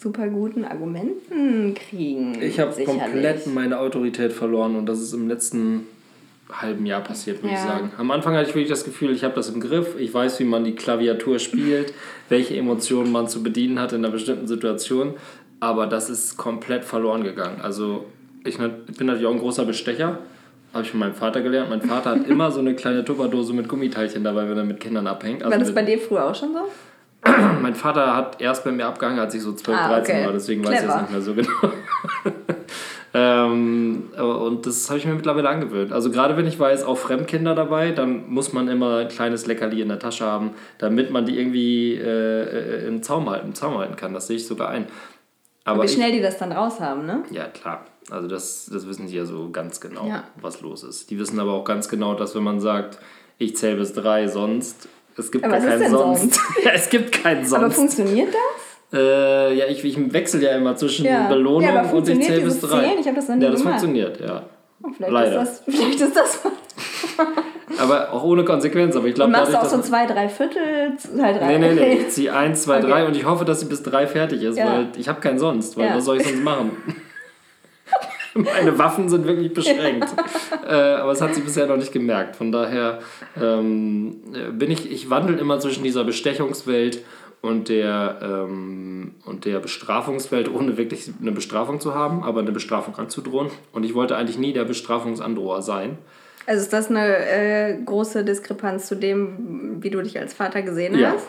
super 0.00 0.28
guten 0.28 0.64
Argumenten 0.64 1.74
kriegen. 1.74 2.40
Ich 2.40 2.60
habe 2.60 2.84
komplett 2.84 3.46
meine 3.46 3.78
Autorität 3.78 4.32
verloren 4.32 4.76
und 4.76 4.86
das 4.86 5.00
ist 5.00 5.12
im 5.12 5.28
letzten 5.28 5.86
halben 6.52 6.86
Jahr 6.86 7.00
passiert, 7.00 7.42
würde 7.42 7.54
ich 7.54 7.60
Ja. 7.60 7.66
sagen. 7.66 7.90
Am 7.98 8.10
Anfang 8.10 8.34
hatte 8.34 8.48
ich 8.48 8.54
wirklich 8.54 8.68
das 8.68 8.84
Gefühl, 8.84 9.10
ich 9.10 9.24
habe 9.24 9.34
das 9.34 9.48
im 9.48 9.60
Griff, 9.60 9.96
ich 9.98 10.12
weiß, 10.14 10.38
wie 10.38 10.44
man 10.44 10.64
die 10.64 10.74
Klaviatur 10.76 11.38
spielt, 11.38 11.92
welche 12.28 12.56
Emotionen 12.56 13.10
man 13.10 13.26
zu 13.26 13.42
bedienen 13.42 13.80
hat 13.80 13.92
in 13.92 14.04
einer 14.04 14.12
bestimmten 14.12 14.46
Situation, 14.46 15.14
aber 15.58 15.86
das 15.86 16.08
ist 16.08 16.36
komplett 16.36 16.84
verloren 16.84 17.24
gegangen. 17.24 17.60
Also 17.62 18.04
ich 18.44 18.58
ich 18.60 18.96
bin 18.96 19.06
natürlich 19.08 19.26
auch 19.26 19.32
ein 19.32 19.40
großer 19.40 19.64
Bestecher, 19.64 20.18
habe 20.72 20.84
ich 20.84 20.90
von 20.90 21.00
meinem 21.00 21.14
Vater 21.14 21.40
gelernt. 21.40 21.70
Mein 21.70 21.82
Vater 21.82 22.10
hat 22.10 22.26
immer 22.28 22.52
so 22.52 22.60
eine 22.60 22.74
kleine 22.76 23.04
Tupperdose 23.04 23.52
mit 23.52 23.66
Gummiteilchen 23.68 24.22
dabei, 24.22 24.48
wenn 24.48 24.56
er 24.58 24.64
mit 24.64 24.78
Kindern 24.78 25.06
abhängt. 25.08 25.42
Also 25.42 25.50
War 25.52 25.58
das 25.58 25.74
bei 25.74 25.82
dir 25.82 25.98
früher 25.98 26.26
auch 26.26 26.34
schon 26.34 26.52
so? 26.52 26.60
mein 27.62 27.74
Vater 27.74 28.14
hat 28.16 28.40
erst 28.40 28.64
bei 28.64 28.72
mir 28.72 28.86
abgehangen, 28.86 29.18
als 29.18 29.34
ich 29.34 29.42
so 29.42 29.52
12, 29.52 29.78
Ah, 29.78 29.88
13 29.88 30.14
okay. 30.16 30.26
war, 30.26 30.32
deswegen 30.32 30.64
weiß 30.64 30.72
ich 30.72 30.78
Clever. 30.78 30.92
das 30.92 31.02
nicht 31.02 31.12
mehr 31.12 31.20
so 31.22 31.34
genau. 31.34 31.72
ähm, 33.14 34.04
und 34.18 34.66
das 34.66 34.88
habe 34.88 34.98
ich 34.98 35.06
mir 35.06 35.14
mittlerweile 35.14 35.48
angewöhnt. 35.48 35.92
Also 35.92 36.10
gerade 36.10 36.36
wenn 36.36 36.46
ich 36.46 36.58
weiß, 36.58 36.84
auch 36.84 36.98
Fremdkinder 36.98 37.54
dabei, 37.54 37.92
dann 37.92 38.28
muss 38.28 38.52
man 38.52 38.68
immer 38.68 38.98
ein 38.98 39.08
kleines 39.08 39.46
Leckerli 39.46 39.80
in 39.80 39.88
der 39.88 39.98
Tasche 39.98 40.24
haben, 40.26 40.50
damit 40.78 41.10
man 41.10 41.24
die 41.24 41.38
irgendwie 41.38 41.94
äh, 41.94 42.84
äh, 42.84 42.86
im, 42.88 43.02
Zaum 43.02 43.28
halten, 43.30 43.48
im 43.48 43.54
Zaum 43.54 43.78
halten 43.78 43.96
kann. 43.96 44.12
Das 44.12 44.26
sehe 44.26 44.36
ich 44.36 44.46
sogar 44.46 44.68
ein. 44.68 44.86
Aber 45.64 45.82
Wie 45.82 45.86
ich, 45.86 45.92
schnell 45.94 46.12
die 46.12 46.20
das 46.20 46.38
dann 46.38 46.52
raus 46.52 46.78
haben, 46.80 47.06
ne? 47.06 47.22
ja, 47.30 47.44
klar. 47.46 47.84
Also 48.08 48.28
das, 48.28 48.70
das 48.72 48.86
wissen 48.86 49.08
sie 49.08 49.16
ja 49.16 49.24
so 49.24 49.50
ganz 49.50 49.80
genau, 49.80 50.06
Ja. 50.06 50.22
was 50.40 50.60
los 50.60 50.84
ist. 50.84 51.10
Die 51.10 51.18
wissen 51.18 51.40
aber 51.40 51.54
auch 51.54 51.64
ganz 51.64 51.88
genau, 51.88 52.14
dass 52.14 52.36
wenn 52.36 52.44
man 52.44 52.60
sagt, 52.60 52.98
ich 53.38 53.56
zähle 53.56 53.76
bis 53.76 53.92
drei, 53.92 54.28
sonst, 54.28 54.88
es 55.18 55.30
gibt 55.32 55.44
Aber 55.44 55.58
keinen 55.58 55.90
sonst. 55.90 56.34
sonst? 56.34 56.40
es 56.74 56.88
gibt 56.90 57.12
keinen 57.22 57.38
Aber 57.40 57.46
sonst. 57.48 57.74
funktioniert 57.76 58.28
das? 58.28 58.98
Äh, 59.00 59.54
ja, 59.54 59.66
ich, 59.66 59.84
ich 59.84 60.12
wechsle 60.12 60.40
ja 60.42 60.56
immer 60.56 60.76
zwischen 60.76 61.04
Ja. 61.06 61.26
Belohnung 61.28 61.62
Ja, 61.62 61.80
aber 61.80 61.94
und 61.94 62.08
ich 62.08 62.20
zähle 62.22 62.42
bis 62.42 62.60
drei. 62.60 62.80
Zählen? 62.84 62.98
Ich 63.00 63.06
hab 63.08 63.14
das 63.16 63.28
nie 63.28 63.42
ja, 63.42 63.50
das 63.50 63.60
gemacht. 63.60 63.80
funktioniert, 63.80 64.20
ja. 64.20 64.42
Oh, 64.82 64.88
vielleicht, 64.96 65.12
Leider. 65.12 65.42
Ist 65.42 65.62
das, 65.66 65.74
vielleicht 65.76 66.00
ist 66.00 66.16
das. 66.16 66.40
Aber 67.78 68.12
auch 68.12 68.22
ohne 68.22 68.44
Konsequenz. 68.44 68.94
Aber 68.96 69.06
ich 69.08 69.14
glaube, 69.14 69.32
machst 69.32 69.52
du 69.52 69.56
auch 69.58 69.62
dadurch, 69.64 69.82
so 69.82 69.88
zwei, 69.90 70.06
drei 70.06 70.28
Viertel, 70.28 70.92
halt 71.20 71.40
drei. 71.40 71.58
Nee, 71.58 71.74
nee, 71.74 71.74
nee. 71.80 71.92
Ich 71.94 72.08
ziehe 72.10 72.32
eins, 72.34 72.62
zwei, 72.62 72.78
Okay. 72.78 72.86
drei 72.88 73.06
und 73.06 73.16
ich 73.16 73.24
hoffe, 73.26 73.44
dass 73.44 73.60
sie 73.60 73.66
bis 73.66 73.82
drei 73.82 74.06
fertig 74.06 74.42
ist, 74.42 74.56
Ja. 74.58 74.66
weil 74.66 74.88
ich 74.96 75.08
habe 75.08 75.20
keinen 75.20 75.38
sonst. 75.38 75.76
Weil 75.76 75.94
was 75.94 76.04
soll 76.04 76.18
ich 76.18 76.24
sonst 76.26 76.42
machen? 76.44 76.70
Meine 78.44 78.78
Waffen 78.78 79.08
sind 79.08 79.26
wirklich 79.26 79.52
beschränkt. 79.54 80.08
äh, 80.66 80.72
aber 80.72 81.12
es 81.12 81.20
hat 81.20 81.34
sie 81.34 81.40
bisher 81.40 81.66
noch 81.66 81.76
nicht 81.76 81.92
gemerkt. 81.92 82.36
Von 82.36 82.52
daher 82.52 83.00
ähm, 83.40 84.16
bin 84.52 84.70
ich, 84.70 84.90
ich 84.90 85.10
wandle 85.10 85.36
immer 85.38 85.58
zwischen 85.58 85.84
dieser 85.84 86.04
Bestechungswelt 86.04 87.02
und 87.40 87.68
der, 87.68 88.18
ähm, 88.22 89.14
und 89.24 89.44
der 89.44 89.60
Bestrafungswelt, 89.60 90.52
ohne 90.52 90.76
wirklich 90.76 91.10
eine 91.20 91.32
Bestrafung 91.32 91.80
zu 91.80 91.94
haben, 91.94 92.22
aber 92.24 92.40
eine 92.40 92.52
Bestrafung 92.52 92.96
anzudrohen. 92.96 93.50
Und 93.72 93.84
ich 93.84 93.94
wollte 93.94 94.16
eigentlich 94.16 94.38
nie 94.38 94.52
der 94.52 94.64
Bestrafungsandroher 94.64 95.62
sein. 95.62 95.98
Also 96.46 96.62
ist 96.62 96.72
das 96.72 96.88
eine 96.90 97.16
äh, 97.16 97.76
große 97.84 98.24
Diskrepanz 98.24 98.86
zu 98.86 98.94
dem, 98.94 99.82
wie 99.82 99.90
du 99.90 100.00
dich 100.02 100.18
als 100.18 100.32
Vater 100.34 100.62
gesehen 100.62 100.96
Ja. 100.98 101.12
hast? 101.12 101.26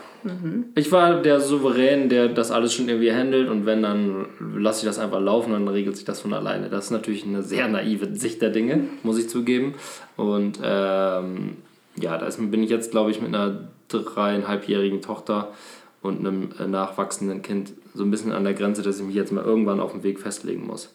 Ich 0.75 0.91
war 0.91 1.21
der 1.21 1.39
Souverän, 1.39 2.10
der 2.10 2.27
das 2.27 2.51
alles 2.51 2.73
schon 2.73 2.89
irgendwie 2.89 3.13
handelt 3.13 3.49
und 3.49 3.65
wenn, 3.65 3.82
dann 3.84 4.25
lasse 4.58 4.82
ich 4.82 4.86
das 4.86 4.99
einfach 4.99 5.21
laufen 5.21 5.53
und 5.53 5.65
dann 5.65 5.73
regelt 5.73 5.95
sich 5.95 6.06
das 6.06 6.19
von 6.19 6.34
alleine. 6.34 6.69
Das 6.69 6.86
ist 6.86 6.91
natürlich 6.91 7.25
eine 7.25 7.43
sehr 7.43 7.67
naive 7.67 8.13
Sicht 8.13 8.41
der 8.41 8.49
Dinge, 8.49 8.82
muss 9.03 9.17
ich 9.17 9.30
zugeben. 9.30 9.75
Und 10.17 10.60
ähm, 10.63 11.58
ja, 11.95 12.17
da 12.17 12.27
bin 12.39 12.62
ich 12.63 12.69
jetzt, 12.69 12.91
glaube 12.91 13.12
ich, 13.12 13.21
mit 13.21 13.34
einer 13.34 13.69
dreieinhalbjährigen 13.88 15.01
Tochter 15.01 15.53
und 16.01 16.19
einem 16.19 16.49
äh, 16.60 16.67
nachwachsenden 16.67 17.41
Kind 17.41 17.71
so 17.93 18.03
ein 18.03 18.12
bisschen 18.12 18.32
an 18.32 18.43
der 18.43 18.53
Grenze, 18.53 18.82
dass 18.82 18.99
ich 18.99 19.06
mich 19.06 19.15
jetzt 19.15 19.32
mal 19.32 19.43
irgendwann 19.43 19.80
auf 19.80 19.93
den 19.93 20.03
Weg 20.03 20.19
festlegen 20.19 20.65
muss. 20.67 20.93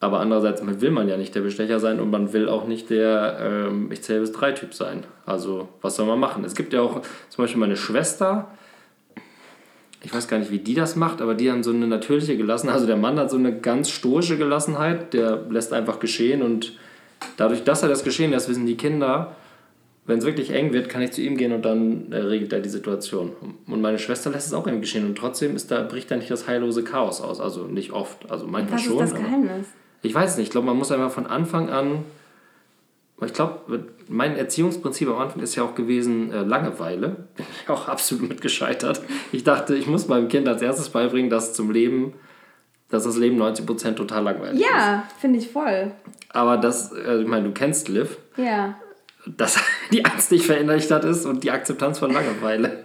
Aber 0.00 0.20
andererseits 0.20 0.62
will 0.80 0.90
man 0.90 1.08
ja 1.08 1.16
nicht 1.16 1.34
der 1.34 1.40
Bestecher 1.40 1.80
sein 1.80 1.98
und 1.98 2.10
man 2.10 2.32
will 2.32 2.48
auch 2.48 2.66
nicht 2.66 2.88
der 2.88 3.38
ähm, 3.40 3.90
ich 3.90 4.02
zähle 4.02 4.20
bis 4.20 4.32
drei 4.32 4.52
Typ 4.52 4.72
sein. 4.74 5.02
Also 5.26 5.68
was 5.82 5.96
soll 5.96 6.06
man 6.06 6.20
machen? 6.20 6.44
Es 6.44 6.54
gibt 6.54 6.72
ja 6.72 6.82
auch 6.82 7.02
zum 7.28 7.44
Beispiel 7.44 7.58
meine 7.58 7.76
Schwester, 7.76 8.48
ich 10.02 10.14
weiß 10.14 10.28
gar 10.28 10.38
nicht, 10.38 10.52
wie 10.52 10.60
die 10.60 10.74
das 10.74 10.94
macht, 10.94 11.20
aber 11.20 11.34
die 11.34 11.50
haben 11.50 11.64
so 11.64 11.70
eine 11.70 11.88
natürliche 11.88 12.36
Gelassenheit. 12.36 12.76
Also 12.76 12.86
der 12.86 12.96
Mann 12.96 13.18
hat 13.18 13.30
so 13.30 13.36
eine 13.36 13.58
ganz 13.58 13.90
stoische 13.90 14.38
Gelassenheit, 14.38 15.12
der 15.12 15.42
lässt 15.50 15.72
einfach 15.72 15.98
geschehen 15.98 16.42
und 16.42 16.74
dadurch, 17.36 17.64
dass 17.64 17.82
er 17.82 17.88
das 17.88 18.04
geschehen 18.04 18.30
lässt, 18.30 18.48
wissen 18.48 18.66
die 18.66 18.76
Kinder, 18.76 19.34
wenn 20.06 20.20
es 20.20 20.24
wirklich 20.24 20.50
eng 20.52 20.72
wird, 20.72 20.88
kann 20.88 21.02
ich 21.02 21.10
zu 21.10 21.20
ihm 21.20 21.36
gehen 21.36 21.52
und 21.52 21.64
dann 21.64 22.12
äh, 22.12 22.16
regelt 22.16 22.52
er 22.52 22.60
die 22.60 22.70
Situation. 22.70 23.32
Und 23.66 23.82
meine 23.82 23.98
Schwester 23.98 24.30
lässt 24.30 24.46
es 24.46 24.54
auch 24.54 24.66
eben 24.66 24.80
geschehen 24.80 25.04
und 25.04 25.18
trotzdem 25.18 25.54
ist 25.54 25.70
da, 25.70 25.82
bricht 25.82 26.10
da 26.10 26.16
nicht 26.16 26.30
das 26.30 26.46
heillose 26.46 26.82
Chaos 26.82 27.20
aus. 27.20 27.40
Also 27.40 27.64
nicht 27.64 27.90
oft, 27.90 28.30
also 28.30 28.46
manchmal 28.46 28.78
Was 28.78 28.86
schon. 28.86 29.04
ist 29.04 29.12
das 29.12 29.20
Geheimnis? 29.20 29.66
Ich 30.02 30.14
weiß 30.14 30.36
nicht, 30.36 30.46
ich 30.46 30.50
glaube, 30.50 30.66
man 30.66 30.76
muss 30.76 30.92
einfach 30.92 31.10
von 31.10 31.26
Anfang 31.26 31.70
an. 31.70 32.04
Ich 33.24 33.32
glaube, 33.32 33.86
mein 34.08 34.36
Erziehungsprinzip 34.36 35.08
am 35.08 35.18
Anfang 35.18 35.42
ist 35.42 35.56
ja 35.56 35.64
auch 35.64 35.74
gewesen 35.74 36.32
äh, 36.32 36.42
Langeweile. 36.42 37.08
Bin 37.36 37.46
ich 37.62 37.68
auch 37.68 37.88
absolut 37.88 38.28
mit 38.28 38.40
gescheitert. 38.40 39.00
Ich 39.32 39.42
dachte, 39.44 39.74
ich 39.74 39.86
muss 39.88 40.06
meinem 40.08 40.28
Kind 40.28 40.46
als 40.48 40.62
erstes 40.62 40.88
beibringen, 40.90 41.28
dass 41.30 41.52
zum 41.52 41.70
Leben, 41.72 42.12
dass 42.90 43.04
das 43.04 43.16
Leben 43.16 43.40
90% 43.42 43.94
total 43.96 44.22
langweilig 44.22 44.60
ist. 44.60 44.66
Ja, 44.70 45.02
finde 45.18 45.40
ich 45.40 45.48
voll. 45.50 45.90
Aber 46.30 46.56
das, 46.58 46.92
äh, 46.92 47.20
ich 47.20 47.26
meine, 47.26 47.46
du 47.48 47.52
kennst 47.52 47.88
Liv, 47.88 48.18
Ja. 48.36 48.76
dass 49.26 49.58
die 49.92 50.04
Angst 50.04 50.30
nicht 50.30 50.46
verinnerlicht 50.46 50.90
hat 50.92 51.04
ist 51.04 51.26
und 51.26 51.42
die 51.42 51.50
Akzeptanz 51.50 51.98
von 51.98 52.12
Langeweile. 52.12 52.84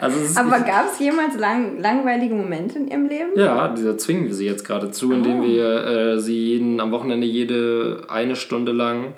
Also 0.00 0.40
Aber 0.40 0.60
gab 0.60 0.86
es 0.90 0.98
jemals 0.98 1.36
lang, 1.38 1.78
langweilige 1.78 2.34
Momente 2.34 2.78
in 2.78 2.88
ihrem 2.88 3.06
Leben? 3.06 3.30
Ja, 3.36 3.68
da 3.68 3.98
zwingen 3.98 4.26
wir 4.26 4.34
sie 4.34 4.46
jetzt 4.46 4.64
gerade 4.64 4.90
zu, 4.90 5.12
indem 5.12 5.42
wir 5.42 5.86
äh, 5.86 6.18
sie 6.18 6.38
jeden, 6.38 6.80
am 6.80 6.90
Wochenende 6.90 7.26
jede 7.26 8.04
eine 8.08 8.34
Stunde 8.34 8.72
lang 8.72 9.12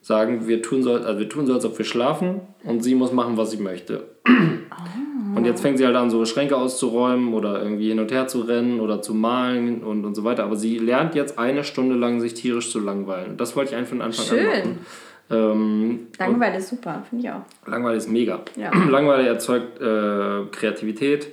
sagen, 0.00 0.48
wir 0.48 0.62
tun, 0.62 0.82
so, 0.82 0.94
also 0.94 1.18
wir 1.18 1.28
tun 1.28 1.46
so, 1.46 1.52
als 1.52 1.66
ob 1.66 1.76
wir 1.76 1.84
schlafen 1.84 2.40
und 2.64 2.82
sie 2.82 2.94
muss 2.94 3.12
machen, 3.12 3.36
was 3.36 3.50
sie 3.50 3.58
möchte. 3.58 4.04
Und 5.34 5.44
jetzt 5.44 5.60
fängt 5.60 5.76
sie 5.76 5.84
halt 5.84 5.96
an, 5.96 6.08
so 6.08 6.24
Schränke 6.24 6.56
auszuräumen 6.56 7.34
oder 7.34 7.60
irgendwie 7.60 7.88
hin 7.88 8.00
und 8.00 8.10
her 8.10 8.26
zu 8.26 8.40
rennen 8.40 8.80
oder 8.80 9.02
zu 9.02 9.12
malen 9.12 9.82
und, 9.82 10.06
und 10.06 10.14
so 10.14 10.24
weiter. 10.24 10.44
Aber 10.44 10.56
sie 10.56 10.78
lernt 10.78 11.14
jetzt 11.14 11.38
eine 11.38 11.62
Stunde 11.62 11.94
lang, 11.94 12.20
sich 12.20 12.32
tierisch 12.32 12.70
zu 12.70 12.80
langweilen. 12.80 13.36
Das 13.36 13.54
wollte 13.54 13.72
ich 13.72 13.76
einfach 13.76 13.90
von 13.90 14.00
Anfang 14.00 14.24
an 14.24 14.38
Schön. 14.38 14.58
machen. 14.58 14.78
Ähm, 15.30 16.06
Langeweile 16.18 16.58
ist 16.58 16.68
super, 16.68 17.02
finde 17.08 17.24
ich 17.26 17.30
auch. 17.32 17.42
Langeweile 17.68 17.96
ist 17.96 18.08
mega. 18.08 18.40
Ja. 18.56 18.70
Langeweile 18.88 19.26
erzeugt 19.28 19.80
äh, 19.80 20.46
Kreativität. 20.52 21.28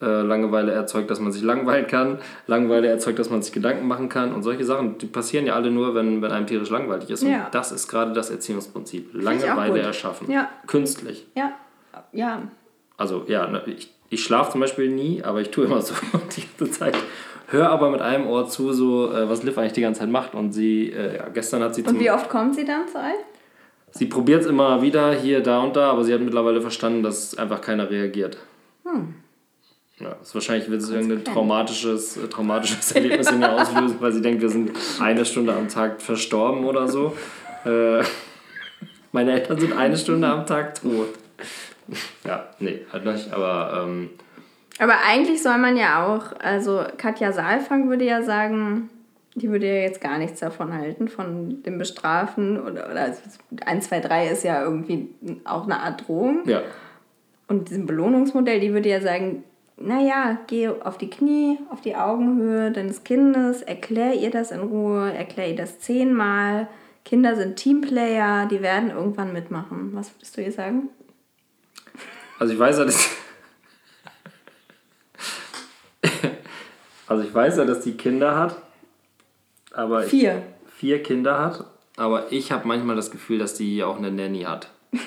Äh, 0.00 0.04
Langeweile 0.22 0.72
erzeugt, 0.72 1.10
dass 1.10 1.20
man 1.20 1.32
sich 1.32 1.42
langweilen 1.42 1.86
kann. 1.86 2.18
Langeweile 2.46 2.88
erzeugt, 2.88 3.18
dass 3.18 3.30
man 3.30 3.42
sich 3.42 3.52
Gedanken 3.52 3.86
machen 3.86 4.08
kann. 4.08 4.34
Und 4.34 4.42
solche 4.42 4.64
Sachen, 4.64 4.98
die 4.98 5.06
passieren 5.06 5.46
ja 5.46 5.54
alle 5.54 5.70
nur, 5.70 5.94
wenn, 5.94 6.20
wenn 6.22 6.32
einem 6.32 6.46
tierisch 6.46 6.70
langweilig 6.70 7.08
ist. 7.10 7.22
Und 7.22 7.30
Ja. 7.30 7.48
das 7.50 7.72
ist 7.72 7.88
gerade 7.88 8.12
das 8.12 8.30
Erziehungsprinzip. 8.30 9.10
Langeweile 9.14 9.80
erschaffen. 9.80 10.30
Ja. 10.30 10.48
Künstlich. 10.66 11.26
Ja. 11.34 11.52
Ja. 12.12 12.42
Also 12.98 13.24
ja, 13.26 13.46
ne, 13.46 13.62
ich, 13.66 13.90
ich 14.10 14.22
schlafe 14.22 14.52
zum 14.52 14.60
Beispiel 14.60 14.90
nie, 14.90 15.22
aber 15.22 15.40
ich 15.40 15.50
tue 15.50 15.64
immer 15.66 15.80
so 15.82 15.94
die 16.36 16.42
ganze 16.58 16.78
Zeit. 16.78 16.96
Hör 17.48 17.70
aber 17.70 17.90
mit 17.90 18.00
einem 18.00 18.26
Ohr 18.26 18.48
zu, 18.48 18.72
so 18.72 19.12
äh, 19.12 19.28
was 19.28 19.42
Liv 19.42 19.56
eigentlich 19.56 19.72
die 19.72 19.82
ganze 19.82 20.00
Zeit 20.00 20.10
macht. 20.10 20.34
Und 20.34 20.52
sie, 20.52 20.90
äh, 20.90 21.16
ja, 21.16 21.28
gestern 21.28 21.62
hat 21.62 21.74
sie 21.74 21.82
Und 21.82 22.00
wie 22.00 22.10
oft 22.10 22.28
kommt 22.28 22.54
sie 22.56 22.64
dann 22.64 22.88
zu 22.88 22.98
euch? 22.98 23.24
Sie 23.92 24.06
probiert 24.06 24.42
es 24.42 24.46
immer 24.46 24.82
wieder, 24.82 25.12
hier, 25.12 25.42
da 25.42 25.60
und 25.60 25.76
da, 25.76 25.90
aber 25.90 26.04
sie 26.04 26.12
hat 26.12 26.20
mittlerweile 26.20 26.60
verstanden, 26.60 27.02
dass 27.02 27.38
einfach 27.38 27.60
keiner 27.60 27.88
reagiert. 27.88 28.36
Hm. 28.84 29.14
Ja, 29.98 30.14
ist 30.20 30.34
wahrscheinlich 30.34 30.68
wird 30.68 30.82
es 30.82 30.90
irgendein 30.90 31.24
traumatisches, 31.24 32.18
äh, 32.18 32.28
traumatisches 32.28 32.92
Erlebnis 32.94 33.30
in 33.30 33.40
ihr 33.40 33.52
auslösen, 33.52 33.96
weil 34.00 34.12
sie 34.12 34.20
denkt, 34.20 34.42
wir 34.42 34.50
sind 34.50 34.72
eine 35.00 35.24
Stunde 35.24 35.54
am 35.54 35.68
Tag 35.68 36.02
verstorben 36.02 36.64
oder 36.64 36.88
so. 36.88 37.16
Äh, 37.64 38.02
meine 39.12 39.32
Eltern 39.32 39.58
sind 39.58 39.72
eine 39.72 39.96
Stunde 39.96 40.28
am 40.28 40.46
Tag 40.46 40.80
tot. 40.80 41.08
Ja, 42.24 42.48
nee, 42.58 42.84
halt 42.92 43.04
nicht, 43.04 43.32
aber 43.32 43.84
ähm, 43.84 44.10
Aber 44.78 44.94
eigentlich 45.06 45.42
soll 45.42 45.58
man 45.58 45.76
ja 45.76 46.06
auch, 46.06 46.38
also 46.38 46.84
Katja 46.96 47.32
Saalfang 47.32 47.88
würde 47.88 48.04
ja 48.04 48.22
sagen, 48.22 48.90
die 49.34 49.50
würde 49.50 49.66
ja 49.66 49.82
jetzt 49.82 50.00
gar 50.00 50.18
nichts 50.18 50.40
davon 50.40 50.72
halten, 50.72 51.08
von 51.08 51.62
dem 51.62 51.78
Bestrafen 51.78 52.60
oder, 52.60 52.90
oder 52.90 53.14
1, 53.64 53.88
2, 53.88 54.00
3 54.00 54.28
ist 54.28 54.44
ja 54.44 54.62
irgendwie 54.62 55.08
auch 55.44 55.64
eine 55.64 55.80
Art 55.80 56.06
Drohung. 56.06 56.42
ja. 56.46 56.62
Und 57.48 57.70
diesem 57.70 57.86
Belohnungsmodell, 57.86 58.58
die 58.58 58.72
würde 58.72 58.88
ja 58.88 59.00
sagen, 59.00 59.44
naja, 59.76 60.38
geh 60.48 60.68
auf 60.68 60.98
die 60.98 61.10
Knie, 61.10 61.58
auf 61.70 61.80
die 61.80 61.94
Augenhöhe 61.94 62.72
deines 62.72 63.04
Kindes, 63.04 63.62
erklär 63.62 64.14
ihr 64.14 64.30
das 64.30 64.50
in 64.50 64.60
Ruhe, 64.60 65.12
erklär 65.12 65.50
ihr 65.50 65.56
das 65.56 65.78
zehnmal. 65.78 66.66
Kinder 67.04 67.36
sind 67.36 67.54
Teamplayer, 67.54 68.46
die 68.46 68.62
werden 68.62 68.90
irgendwann 68.90 69.32
mitmachen. 69.32 69.90
Was 69.92 70.12
würdest 70.14 70.36
du 70.36 70.42
ihr 70.42 70.50
sagen? 70.50 70.88
Also 72.40 72.52
ich 72.52 72.58
weiß 72.58 72.78
ja, 72.78 72.84
dass. 72.84 73.10
Also 77.08 77.22
ich 77.22 77.34
weiß 77.34 77.58
ja, 77.58 77.64
dass 77.64 77.80
die 77.80 77.92
Kinder 77.92 78.36
hat. 78.36 78.56
Aber 79.72 80.04
ich- 80.04 80.10
Vier. 80.10 80.42
vier 80.76 81.02
Kinder 81.02 81.38
hat. 81.38 81.64
Aber 81.96 82.30
ich 82.32 82.52
habe 82.52 82.66
manchmal 82.68 82.96
das 82.96 83.10
Gefühl, 83.10 83.38
dass 83.38 83.54
die 83.54 83.82
auch 83.82 83.96
eine 83.98 84.10
Nanny 84.10 84.42
hat. 84.42 84.68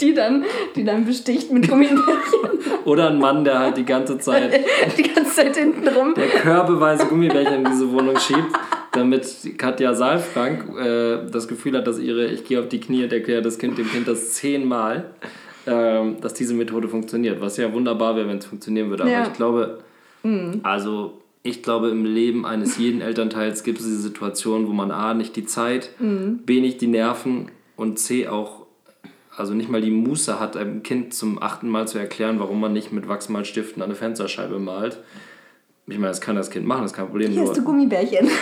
Die 0.00 0.14
dann, 0.14 0.44
die 0.74 0.82
dann 0.82 1.04
besticht 1.04 1.52
mit 1.52 1.68
Gummibärchen 1.68 2.02
Oder 2.84 3.10
ein 3.10 3.18
Mann, 3.20 3.44
der 3.44 3.60
halt 3.60 3.76
die 3.76 3.84
ganze 3.84 4.18
Zeit 4.18 4.52
die 4.98 5.04
ganze 5.04 5.32
Zeit 5.36 5.56
hinten 5.56 5.86
rum. 5.86 6.14
der 6.16 6.26
körbeweise 6.26 7.06
Gummibärchen 7.06 7.64
in 7.64 7.64
diese 7.66 7.88
Wohnung 7.92 8.18
schiebt, 8.18 8.50
damit 8.90 9.24
Katja 9.58 9.94
Saalfrank 9.94 10.76
äh, 10.76 11.30
das 11.30 11.46
Gefühl 11.46 11.76
hat, 11.78 11.86
dass 11.86 12.00
ihre, 12.00 12.26
ich 12.26 12.44
gehe 12.44 12.58
auf 12.58 12.66
die 12.68 12.80
Knie 12.80 13.04
und 13.04 13.12
erkläre 13.12 13.42
das 13.42 13.58
Kind 13.58 13.78
dem 13.78 13.88
Kind 13.88 14.08
das 14.08 14.32
zehnmal, 14.32 15.04
ähm, 15.68 16.20
dass 16.20 16.34
diese 16.34 16.54
Methode 16.54 16.88
funktioniert. 16.88 17.40
Was 17.40 17.56
ja 17.56 17.72
wunderbar 17.72 18.16
wäre, 18.16 18.26
wenn 18.26 18.38
es 18.38 18.46
funktionieren 18.46 18.90
würde. 18.90 19.04
Aber 19.04 19.12
Ja. 19.12 19.22
ich 19.28 19.32
glaube, 19.34 19.78
also 20.62 21.18
ich 21.42 21.62
glaube, 21.62 21.88
im 21.88 22.04
Leben 22.04 22.46
eines 22.46 22.78
jeden 22.78 23.00
Elternteils 23.00 23.64
gibt 23.64 23.80
es 23.80 23.84
diese 23.86 23.98
Situation, 24.00 24.68
wo 24.68 24.72
man 24.72 24.90
A, 24.92 25.14
nicht 25.14 25.34
die 25.36 25.44
Zeit, 25.44 25.90
B, 25.98 26.60
nicht 26.60 26.80
die 26.80 26.86
Nerven 26.86 27.50
und 27.76 27.98
C, 27.98 28.28
auch, 28.28 28.66
also 29.36 29.52
nicht 29.54 29.68
mal 29.68 29.80
die 29.80 29.90
Muße 29.90 30.38
hat, 30.38 30.56
einem 30.56 30.82
Kind 30.84 31.14
zum 31.14 31.42
achten 31.42 31.68
Mal 31.68 31.88
zu 31.88 31.98
erklären, 31.98 32.38
warum 32.38 32.60
man 32.60 32.72
nicht 32.72 32.92
mit 32.92 33.08
Wachsmalstiften 33.08 33.82
an 33.82 33.88
eine 33.88 33.96
Fensterscheibe 33.96 34.58
malt. 34.60 34.98
Ich 35.88 35.94
meine, 35.96 36.08
das 36.08 36.20
kann 36.20 36.36
das 36.36 36.50
Kind 36.50 36.64
machen, 36.66 36.82
das 36.82 36.92
ist 36.92 36.96
kein 36.96 37.06
Problem. 37.08 37.32
Hier 37.32 37.42
hast 37.42 37.56
du 37.56 37.64
Gummibärchen. 37.64 38.28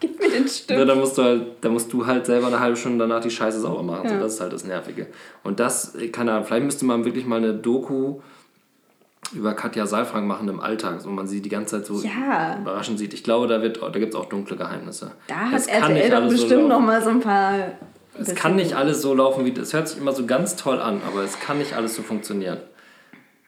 Gib 0.00 0.18
mir 0.20 0.28
den 0.28 0.42
Ja, 0.42 0.48
Stift. 0.48 0.88
da 0.88 0.94
musst 0.94 1.16
du 1.16 1.22
halt, 1.22 1.42
da 1.62 1.68
musst 1.70 1.90
du 1.92 2.04
halt 2.04 2.26
selber 2.26 2.48
eine 2.48 2.60
halbe 2.60 2.76
Stunde 2.76 2.98
danach 3.06 3.22
die 3.22 3.30
Scheiße 3.30 3.60
sauber 3.60 3.82
machen. 3.82 4.08
So, 4.08 4.14
Ja. 4.14 4.20
das 4.20 4.34
ist 4.34 4.40
halt 4.40 4.52
das 4.52 4.64
Nervige. 4.64 5.06
Und 5.42 5.58
das, 5.60 5.96
keine 6.12 6.32
Ahnung, 6.32 6.44
vielleicht 6.44 6.64
müsste 6.64 6.84
man 6.84 7.04
wirklich 7.06 7.24
mal 7.26 7.36
eine 7.36 7.54
Doku 7.54 8.20
über 9.32 9.54
Katja 9.54 9.86
Saalfrank 9.86 10.26
machen 10.26 10.48
im 10.48 10.60
Alltag, 10.60 11.04
wo 11.04 11.10
man 11.10 11.26
sie 11.26 11.40
die 11.40 11.48
ganze 11.48 11.76
Zeit 11.76 11.86
so 11.86 12.00
Ja. 12.02 12.58
überraschend 12.60 12.98
sieht. 12.98 13.12
Ich 13.14 13.24
glaube, 13.24 13.46
da, 13.46 13.62
wird, 13.62 13.82
da 13.82 13.90
gibt 13.98 14.14
es 14.14 14.20
auch 14.20 14.26
dunkle 14.26 14.56
Geheimnisse. 14.56 15.12
Da 15.26 15.50
Es 15.54 15.70
hat 15.72 15.88
RTL 15.88 16.10
doch 16.10 16.16
alles 16.16 16.32
so 16.32 16.42
bestimmt 16.46 16.68
noch 16.68 16.80
mal 16.80 17.02
so 17.02 17.10
ein 17.10 17.20
paar. 17.20 17.54
Es 18.18 18.34
kann 18.34 18.56
nicht 18.56 18.74
alles 18.74 19.02
so 19.02 19.14
laufen, 19.14 19.44
wie 19.44 19.52
das 19.52 19.72
hört 19.74 19.88
sich 19.88 19.98
immer 19.98 20.12
so 20.12 20.24
ganz 20.26 20.56
toll 20.56 20.80
an, 20.80 21.00
aber 21.06 21.22
es 21.22 21.38
kann 21.40 21.58
nicht 21.58 21.74
alles 21.74 21.94
so 21.94 22.02
funktionieren. 22.02 22.58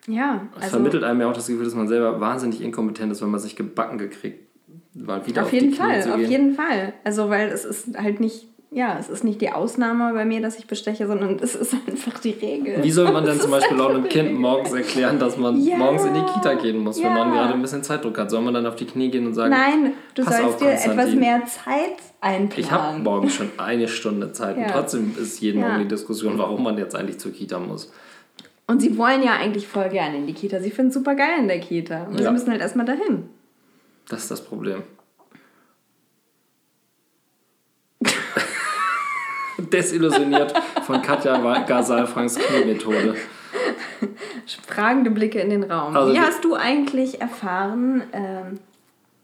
Ja, 0.06 0.42
Es 0.56 0.62
also 0.64 0.70
vermittelt 0.76 1.04
einem 1.04 1.20
ja 1.20 1.28
auch 1.28 1.34
das 1.34 1.46
Gefühl, 1.46 1.64
dass 1.64 1.74
man 1.74 1.88
selber 1.88 2.20
wahnsinnig 2.20 2.60
inkompetent 2.62 3.12
ist, 3.12 3.22
wenn 3.22 3.30
man 3.30 3.40
sich 3.40 3.56
gebacken 3.56 3.98
gekriegt 3.98 4.48
mal 4.94 5.26
wieder 5.26 5.42
auf 5.42 5.48
auf, 5.48 5.52
jeden 5.52 5.72
Fall, 5.72 6.12
auf 6.12 6.18
jeden 6.20 6.54
Fall. 6.54 6.92
Also, 7.04 7.28
weil 7.30 7.48
es 7.48 7.64
ist 7.64 7.96
halt 7.96 8.20
nicht, 8.20 8.48
ja, 8.70 8.98
es 8.98 9.08
ist 9.08 9.24
nicht 9.24 9.40
die 9.40 9.50
Ausnahme 9.50 10.12
bei 10.12 10.24
mir, 10.26 10.42
dass 10.42 10.58
ich 10.58 10.66
besteche, 10.66 11.06
sondern 11.06 11.38
es 11.40 11.54
ist 11.54 11.74
einfach 11.86 12.18
die 12.20 12.30
Regel. 12.32 12.82
Wie 12.82 12.90
soll 12.90 13.10
man 13.10 13.24
denn 13.24 13.40
zum 13.40 13.50
Beispiel 13.50 13.80
auch 13.80 13.88
einem 13.90 14.04
Kind 14.08 14.34
morgens 14.34 14.72
erklären, 14.72 15.18
dass 15.18 15.36
man 15.38 15.58
Ja. 15.60 15.76
morgens 15.76 16.04
in 16.04 16.14
die 16.14 16.20
Kita 16.34 16.54
gehen 16.54 16.78
muss, 16.78 16.98
wenn 16.98 17.04
Ja. 17.04 17.24
man 17.24 17.32
gerade 17.32 17.54
ein 17.54 17.62
bisschen 17.62 17.82
Zeitdruck 17.82 18.18
hat? 18.18 18.30
Soll 18.30 18.42
man 18.42 18.52
dann 18.52 18.66
auf 18.66 18.76
die 18.76 18.84
Knie 18.84 19.10
gehen 19.10 19.26
und 19.26 19.32
sagen, 19.34 19.50
Nein, 19.50 19.94
du 20.14 20.22
sollst 20.22 20.40
auf, 20.42 20.56
dir 20.58 20.70
etwas 20.72 21.14
mehr 21.14 21.42
Zeit 21.46 21.96
einplanen. 22.20 22.52
ich 22.56 22.70
habe 22.70 22.98
morgens 22.98 23.34
schon 23.34 23.48
eine 23.56 23.88
Stunde 23.88 24.32
Zeit 24.32 24.56
und 24.56 24.62
Ja. 24.62 24.68
trotzdem 24.70 25.14
ist 25.18 25.40
jeden. 25.40 25.60
Morgen 25.62 25.78
die 25.80 25.88
Diskussion, 25.88 26.36
warum 26.36 26.62
man 26.62 26.76
jetzt 26.76 26.94
eigentlich 26.94 27.18
zur 27.18 27.32
Kita 27.32 27.58
muss. 27.58 27.90
Und 28.66 28.80
sie 28.82 28.98
wollen 28.98 29.22
ja 29.22 29.32
eigentlich 29.40 29.66
voll 29.66 29.88
gerne 29.88 30.18
in 30.18 30.26
die 30.26 30.34
Kita. 30.34 30.60
Sie 30.60 30.70
finden 30.70 30.88
es 30.90 30.94
super 30.94 31.14
geil 31.14 31.38
in 31.38 31.48
der 31.48 31.58
Kita. 31.60 32.02
Und 32.04 32.18
sie 32.18 32.30
müssen 32.30 32.50
halt 32.50 32.60
erstmal 32.60 32.84
dahin. 32.84 33.30
Das 34.10 34.20
ist 34.24 34.30
das 34.30 34.44
Problem. 34.44 34.82
Desillusioniert 39.72 40.52
von 40.86 41.02
Katja 41.02 41.36
Gasal-Franks 41.64 42.36
Kniemethode. 42.36 43.14
Fragende 44.66 45.10
Blicke 45.10 45.40
in 45.40 45.50
den 45.50 45.64
Raum. 45.64 45.96
Also 45.96 46.12
wie 46.12 46.20
hast 46.20 46.44
du 46.44 46.54
eigentlich 46.54 47.20
erfahren, 47.20 48.02
ähm, 48.12 48.58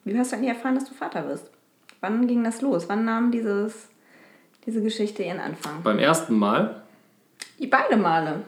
wie 0.04 0.18
hast 0.18 0.32
du 0.32 0.36
eigentlich 0.36 0.50
erfahren, 0.50 0.74
dass 0.74 0.84
du 0.84 0.94
Vater 0.94 1.28
wirst? 1.28 1.50
Wann 2.00 2.26
ging 2.26 2.44
das 2.44 2.60
los? 2.60 2.88
Wann 2.88 3.04
nahm 3.04 3.30
dieses, 3.30 3.88
diese 4.66 4.82
Geschichte 4.82 5.22
ihren 5.22 5.40
Anfang? 5.40 5.82
Beim 5.82 5.98
ersten 5.98 6.38
Mal 6.38 6.82
Die 7.58 7.66
beide 7.66 7.96
Male. 7.96 8.42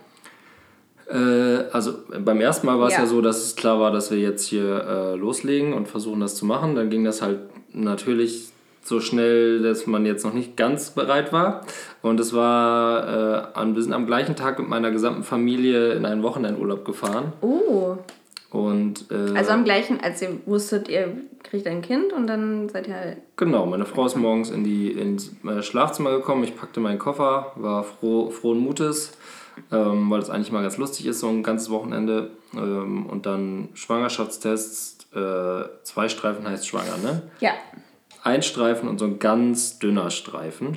Äh, 1.08 1.70
also 1.72 1.94
beim 2.18 2.40
ersten 2.40 2.66
Mal 2.66 2.78
war 2.78 2.88
es 2.88 2.94
Ja. 2.94 3.00
ja. 3.00 3.06
so, 3.06 3.20
dass 3.20 3.42
es 3.44 3.56
klar 3.56 3.78
war, 3.80 3.90
dass 3.92 4.10
wir 4.10 4.18
jetzt 4.18 4.46
hier 4.46 4.84
äh, 4.84 5.14
loslegen 5.16 5.72
und 5.72 5.88
versuchen 5.88 6.20
das 6.20 6.34
zu 6.34 6.44
machen. 6.44 6.74
Dann 6.74 6.90
ging 6.90 7.04
das 7.04 7.22
halt 7.22 7.38
natürlich 7.72 8.50
so 8.86 9.00
schnell, 9.00 9.62
dass 9.62 9.86
man 9.86 10.06
jetzt 10.06 10.24
noch 10.24 10.32
nicht 10.32 10.56
ganz 10.56 10.90
bereit 10.90 11.32
war. 11.32 11.62
Und 12.02 12.20
es 12.20 12.32
war, 12.32 13.06
äh, 13.54 13.58
an, 13.58 13.74
wir 13.74 13.82
sind 13.82 13.92
am 13.92 14.06
gleichen 14.06 14.36
Tag 14.36 14.58
mit 14.58 14.68
meiner 14.68 14.90
gesamten 14.90 15.24
Familie 15.24 15.92
in 15.92 16.06
einen 16.06 16.22
Wochenendurlaub 16.22 16.84
gefahren. 16.84 17.32
Oh. 17.40 17.96
Und 18.50 19.10
äh, 19.10 19.36
Also 19.36 19.50
am 19.50 19.64
gleichen, 19.64 20.00
als 20.00 20.22
ihr 20.22 20.30
wusstet, 20.46 20.88
ihr 20.88 21.08
kriegt 21.42 21.66
ein 21.66 21.82
Kind 21.82 22.12
und 22.12 22.26
dann 22.26 22.68
seid 22.68 22.86
ihr 22.88 22.94
halt. 22.94 23.16
genau, 23.36 23.66
meine 23.66 23.84
Frau 23.84 24.06
ist 24.06 24.16
morgens 24.16 24.50
in 24.50 24.64
die, 24.64 24.92
ins 24.92 25.32
äh, 25.44 25.62
Schlafzimmer 25.62 26.10
gekommen. 26.12 26.44
Ich 26.44 26.56
packte 26.56 26.80
meinen 26.80 26.98
Koffer, 26.98 27.52
war 27.56 27.84
froh, 27.84 28.30
frohen 28.30 28.58
Mutes, 28.58 29.12
ähm, 29.72 30.08
weil 30.10 30.20
es 30.20 30.30
eigentlich 30.30 30.52
mal 30.52 30.62
ganz 30.62 30.76
lustig 30.78 31.06
ist, 31.06 31.20
so 31.20 31.28
ein 31.28 31.42
ganzes 31.42 31.70
Wochenende. 31.70 32.30
Ähm, 32.54 33.06
und 33.06 33.26
dann 33.26 33.68
Schwangerschaftstests, 33.74 35.06
äh, 35.14 35.64
zwei 35.82 36.08
Streifen 36.08 36.48
heißt 36.48 36.66
schwanger, 36.66 36.96
ne? 37.02 37.22
Ja. 37.40 37.50
Ein 38.26 38.42
Streifen 38.42 38.88
und 38.88 38.98
so 38.98 39.04
ein 39.04 39.18
ganz 39.18 39.78
dünner 39.78 40.10
Streifen. 40.10 40.74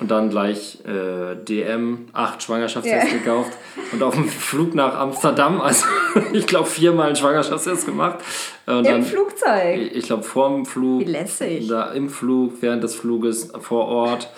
Und 0.00 0.10
dann 0.10 0.30
gleich 0.30 0.78
äh, 0.84 1.36
DM, 1.36 2.06
acht 2.12 2.42
Schwangerschaftstests 2.42 3.12
Ja. 3.12 3.18
gekauft 3.18 3.52
und 3.92 4.02
auf 4.02 4.14
dem 4.14 4.26
Flug 4.28 4.74
nach 4.74 4.98
Amsterdam, 4.98 5.60
also 5.60 5.84
ich 6.32 6.46
glaube 6.46 6.66
viermal 6.68 7.08
einen 7.08 7.16
Schwangerschaftstest 7.16 7.86
gemacht. 7.86 8.18
Äh, 8.66 8.72
Und 8.72 8.78
Im 8.78 8.84
dann, 8.84 9.02
Flugzeug. 9.04 9.92
ich 9.94 10.04
glaube 10.06 10.22
vor 10.24 10.48
dem 10.48 10.64
Flug, 10.66 11.00
Wie 11.02 11.04
lässig. 11.04 11.68
da 11.68 11.92
im 11.92 12.08
Flug, 12.08 12.54
während 12.62 12.82
des 12.82 12.94
Fluges, 12.96 13.52
vor 13.60 13.86
Ort. 13.86 14.28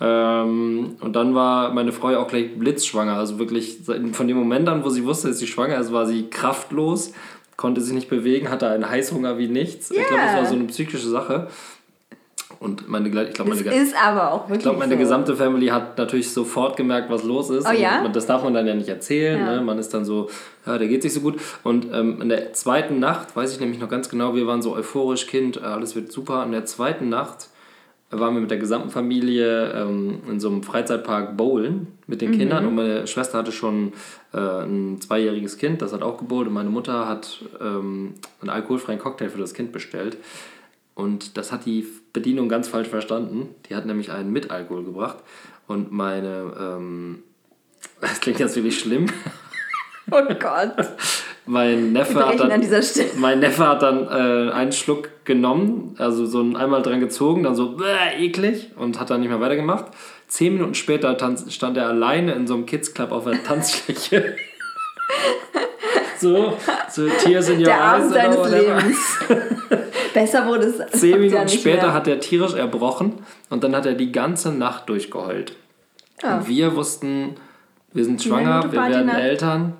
Ähm, 0.00 0.96
und 1.00 1.16
dann 1.16 1.34
war 1.34 1.72
meine 1.72 1.92
Frau 1.92 2.08
auch 2.16 2.28
gleich 2.28 2.58
blitzschwanger. 2.58 3.14
Also 3.14 3.38
wirklich 3.38 3.78
von 4.12 4.28
dem 4.28 4.36
Moment 4.36 4.68
an, 4.68 4.84
wo 4.84 4.90
sie 4.90 5.04
wusste, 5.06 5.28
dass 5.28 5.38
sie 5.38 5.46
schwanger 5.46 5.78
ist, 5.78 5.92
war 5.92 6.04
sie 6.04 6.28
kraftlos, 6.28 7.12
konnte 7.56 7.80
sich 7.80 7.94
nicht 7.94 8.08
bewegen, 8.10 8.50
hatte 8.50 8.68
einen 8.68 8.88
Heißhunger 8.88 9.38
wie 9.38 9.48
nichts. 9.48 9.90
Ich 9.90 9.96
glaube, 10.06 10.22
das 10.22 10.36
war 10.36 10.46
so 10.46 10.54
eine 10.54 10.64
psychische 10.64 11.08
Sache. 11.08 11.48
Und 12.58 12.88
meine, 12.88 13.08
ich 13.08 13.34
glaube, 13.34 13.50
meine, 13.54 13.74
ist 13.74 13.94
aber 14.02 14.32
auch 14.32 14.42
wirklich. 14.44 14.58
ich 14.58 14.62
glaube, 14.62 14.78
meine 14.78 14.94
so. 14.94 14.98
gesamte 14.98 15.36
Family 15.36 15.66
hat 15.66 15.98
natürlich 15.98 16.30
sofort 16.30 16.76
gemerkt, 16.76 17.10
was 17.10 17.22
los 17.22 17.50
ist. 17.50 17.68
Oh 17.68 17.72
ja? 17.72 18.02
Und 18.02 18.16
das 18.16 18.26
darf 18.26 18.42
man 18.44 18.54
dann 18.54 18.66
ja 18.66 18.74
nicht 18.74 18.88
erzählen. 18.88 19.38
Ja. 19.38 19.56
Ne? 19.56 19.60
Man 19.62 19.78
ist 19.78 19.92
dann 19.92 20.04
so, 20.04 20.30
ja, 20.64 20.78
der 20.78 20.88
geht 20.88 21.02
sich 21.02 21.12
so 21.12 21.20
gut. 21.20 21.38
Und 21.64 21.86
ähm, 21.92 22.22
in 22.22 22.28
der 22.28 22.52
zweiten 22.54 22.98
Nacht, 22.98 23.36
weiß 23.36 23.52
ich 23.52 23.60
nämlich 23.60 23.78
noch 23.78 23.88
ganz 23.88 24.08
genau, 24.08 24.34
wir 24.34 24.46
waren 24.46 24.62
so 24.62 24.74
euphorisch, 24.74 25.26
Kind, 25.26 25.58
äh, 25.58 25.60
alles 25.60 25.96
wird 25.96 26.10
super. 26.12 26.44
In 26.44 26.52
der 26.52 26.64
zweiten 26.64 27.08
Nacht 27.08 27.48
waren 28.10 28.34
wir 28.34 28.40
mit 28.40 28.50
der 28.50 28.58
gesamten 28.58 28.90
Familie 28.90 29.72
ähm, 29.72 30.20
in 30.30 30.40
so 30.40 30.48
einem 30.48 30.62
Freizeitpark 30.62 31.36
bowlen 31.36 31.88
mit 32.06 32.22
Mhm. 32.22 32.26
den 32.26 32.38
Kindern. 32.38 32.66
Und 32.66 32.76
meine 32.76 33.06
Schwester 33.06 33.38
hatte 33.38 33.52
schon 33.52 33.92
äh, 34.36 34.64
ein 34.64 35.00
zweijähriges 35.00 35.58
Kind, 35.58 35.82
das 35.82 35.92
hat 35.92 36.02
auch 36.02 36.18
gebowlt. 36.18 36.48
Und 36.48 36.54
meine 36.54 36.70
Mutter 36.70 37.08
hat 37.08 37.42
ähm, 37.60 38.14
einen 38.40 38.50
alkoholfreien 38.50 38.98
Cocktail 38.98 39.30
für 39.30 39.38
das 39.38 39.54
Kind 39.54 39.72
bestellt. 39.72 40.18
Und 40.94 41.36
das 41.36 41.52
hat 41.52 41.66
die 41.66 41.86
Bedienung 42.12 42.48
ganz 42.48 42.68
falsch 42.68 42.88
verstanden. 42.88 43.54
Die 43.68 43.74
hat 43.74 43.86
nämlich 43.86 44.12
einen 44.12 44.32
mit 44.32 44.50
Alkohol 44.50 44.84
gebracht. 44.84 45.18
Und 45.66 45.90
meine, 45.90 46.52
ähm, 46.58 47.22
das 48.00 48.20
klingt 48.20 48.38
jetzt 48.38 48.56
wirklich 48.56 48.78
schlimm. 48.78 49.06
Oh 50.10 50.22
Gott. 50.38 50.76
Mein 51.48 51.92
Neffe, 51.92 52.26
hat 52.26 52.40
dann, 52.40 52.50
mein 53.18 53.38
Neffe 53.38 53.68
hat 53.68 53.80
dann 53.80 54.08
äh, 54.08 54.50
einen 54.52 54.72
Schluck 54.72 55.10
genommen, 55.24 55.94
also 55.96 56.26
so 56.26 56.40
ein 56.40 56.56
einmal 56.56 56.82
dran 56.82 56.98
gezogen, 56.98 57.44
dann 57.44 57.54
so 57.54 57.76
bäh, 57.76 58.18
eklig 58.18 58.72
und 58.76 58.98
hat 58.98 59.10
dann 59.10 59.20
nicht 59.20 59.28
mehr 59.28 59.40
weitergemacht. 59.40 59.86
Zehn 60.26 60.54
Minuten 60.54 60.74
später 60.74 61.16
tanz, 61.16 61.52
stand 61.54 61.76
er 61.76 61.86
alleine 61.86 62.32
in 62.32 62.48
so 62.48 62.54
einem 62.54 62.66
Kids 62.66 62.94
Club 62.94 63.12
auf 63.12 63.24
der 63.24 63.42
Tanzfläche. 63.44 64.34
so, 66.18 66.54
so 66.90 67.08
Tears 67.08 67.48
in 67.48 67.58
your 67.60 67.66
Der 67.66 67.76
eyes. 67.76 68.12
Abend 68.12 68.38
whatever. 68.38 68.76
Lebens. 68.76 69.18
Besser 70.14 70.46
wurde 70.46 70.64
es. 70.64 71.00
Zehn 71.00 71.20
Minuten 71.20 71.48
später 71.48 71.86
mehr. 71.86 71.94
hat 71.94 72.08
er 72.08 72.18
tierisch 72.18 72.54
erbrochen 72.54 73.12
und 73.50 73.62
dann 73.62 73.76
hat 73.76 73.86
er 73.86 73.94
die 73.94 74.10
ganze 74.10 74.50
Nacht 74.50 74.88
durchgeheult. 74.88 75.54
Ah. 76.22 76.38
Und 76.38 76.48
wir 76.48 76.74
wussten, 76.74 77.36
wir 77.92 78.04
sind 78.04 78.20
schwanger, 78.20 78.64
wir 78.64 78.72
werden. 78.72 79.08
Eltern, 79.10 79.74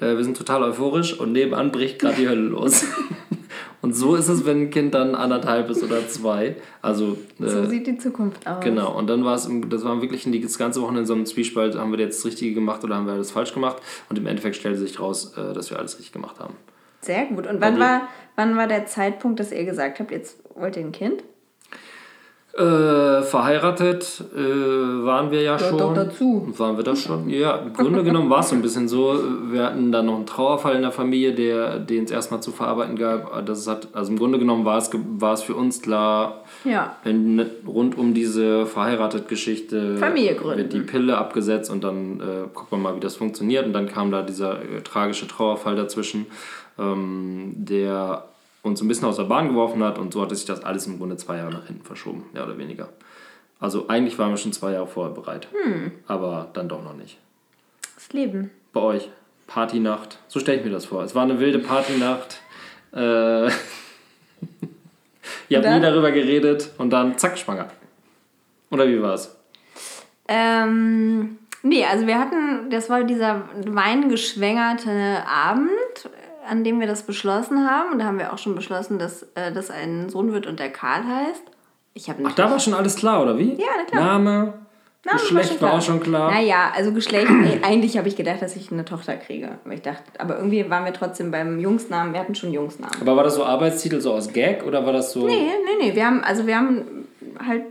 äh, 0.00 0.16
wir 0.16 0.24
sind 0.24 0.36
total 0.36 0.62
euphorisch 0.62 1.18
und 1.18 1.32
nebenan 1.32 1.70
bricht 1.72 1.98
gerade 1.98 2.16
die 2.16 2.28
Hölle 2.28 2.48
los. 2.48 2.84
und 3.82 3.94
so 3.94 4.14
ist 4.16 4.28
es, 4.28 4.44
wenn 4.46 4.62
ein 4.62 4.70
Kind 4.70 4.94
dann 4.94 5.14
anderthalb 5.14 5.70
ist 5.70 5.82
oder 5.82 6.06
zwei. 6.08 6.56
Also 6.82 7.18
äh, 7.40 7.48
So 7.48 7.66
sieht 7.66 7.86
die 7.86 7.98
Zukunft 7.98 8.46
aus. 8.46 8.62
Genau, 8.62 8.96
und 8.96 9.08
dann 9.08 9.24
war 9.24 9.34
es, 9.34 9.48
das 9.68 9.84
war 9.84 10.00
wirklich 10.02 10.26
das 10.42 10.58
ganze 10.58 10.80
Wochenende 10.80 11.00
in 11.00 11.06
so 11.06 11.14
einem 11.14 11.26
Zwiespalt, 11.26 11.76
haben 11.76 11.92
wir 11.92 11.98
jetzt 11.98 12.18
das 12.18 12.26
Richtige 12.26 12.54
gemacht 12.54 12.82
oder 12.84 12.96
haben 12.96 13.06
wir 13.06 13.12
alles 13.12 13.30
falsch 13.30 13.54
gemacht? 13.54 13.76
Und 14.08 14.18
im 14.18 14.26
Endeffekt 14.26 14.56
stellte 14.56 14.78
sich 14.78 14.98
raus, 15.00 15.34
äh, 15.36 15.52
dass 15.52 15.70
wir 15.70 15.78
alles 15.78 15.98
richtig 15.98 16.12
gemacht 16.12 16.40
haben. 16.40 16.54
Sehr 17.02 17.26
gut. 17.26 17.46
Und 17.46 17.60
wann 17.60 17.78
war, 17.78 18.08
wann 18.36 18.56
war 18.56 18.66
der 18.66 18.86
Zeitpunkt, 18.86 19.40
dass 19.40 19.52
ihr 19.52 19.64
gesagt 19.64 20.00
habt, 20.00 20.10
jetzt 20.10 20.38
wollt 20.54 20.76
ihr 20.76 20.84
ein 20.84 20.92
Kind? 20.92 21.22
Äh, 22.52 23.22
verheiratet 23.22 24.24
äh, 24.36 24.40
waren 24.40 25.30
wir 25.30 25.40
ja 25.40 25.56
Gehört 25.56 25.70
schon. 25.70 25.78
doch 25.78 25.94
dazu. 25.94 26.52
Waren 26.58 26.76
wir 26.76 26.82
das 26.82 27.00
schon? 27.02 27.30
Ja, 27.30 27.56
im 27.58 27.72
Grunde 27.72 28.02
genommen 28.02 28.28
war 28.28 28.40
es 28.40 28.48
so 28.48 28.56
ein 28.56 28.62
bisschen 28.62 28.88
so. 28.88 29.20
Wir 29.52 29.62
hatten 29.64 29.92
dann 29.92 30.06
noch 30.06 30.16
einen 30.16 30.26
Trauerfall 30.26 30.74
in 30.74 30.82
der 30.82 30.90
Familie, 30.90 31.32
der, 31.32 31.78
den 31.78 32.04
es 32.04 32.10
erstmal 32.10 32.42
zu 32.42 32.50
verarbeiten 32.50 32.96
gab. 32.96 33.46
Das 33.46 33.68
hat, 33.68 33.86
also 33.92 34.10
im 34.10 34.18
Grunde 34.18 34.40
genommen 34.40 34.64
war 34.64 34.78
es, 34.78 34.90
war 35.18 35.32
es 35.34 35.42
für 35.42 35.54
uns 35.54 35.80
klar, 35.80 36.40
Ja. 36.64 36.96
in, 37.04 37.40
rund 37.66 37.96
um 37.96 38.14
diese 38.14 38.66
verheiratet 38.66 39.28
Geschichte 39.28 40.00
wird 40.00 40.72
die 40.72 40.80
Pille 40.80 41.16
abgesetzt 41.18 41.70
und 41.70 41.84
dann 41.84 42.20
äh, 42.20 42.48
guckt 42.52 42.72
man 42.72 42.82
mal, 42.82 42.96
wie 42.96 43.00
das 43.00 43.14
funktioniert. 43.14 43.64
Und 43.64 43.72
dann 43.74 43.86
kam 43.86 44.10
da 44.10 44.22
dieser 44.22 44.60
äh, 44.60 44.80
tragische 44.82 45.28
Trauerfall 45.28 45.76
dazwischen, 45.76 46.26
ähm, 46.80 47.52
der 47.56 48.24
uns 48.62 48.80
ein 48.82 48.88
bisschen 48.88 49.06
aus 49.08 49.16
der 49.16 49.24
Bahn 49.24 49.48
geworfen 49.48 49.82
hat 49.82 49.98
und 49.98 50.12
so 50.12 50.20
hatte 50.22 50.34
sich 50.34 50.44
das 50.46 50.62
alles 50.64 50.86
im 50.86 50.98
Grunde 50.98 51.16
zwei 51.16 51.36
Jahre 51.38 51.52
nach 51.52 51.66
hinten 51.66 51.84
verschoben, 51.84 52.24
mehr 52.32 52.44
oder 52.44 52.58
weniger. 52.58 52.88
Also 53.58 53.88
eigentlich 53.88 54.18
waren 54.18 54.30
wir 54.30 54.36
schon 54.36 54.52
zwei 54.52 54.72
Jahre 54.72 54.86
vorher 54.86 55.14
bereit, 55.14 55.48
Hm. 55.52 55.92
aber 56.06 56.48
dann 56.52 56.68
doch 56.68 56.82
noch 56.82 56.94
nicht. 56.94 57.18
Das 57.94 58.12
Leben. 58.12 58.50
Bei 58.72 58.80
euch, 58.80 59.08
Partynacht, 59.46 60.18
so 60.28 60.40
stelle 60.40 60.58
ich 60.58 60.64
mir 60.64 60.70
das 60.70 60.86
vor. 60.86 61.02
Es 61.02 61.14
war 61.14 61.22
eine 61.24 61.38
wilde 61.40 61.58
Partynacht. 61.58 62.40
Äh, 62.94 63.46
ihr 65.48 65.58
habt 65.58 65.68
nie 65.68 65.80
darüber 65.80 66.10
geredet 66.12 66.70
und 66.78 66.90
dann 66.90 67.18
zack, 67.18 67.38
schwanger. 67.38 67.68
Oder 68.70 68.86
wie 68.88 69.02
war's? 69.02 69.36
Ähm, 70.28 71.38
nee, 71.62 71.84
also 71.84 72.06
wir 72.06 72.18
hatten, 72.18 72.70
das 72.70 72.88
war 72.88 73.02
dieser 73.04 73.42
weingeschwängerte 73.66 75.24
Abend, 75.26 75.70
an 76.50 76.64
dem 76.64 76.80
wir 76.80 76.86
das 76.88 77.04
beschlossen 77.04 77.68
haben. 77.68 77.92
Und 77.92 78.00
da 78.00 78.04
haben 78.06 78.18
wir 78.18 78.32
auch 78.32 78.38
schon 78.38 78.54
beschlossen, 78.54 78.98
dass 78.98 79.22
äh, 79.34 79.52
das 79.52 79.70
ein 79.70 80.08
Sohn 80.08 80.32
wird 80.32 80.46
und 80.46 80.58
der 80.58 80.70
Karl 80.70 81.04
heißt. 81.06 81.42
Ich 81.94 82.08
habe 82.08 82.22
Ach, 82.24 82.34
da 82.34 82.50
war 82.50 82.58
schon 82.58 82.74
alles 82.74 82.96
klar, 82.96 83.22
oder 83.22 83.38
wie? 83.38 83.54
Ja, 83.54 83.66
na 83.76 83.84
klar. 83.84 84.04
Name, 84.04 84.54
Name 85.04 85.18
Geschlecht 85.18 85.62
war, 85.62 85.74
auch 85.74 85.82
schon 85.82 86.00
klar. 86.00 86.30
Naja, 86.30 86.72
also 86.74 86.92
Geschlecht, 86.92 87.30
nee, 87.30 87.60
eigentlich 87.62 87.96
habe 87.96 88.08
ich 88.08 88.16
gedacht, 88.16 88.42
dass 88.42 88.56
ich 88.56 88.70
eine 88.72 88.84
Tochter 88.84 89.16
kriege. 89.16 89.58
Aber 89.64 89.74
ich 89.74 89.82
dachte, 89.82 90.02
aber 90.18 90.36
irgendwie 90.36 90.68
waren 90.68 90.84
wir 90.84 90.92
trotzdem 90.92 91.30
beim 91.30 91.60
Jungsnamen, 91.60 92.12
wir 92.12 92.20
hatten 92.20 92.34
schon 92.34 92.52
Jungsnamen. 92.52 93.00
Aber 93.00 93.16
war 93.16 93.24
das 93.24 93.36
so 93.36 93.44
Arbeitstitel 93.44 94.00
so 94.00 94.12
aus 94.12 94.32
Gag 94.32 94.64
oder 94.66 94.84
war 94.84 94.92
das 94.92 95.12
so. 95.12 95.26
Nee, 95.26 95.34
nee, 95.34 95.86
nee, 95.86 95.94
wir 95.94 96.04
haben, 96.04 96.22
also 96.22 96.46
wir 96.46 96.56
haben 96.56 97.06
halt 97.44 97.62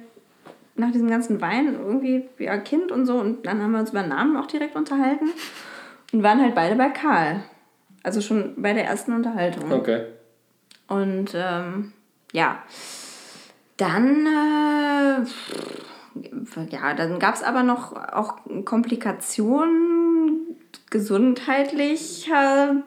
nach 0.75 0.91
diesem 0.91 1.09
ganzen 1.09 1.41
Wein 1.41 1.77
irgendwie, 1.77 2.29
ja, 2.39 2.57
Kind 2.57 2.91
und 2.91 3.05
so, 3.05 3.15
und 3.15 3.45
dann 3.45 3.61
haben 3.61 3.71
wir 3.71 3.79
uns 3.79 3.91
über 3.91 4.03
Namen 4.03 4.37
auch 4.37 4.47
direkt 4.47 4.75
unterhalten 4.75 5.29
und 6.13 6.23
waren 6.23 6.41
halt 6.41 6.55
beide 6.55 6.75
bei 6.75 6.89
Karl. 6.89 7.43
Also 8.03 8.21
schon 8.21 8.61
bei 8.61 8.73
der 8.73 8.85
ersten 8.85 9.13
Unterhaltung. 9.13 9.71
Okay. 9.71 10.05
Und 10.87 11.31
ähm, 11.35 11.93
ja, 12.31 12.63
dann, 13.77 14.25
äh, 14.25 15.21
ja, 16.69 16.93
dann 16.95 17.19
gab 17.19 17.35
es 17.35 17.43
aber 17.43 17.63
noch 17.63 17.95
auch 17.95 18.37
Komplikationen 18.65 20.57
gesundheitlicherweise. 20.89 22.83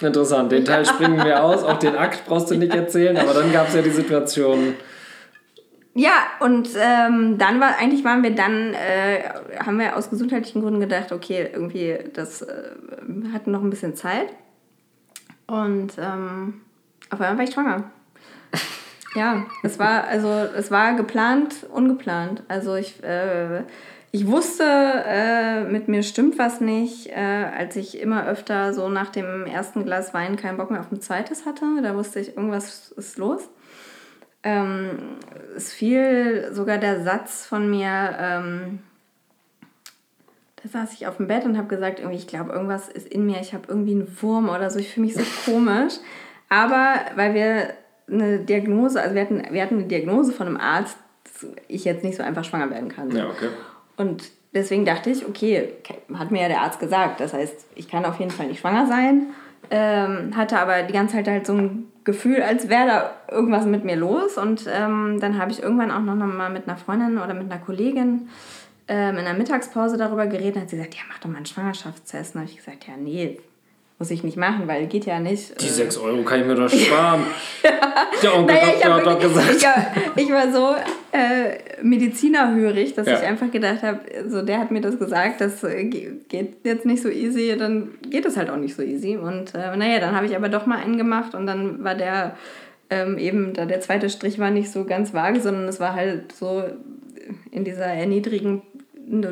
Interessant. 0.00 0.52
Den 0.52 0.64
Teil 0.64 0.84
springen 0.84 1.24
wir 1.24 1.44
aus. 1.44 1.62
Auch 1.62 1.78
den 1.78 1.96
Akt 1.96 2.24
brauchst 2.26 2.50
du 2.50 2.56
nicht 2.56 2.74
erzählen. 2.74 3.16
Aber 3.16 3.34
dann 3.34 3.52
gab 3.52 3.68
es 3.68 3.74
ja 3.74 3.82
die 3.82 3.90
Situation. 3.90 4.74
Ja, 5.98 6.26
und 6.40 6.68
ähm, 6.78 7.38
dann 7.38 7.58
war, 7.58 7.78
eigentlich 7.78 8.04
waren 8.04 8.22
wir 8.22 8.34
dann, 8.34 8.74
äh, 8.74 9.22
haben 9.64 9.78
wir 9.78 9.96
aus 9.96 10.10
gesundheitlichen 10.10 10.60
Gründen 10.60 10.80
gedacht, 10.80 11.10
okay, 11.10 11.48
irgendwie, 11.50 11.96
das 12.12 12.42
äh, 12.42 12.72
hatten 13.32 13.50
noch 13.50 13.62
ein 13.62 13.70
bisschen 13.70 13.96
Zeit. 13.96 14.28
Und 15.46 15.94
ähm, 15.98 16.60
auf 17.08 17.18
einmal 17.18 17.38
war 17.38 17.44
ich 17.44 17.52
schwanger. 17.52 17.84
Ja, 19.14 19.46
es 19.62 19.78
war, 19.78 20.04
also 20.04 20.28
es 20.28 20.70
war 20.70 20.92
geplant, 20.92 21.64
ungeplant. 21.72 22.42
Also 22.48 22.74
ich, 22.74 23.02
äh, 23.02 23.62
ich 24.12 24.26
wusste, 24.26 24.64
äh, 24.66 25.64
mit 25.64 25.88
mir 25.88 26.02
stimmt 26.02 26.38
was 26.38 26.60
nicht, 26.60 27.06
äh, 27.06 27.46
als 27.56 27.76
ich 27.76 27.98
immer 27.98 28.26
öfter 28.26 28.74
so 28.74 28.90
nach 28.90 29.08
dem 29.08 29.46
ersten 29.46 29.86
Glas 29.86 30.12
Wein 30.12 30.36
keinen 30.36 30.58
Bock 30.58 30.70
mehr 30.70 30.80
auf 30.80 30.92
ein 30.92 31.00
zweites 31.00 31.46
hatte. 31.46 31.64
Da 31.82 31.94
wusste 31.96 32.20
ich, 32.20 32.36
irgendwas 32.36 32.92
ist 32.92 33.16
los. 33.16 33.48
Ähm, 34.46 34.90
es 35.56 35.72
fiel 35.72 36.50
sogar 36.52 36.78
der 36.78 37.02
Satz 37.02 37.44
von 37.44 37.68
mir, 37.68 38.14
ähm, 38.16 38.78
da 40.62 40.68
saß 40.68 40.92
ich 40.92 41.08
auf 41.08 41.16
dem 41.16 41.26
Bett 41.26 41.44
und 41.44 41.58
habe 41.58 41.66
gesagt, 41.66 41.98
irgendwie, 41.98 42.18
ich 42.18 42.28
glaube, 42.28 42.52
irgendwas 42.52 42.88
ist 42.88 43.08
in 43.08 43.26
mir, 43.26 43.40
ich 43.40 43.54
habe 43.54 43.64
irgendwie 43.66 43.90
einen 43.90 44.16
Wurm 44.22 44.48
oder 44.48 44.70
so, 44.70 44.78
ich 44.78 44.92
fühle 44.92 45.06
mich 45.06 45.16
so 45.16 45.24
komisch. 45.50 45.94
Aber 46.48 46.94
weil 47.16 47.34
wir 47.34 47.70
eine 48.08 48.38
Diagnose, 48.38 49.02
also 49.02 49.16
wir 49.16 49.22
hatten, 49.22 49.42
wir 49.50 49.60
hatten 49.60 49.78
eine 49.78 49.88
Diagnose 49.88 50.32
von 50.32 50.46
einem 50.46 50.58
Arzt, 50.58 50.96
dass 51.24 51.50
ich 51.66 51.84
jetzt 51.84 52.04
nicht 52.04 52.16
so 52.16 52.22
einfach 52.22 52.44
schwanger 52.44 52.70
werden 52.70 52.88
kann. 52.88 53.10
Ja, 53.10 53.28
okay. 53.28 53.48
Und 53.96 54.30
deswegen 54.54 54.84
dachte 54.84 55.10
ich, 55.10 55.26
okay, 55.26 55.72
hat 56.14 56.30
mir 56.30 56.42
ja 56.42 56.48
der 56.48 56.60
Arzt 56.60 56.78
gesagt, 56.78 57.18
das 57.18 57.32
heißt, 57.32 57.66
ich 57.74 57.88
kann 57.88 58.04
auf 58.04 58.20
jeden 58.20 58.30
Fall 58.30 58.46
nicht 58.46 58.60
schwanger 58.60 58.86
sein. 58.86 59.26
Ähm, 59.70 60.36
hatte 60.36 60.58
aber 60.58 60.82
die 60.82 60.92
ganze 60.92 61.16
Zeit 61.16 61.28
halt 61.28 61.46
so 61.46 61.54
ein 61.54 61.86
Gefühl, 62.04 62.42
als 62.42 62.68
wäre 62.68 62.86
da 62.86 63.10
irgendwas 63.34 63.66
mit 63.66 63.84
mir 63.84 63.96
los. 63.96 64.38
Und 64.38 64.66
ähm, 64.72 65.18
dann 65.20 65.38
habe 65.38 65.50
ich 65.50 65.62
irgendwann 65.62 65.90
auch 65.90 66.00
noch 66.00 66.14
mal 66.14 66.50
mit 66.50 66.68
einer 66.68 66.76
Freundin 66.76 67.18
oder 67.18 67.34
mit 67.34 67.50
einer 67.50 67.60
Kollegin 67.60 68.28
ähm, 68.88 69.18
in 69.18 69.24
der 69.24 69.34
Mittagspause 69.34 69.96
darüber 69.96 70.26
geredet. 70.26 70.62
Hat 70.62 70.70
sie 70.70 70.76
gesagt, 70.76 70.94
ja, 70.94 71.02
mach 71.08 71.18
doch 71.18 71.28
mal 71.28 71.36
einen 71.36 71.46
Schwangerschaftstest. 71.46 72.34
Und 72.34 72.42
habe 72.42 72.50
ich 72.50 72.56
gesagt, 72.56 72.86
ja, 72.86 72.94
nee, 72.96 73.38
muss 73.98 74.10
ich 74.10 74.22
nicht 74.22 74.36
machen, 74.36 74.66
weil 74.68 74.86
geht 74.88 75.06
ja 75.06 75.18
nicht. 75.20 75.58
Die 75.60 75.66
Äh, 75.66 75.70
6 75.70 75.96
Euro 75.98 76.22
kann 76.22 76.40
ich 76.40 76.46
mir 76.46 76.54
doch 76.54 76.68
sparen. 76.68 77.22
Der 78.22 78.36
Onkel 78.36 78.54
naja, 78.56 78.68
ich, 78.76 78.82
Doktor 78.82 78.94
hat 78.96 79.06
doch 79.06 79.20
gesagt. 79.20 79.56
ich, 79.56 79.62
war- 79.64 79.86
ich 80.16 80.30
war 80.30 80.52
so 80.52 80.74
äh, 81.12 81.82
medizinerhörig, 81.82 82.94
dass 82.94 83.06
Ja. 83.06 83.14
ich 83.14 83.22
einfach 83.26 83.50
gedacht 83.50 83.82
habe, 83.82 84.00
so 84.28 84.42
der 84.42 84.58
hat 84.58 84.70
mir 84.70 84.80
das 84.80 84.98
gesagt, 84.98 85.40
das 85.40 85.64
äh, 85.64 85.84
ge- 85.84 86.12
geht 86.28 86.56
jetzt 86.64 86.84
nicht 86.84 87.02
so 87.02 87.08
easy, 87.08 87.56
dann 87.58 87.90
geht 88.10 88.26
es 88.26 88.36
halt 88.36 88.50
auch 88.50 88.56
nicht 88.56 88.74
so 88.74 88.82
easy. 88.82 89.16
Und 89.16 89.54
äh, 89.54 89.76
naja, 89.76 89.98
dann 90.00 90.14
habe 90.14 90.26
ich 90.26 90.36
aber 90.36 90.48
doch 90.48 90.66
mal 90.66 90.78
einen 90.78 90.98
gemacht 90.98 91.34
und 91.34 91.46
dann 91.46 91.82
war 91.82 91.94
der 91.94 92.36
ähm, 92.90 93.18
eben, 93.18 93.52
da 93.54 93.64
der 93.64 93.80
zweite 93.80 94.08
Strich 94.10 94.38
war 94.38 94.50
nicht 94.50 94.70
so 94.70 94.84
ganz 94.84 95.12
vage, 95.14 95.40
sondern 95.40 95.66
es 95.68 95.80
war 95.80 95.94
halt 95.94 96.32
so 96.32 96.62
in 97.50 97.64
dieser 97.64 97.86
erniedrigenden 97.86 98.62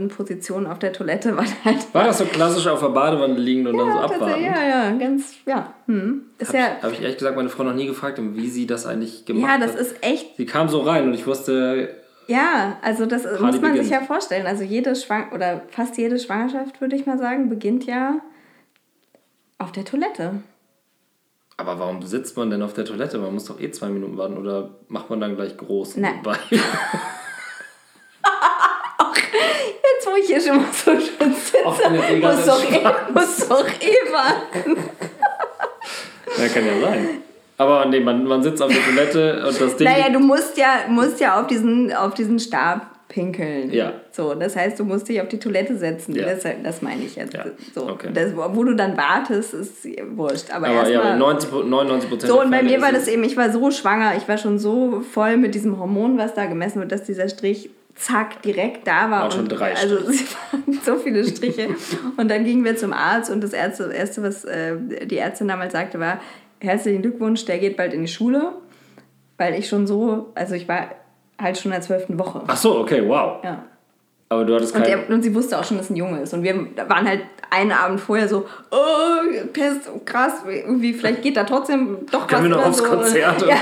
Position 0.09 0.67
auf 0.67 0.79
der 0.79 0.93
Toilette 0.93 1.37
war 1.37 1.45
halt 1.65 1.93
War 1.95 2.05
das 2.05 2.19
so 2.19 2.25
klassisch 2.27 2.67
auf 2.67 2.81
der 2.81 2.89
Badewanne 2.91 3.35
liegen 3.35 3.67
und 3.67 3.77
dann 3.77 3.93
so 3.93 3.99
abwarten? 3.99 4.43
ja, 4.45 4.63
ja, 4.65 4.91
ganz, 4.93 5.35
ja. 5.47 5.75
Hm. 5.87 6.23
Ist 6.39 6.49
Habe 6.49 6.59
ja, 6.59 6.77
ich, 6.79 6.83
hab 6.85 6.93
ich 6.93 7.01
ehrlich 7.01 7.17
gesagt 7.19 7.37
meine 7.37 7.49
Frau 7.49 7.63
noch 7.65 7.75
nie 7.75 7.87
gefragt, 7.87 8.19
wie 8.21 8.49
sie 8.49 8.67
das 8.67 8.87
eigentlich 8.87 9.25
gemacht 9.25 9.51
ja, 9.51 9.59
das 9.59 9.73
hat. 9.75 9.81
ist 9.81 9.97
echt 10.03 10.37
Sie 10.37 10.47
kam 10.47 10.69
so 10.69 10.81
rein 10.83 11.05
und 11.09 11.15
ich 11.15 11.27
wusste, 11.27 11.95
Ja, 12.29 12.79
also 12.83 13.05
das 13.07 13.25
muss 13.25 13.41
man 13.41 13.61
beginnt. 13.61 13.79
sich 13.79 13.91
ja 13.91 14.01
vorstellen. 14.01 14.47
Also 14.47 14.63
jede 14.63 14.95
Schwang 14.97 15.33
oder 15.33 15.63
fast 15.71 15.97
jede 15.99 16.19
Schwangerschaft, 16.19 16.81
würde 16.81 16.95
ich 16.97 17.07
mal 17.07 17.19
sagen, 17.19 17.49
beginnt 17.49 17.85
ja 17.87 18.21
auf 19.59 19.73
der 19.73 19.85
Toilette. 19.85 20.35
aber 21.57 21.79
warum 21.79 22.03
sitzt 22.03 22.37
man 22.37 22.51
denn 22.51 22.63
auf 22.63 22.75
der 22.75 22.85
Toilette? 22.85 23.19
Man 23.19 23.33
muss 23.35 23.47
doch 23.47 23.61
eh 23.61 23.71
zwei 23.71 23.89
Minuten 23.89 24.17
warten 24.19 24.37
oder 24.39 24.71
macht 24.89 25.11
man 25.11 25.21
dann 25.21 25.35
gleich 25.37 25.57
groß 25.57 25.97
Nein. 25.97 26.13
nebenbei? 26.23 26.37
Jetzt, 29.83 30.04
wo 30.15 30.21
ich 30.21 30.27
hier 30.27 30.41
schon 30.41 30.57
mal 30.57 30.67
so 30.73 30.93
schön 30.93 31.35
sitze, 31.35 31.59
muss 31.65 32.47
doch, 32.47 32.73
eh, 32.73 33.13
muss 33.13 33.49
doch 33.49 33.67
eh 33.67 34.13
warten. 34.13 34.77
Ja, 36.39 36.49
kann 36.49 36.67
ja 36.67 36.81
sein. 36.81 37.09
Aber 37.57 37.87
nee, 37.87 38.01
man, 38.01 38.25
man 38.25 38.43
sitzt 38.43 38.61
auf 38.63 38.73
der 38.73 38.83
Toilette 38.85 39.45
und 39.47 39.61
das 39.61 39.77
Ding. 39.77 39.87
Naja, 39.87 40.11
du 40.11 40.19
musst 40.19 40.57
ja, 40.57 40.81
musst 40.89 41.21
ja 41.21 41.41
auf, 41.41 41.47
diesen, 41.47 41.93
auf 41.93 42.15
diesen 42.15 42.39
Stab 42.41 43.09
pinkeln. 43.09 43.73
Ja. 43.73 43.93
So, 44.11 44.35
das 44.35 44.57
heißt, 44.57 44.79
du 44.81 44.85
musst 44.85 45.09
dich 45.09 45.21
auf 45.21 45.29
die 45.29 45.39
Toilette 45.39 45.77
setzen. 45.77 46.17
Ja. 46.17 46.27
Das, 46.27 46.45
das 46.63 46.83
meine 46.83 47.05
ich 47.05 47.15
jetzt. 47.15 47.35
Ja, 47.35 47.45
So. 47.73 47.89
okay. 47.89 48.09
Das, 48.13 48.33
wo 48.37 48.65
du 48.65 48.75
dann 48.75 48.97
wartest, 48.97 49.55
ist 49.55 49.87
wurscht. 50.17 50.51
Aber, 50.51 50.67
aber 50.67 50.89
ja, 50.89 51.03
erstmal. 51.03 51.19
90, 51.19 51.51
99 51.53 52.11
Prozent. 52.11 52.33
So, 52.33 52.41
und 52.41 52.51
bei 52.51 52.63
mir 52.63 52.81
war 52.81 52.91
das 52.91 53.07
eben, 53.07 53.23
ich 53.23 53.37
war 53.37 53.53
so 53.53 53.71
schwanger, 53.71 54.17
ich 54.17 54.27
war 54.27 54.39
schon 54.39 54.59
so 54.59 55.03
voll 55.13 55.37
mit 55.37 55.55
diesem 55.55 55.79
Hormon, 55.79 56.19
was 56.19 56.35
da 56.35 56.47
gemessen 56.47 56.81
wird, 56.81 56.91
dass 56.91 57.05
dieser 57.05 57.29
Strich 57.29 57.71
zack 57.95 58.43
direkt 58.43 58.87
da 58.87 59.11
war. 59.11 59.23
Waren 59.23 59.31
schon 59.31 59.41
und 59.41 59.49
drei 59.49 59.75
Also 59.75 59.97
es 59.97 60.37
waren 60.53 60.81
so 60.85 60.97
viele 60.97 61.25
Striche. 61.25 61.69
und 62.17 62.31
dann 62.31 62.45
gingen 62.45 62.65
wir 62.65 62.77
zum 62.77 62.93
Arzt 62.93 63.31
und 63.31 63.43
das 63.43 63.53
Erste, 63.53 63.93
Erste 63.93 64.23
was 64.23 64.45
äh, 64.45 64.77
die 65.07 65.19
Ärztin 65.19 65.49
damals 65.49 65.73
sagte, 65.73 66.01
war, 66.01 66.21
herzlichen 66.61 67.03
Glückwunsch, 67.03 67.45
der 67.45 67.59
geht 67.59 67.77
bald 67.77 67.93
in 67.93 68.03
die 68.03 68.09
Schule. 68.09 68.53
Weil 69.37 69.55
ich 69.55 69.69
schon 69.69 69.87
so, 69.87 70.33
also 70.35 70.55
ich 70.55 70.69
war 70.69 70.91
halt 71.41 71.59
schon 71.59 71.73
in 71.73 71.77
der 71.77 71.83
zwölften 71.83 72.19
Woche. 72.19 72.43
Ach 72.47 72.57
so, 72.57 72.79
okay, 72.79 73.03
wow. 73.05 73.43
Ja. 73.43 73.65
Aber 74.29 74.45
du 74.45 74.55
hattest 74.55 74.75
Und, 74.75 74.83
kein. 74.83 75.07
der, 75.07 75.11
und 75.11 75.23
sie 75.23 75.35
wusste 75.35 75.59
auch 75.59 75.65
schon, 75.65 75.77
dass 75.77 75.87
es 75.87 75.91
ein 75.91 75.97
Junge 75.97 76.21
ist. 76.21 76.33
Und 76.35 76.43
wir 76.43 76.55
waren 76.89 77.07
halt 77.07 77.23
einen 77.51 77.73
Abend 77.73 78.01
vorher 78.01 78.29
so, 78.29 78.47
oh, 78.71 79.47
Pest, 79.53 79.91
krass, 80.05 80.43
irgendwie, 80.47 80.93
vielleicht 80.93 81.23
geht 81.23 81.37
da 81.37 81.45
trotzdem 81.45 81.99
doch 82.11 82.27
Können 82.27 82.51
wir 82.51 82.57
was 82.57 82.59
noch 82.59 82.69
aufs 82.69 82.79
so. 82.79 82.85
Konzert? 82.85 83.47
Ja, 83.49 83.57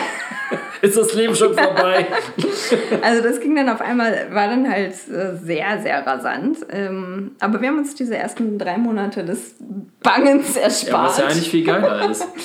Ist 0.83 0.97
das 0.97 1.15
Leben 1.15 1.35
schon 1.35 1.55
vorbei? 1.55 2.07
also 3.03 3.23
das 3.23 3.41
ging 3.41 3.55
dann 3.55 3.69
auf 3.69 3.81
einmal, 3.81 4.29
war 4.33 4.49
dann 4.49 4.69
halt 4.69 4.93
äh, 4.93 5.37
sehr, 5.37 5.81
sehr 5.81 6.07
rasant. 6.07 6.59
Ähm, 6.71 7.33
aber 7.41 7.61
wir 7.61 7.69
haben 7.69 7.79
uns 7.79 7.95
diese 7.95 8.17
ersten 8.17 8.59
drei 8.59 8.79
Monate 8.79 9.25
des 9.25 9.55
Bangens 10.03 10.57
Ja, 10.57 10.63
erspart. 10.63 11.09
was 11.11 11.19
ja 11.19 11.25
eigentlich 11.27 11.51
viel 11.51 11.65
geiler 11.65 12.11
ist. 12.11 12.27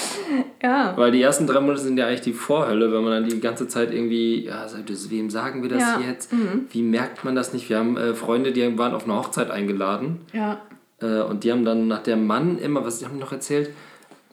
Ja. 0.61 0.93
Weil 0.97 1.11
die 1.11 1.21
ersten 1.21 1.45
drei 1.45 1.59
Monate 1.59 1.79
sind 1.81 1.97
ja 1.97 2.07
eigentlich 2.07 2.21
die 2.21 2.33
Vorhölle, 2.33 2.91
wenn 2.91 3.03
man 3.03 3.11
dann 3.11 3.29
die 3.29 3.39
ganze 3.39 3.67
Zeit 3.67 3.93
irgendwie, 3.93 4.45
ja, 4.45 4.65
wem 5.09 5.29
sagen 5.29 5.61
wir 5.61 5.69
das 5.69 5.81
Ja, 5.81 6.01
jetzt? 6.05 6.31
Wie 6.71 6.81
merkt 6.81 7.23
man 7.23 7.35
das 7.35 7.53
nicht? 7.53 7.69
Wir 7.69 7.77
haben 7.77 7.95
äh, 7.95 8.15
Freunde, 8.15 8.51
die 8.51 8.77
waren 8.77 8.93
auf 8.93 9.03
eine 9.05 9.15
Hochzeit 9.15 9.51
eingeladen 9.51 10.21
ja. 10.33 10.59
äh, 10.99 11.21
und 11.21 11.43
die 11.43 11.51
haben 11.51 11.63
dann 11.63 11.87
nach 11.87 12.01
der 12.01 12.17
Mann 12.17 12.57
immer, 12.57 12.83
was 12.83 13.03
haben 13.05 13.13
die 13.13 13.19
noch 13.19 13.31
erzählt? 13.31 13.69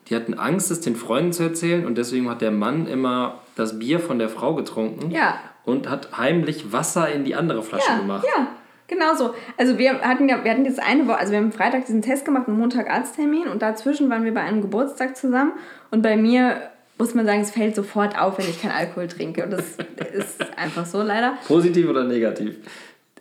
Die 0.09 0.15
hatten 0.15 0.33
Angst, 0.33 0.71
es 0.71 0.81
den 0.81 0.95
Freunden 0.95 1.31
zu 1.31 1.43
erzählen 1.43 1.85
und 1.85 1.97
deswegen 1.97 2.29
hat 2.29 2.41
der 2.41 2.51
Mann 2.51 2.87
immer 2.87 3.39
das 3.55 3.79
Bier 3.79 3.99
von 3.99 4.19
der 4.19 4.29
Frau 4.29 4.53
getrunken 4.55 5.11
Ja. 5.11 5.39
und 5.65 5.89
hat 5.89 6.17
heimlich 6.17 6.71
Wasser 6.71 7.09
in 7.11 7.23
die 7.25 7.35
andere 7.35 7.63
Flasche 7.63 7.89
Ja, 7.89 7.97
gemacht. 7.97 8.25
ja, 8.37 8.47
genau 8.87 9.13
so. 9.15 9.33
Also 9.57 9.77
wir 9.77 10.01
hatten 10.01 10.27
ja, 10.29 10.43
wir 10.43 10.51
hatten 10.51 10.63
dieses 10.63 10.79
eine 10.79 11.07
Woche, 11.07 11.17
also 11.17 11.31
wir 11.31 11.39
haben 11.39 11.51
Freitag 11.51 11.85
diesen 11.85 12.01
Test 12.01 12.25
gemacht 12.25 12.47
und 12.47 12.57
Montag 12.57 12.89
Arzttermin 12.89 13.47
und 13.47 13.61
dazwischen 13.61 14.09
waren 14.09 14.23
wir 14.25 14.33
bei 14.33 14.41
einem 14.41 14.61
Geburtstag 14.61 15.15
zusammen 15.17 15.53
und 15.91 16.01
bei 16.01 16.17
mir 16.17 16.57
muss 16.97 17.13
man 17.13 17.25
sagen, 17.25 17.41
es 17.41 17.51
fällt 17.51 17.75
sofort 17.75 18.17
auf, 18.17 18.37
wenn 18.37 18.45
ich 18.49 18.61
keinen 18.61 18.71
Alkohol 18.71 19.07
trinke 19.07 19.43
und 19.43 19.51
das 19.51 19.77
ist 20.13 20.57
einfach 20.57 20.85
so 20.85 21.01
leider. 21.01 21.33
Positiv 21.47 21.89
oder 21.89 22.03
negativ? 22.05 22.55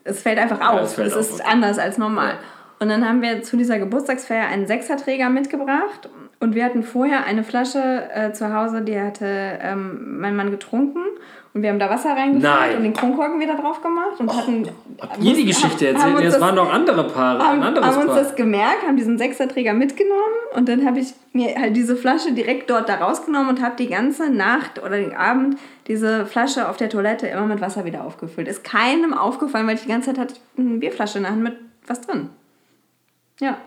Es 0.05 0.20
fällt 0.22 0.39
einfach 0.39 0.61
Ja, 0.61 0.70
auf. 0.70 0.82
es 0.82 0.95
fällt 0.95 1.09
es 1.09 1.14
auf, 1.16 1.20
ist 1.22 1.32
okay. 1.41 1.43
anders 1.51 1.78
als 1.78 1.97
normal. 1.99 2.30
Ja. 2.35 2.39
Und 2.85 2.91
dann 2.91 3.09
haben 3.09 3.22
wir 3.22 3.43
zu 3.43 3.57
dieser 3.57 3.78
Geburtstagsfeier 3.78 4.47
einen 4.47 4.66
Sechserträger 4.66 5.30
mitgebracht. 5.30 6.11
Und 6.39 6.55
wir 6.55 6.66
hatten 6.66 6.82
vorher 6.82 7.24
eine 7.24 7.43
Flasche 7.43 8.11
äh, 8.14 8.32
zu 8.32 8.53
Hause, 8.55 8.82
die 8.82 9.01
hatte 9.01 9.24
ähm, 9.26 10.18
mein 10.20 10.37
Mann 10.37 10.51
getrunken. 10.51 10.99
Und 11.55 11.62
wir 11.62 11.70
haben 11.70 11.78
da 11.78 11.89
Wasser 11.89 12.11
reingefüllt 12.11 12.76
und 12.76 12.82
den 12.82 12.93
Kronkorken 12.93 13.41
wieder 13.41 13.55
drauf 13.55 13.80
gemacht. 13.80 14.18
Und 14.18 14.37
hatten, 14.37 14.68
Habt 15.01 15.18
ihr 15.22 15.32
die 15.35 15.47
Geschichte 15.47 15.87
haben 15.95 15.95
erzählt? 15.97 16.24
Es 16.26 16.32
das- 16.35 16.43
waren 16.43 16.57
noch 16.57 16.70
andere 16.70 17.05
Paare. 17.05 17.43
haben, 17.43 17.61
ein 17.61 17.68
anderes 17.68 17.87
haben 17.87 17.97
uns 18.03 18.07
Paar. 18.12 18.16
das 18.22 18.35
gemerkt, 18.37 18.87
haben 18.87 18.97
diesen 18.99 19.16
Sechserträger 19.16 19.72
mitgenommen 19.72 20.20
und 20.55 20.68
dann 20.68 20.85
habe 20.85 20.99
ich 20.99 21.14
mir 21.32 21.55
halt 21.59 21.74
diese 21.74 21.97
Flasche 21.97 22.32
direkt 22.32 22.68
dort 22.68 22.91
da 22.91 22.97
rausgenommen 22.97 23.49
und 23.49 23.62
habe 23.62 23.76
die 23.78 23.89
ganze 23.89 24.28
Nacht 24.28 24.78
oder 24.82 24.97
den 24.99 25.16
Abend 25.16 25.57
diese 25.87 26.26
Flasche 26.26 26.68
auf 26.68 26.76
der 26.76 26.91
Toilette 26.91 27.28
immer 27.28 27.47
mit 27.47 27.62
Wasser 27.62 27.87
wieder 27.87 28.05
aufgefüllt. 28.05 28.47
Ist 28.49 28.62
keinem 28.62 29.14
aufgefallen, 29.14 29.66
weil 29.66 29.76
ich 29.76 29.82
die 29.82 29.89
ganze 29.89 30.11
Zeit 30.12 30.18
hatte 30.18 30.35
eine 30.59 30.76
Bierflasche 30.78 31.16
in 31.16 31.24
der 31.24 31.32
Hand 31.32 31.43
mit 31.43 31.57
was 31.87 32.03
drin. 32.03 32.28
Ja. 33.41 33.59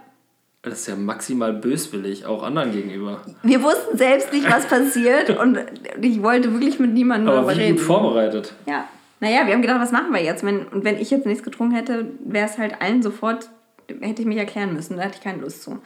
Das 0.62 0.82
ist 0.82 0.88
ja 0.88 0.96
maximal 0.96 1.54
böswillig, 1.54 2.26
auch 2.26 2.44
anderen 2.44 2.72
gegenüber. 2.72 3.22
Wir 3.44 3.62
wussten 3.64 3.98
selbst 3.98 4.34
nicht, 4.34 4.50
was 4.50 4.66
passiert 4.68 5.30
und 5.38 5.60
ich 6.02 6.22
wollte 6.22 6.52
wirklich 6.52 6.80
mit 6.80 6.94
niemandem 6.94 7.30
Aber 7.30 7.38
darüber 7.38 7.56
wie 7.56 7.62
reden. 7.62 7.78
gut 7.78 7.86
vorbereitet. 7.86 8.54
Ja. 8.66 8.88
Naja, 9.20 9.48
wir 9.48 9.54
haben 9.54 9.62
gedacht, 9.62 9.82
was 9.82 9.92
machen 9.92 10.12
wir 10.14 10.22
jetzt? 10.22 10.44
Wenn, 10.44 10.68
und 10.68 10.84
wenn 10.84 10.98
ich 10.98 11.10
jetzt 11.10 11.26
nichts 11.26 11.44
getrunken 11.44 11.74
hätte, 11.76 12.12
wäre 12.24 12.46
es 12.48 12.58
halt 12.58 12.82
allen 12.82 13.02
sofort, 13.02 13.50
hätte 13.88 14.22
ich 14.22 14.28
mich 14.28 14.38
erklären 14.38 14.74
müssen. 14.74 14.98
Da 14.98 15.04
hatte 15.04 15.16
ich 15.16 15.24
keine 15.24 15.42
Lust 15.42 15.64
zu. 15.64 15.80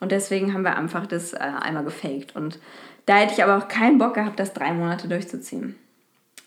Und 0.00 0.12
deswegen 0.12 0.52
haben 0.52 0.62
wir 0.62 0.76
einfach 0.76 1.06
das 1.06 1.32
äh, 1.32 1.38
einmal 1.38 1.84
gefaked. 1.84 2.36
Und 2.36 2.58
da 3.06 3.16
hätte 3.16 3.32
ich 3.32 3.42
aber 3.42 3.56
auch 3.56 3.68
keinen 3.68 3.98
Bock 3.98 4.14
gehabt, 4.14 4.38
das 4.38 4.52
drei 4.52 4.72
Monate 4.72 5.08
durchzuziehen. 5.08 5.76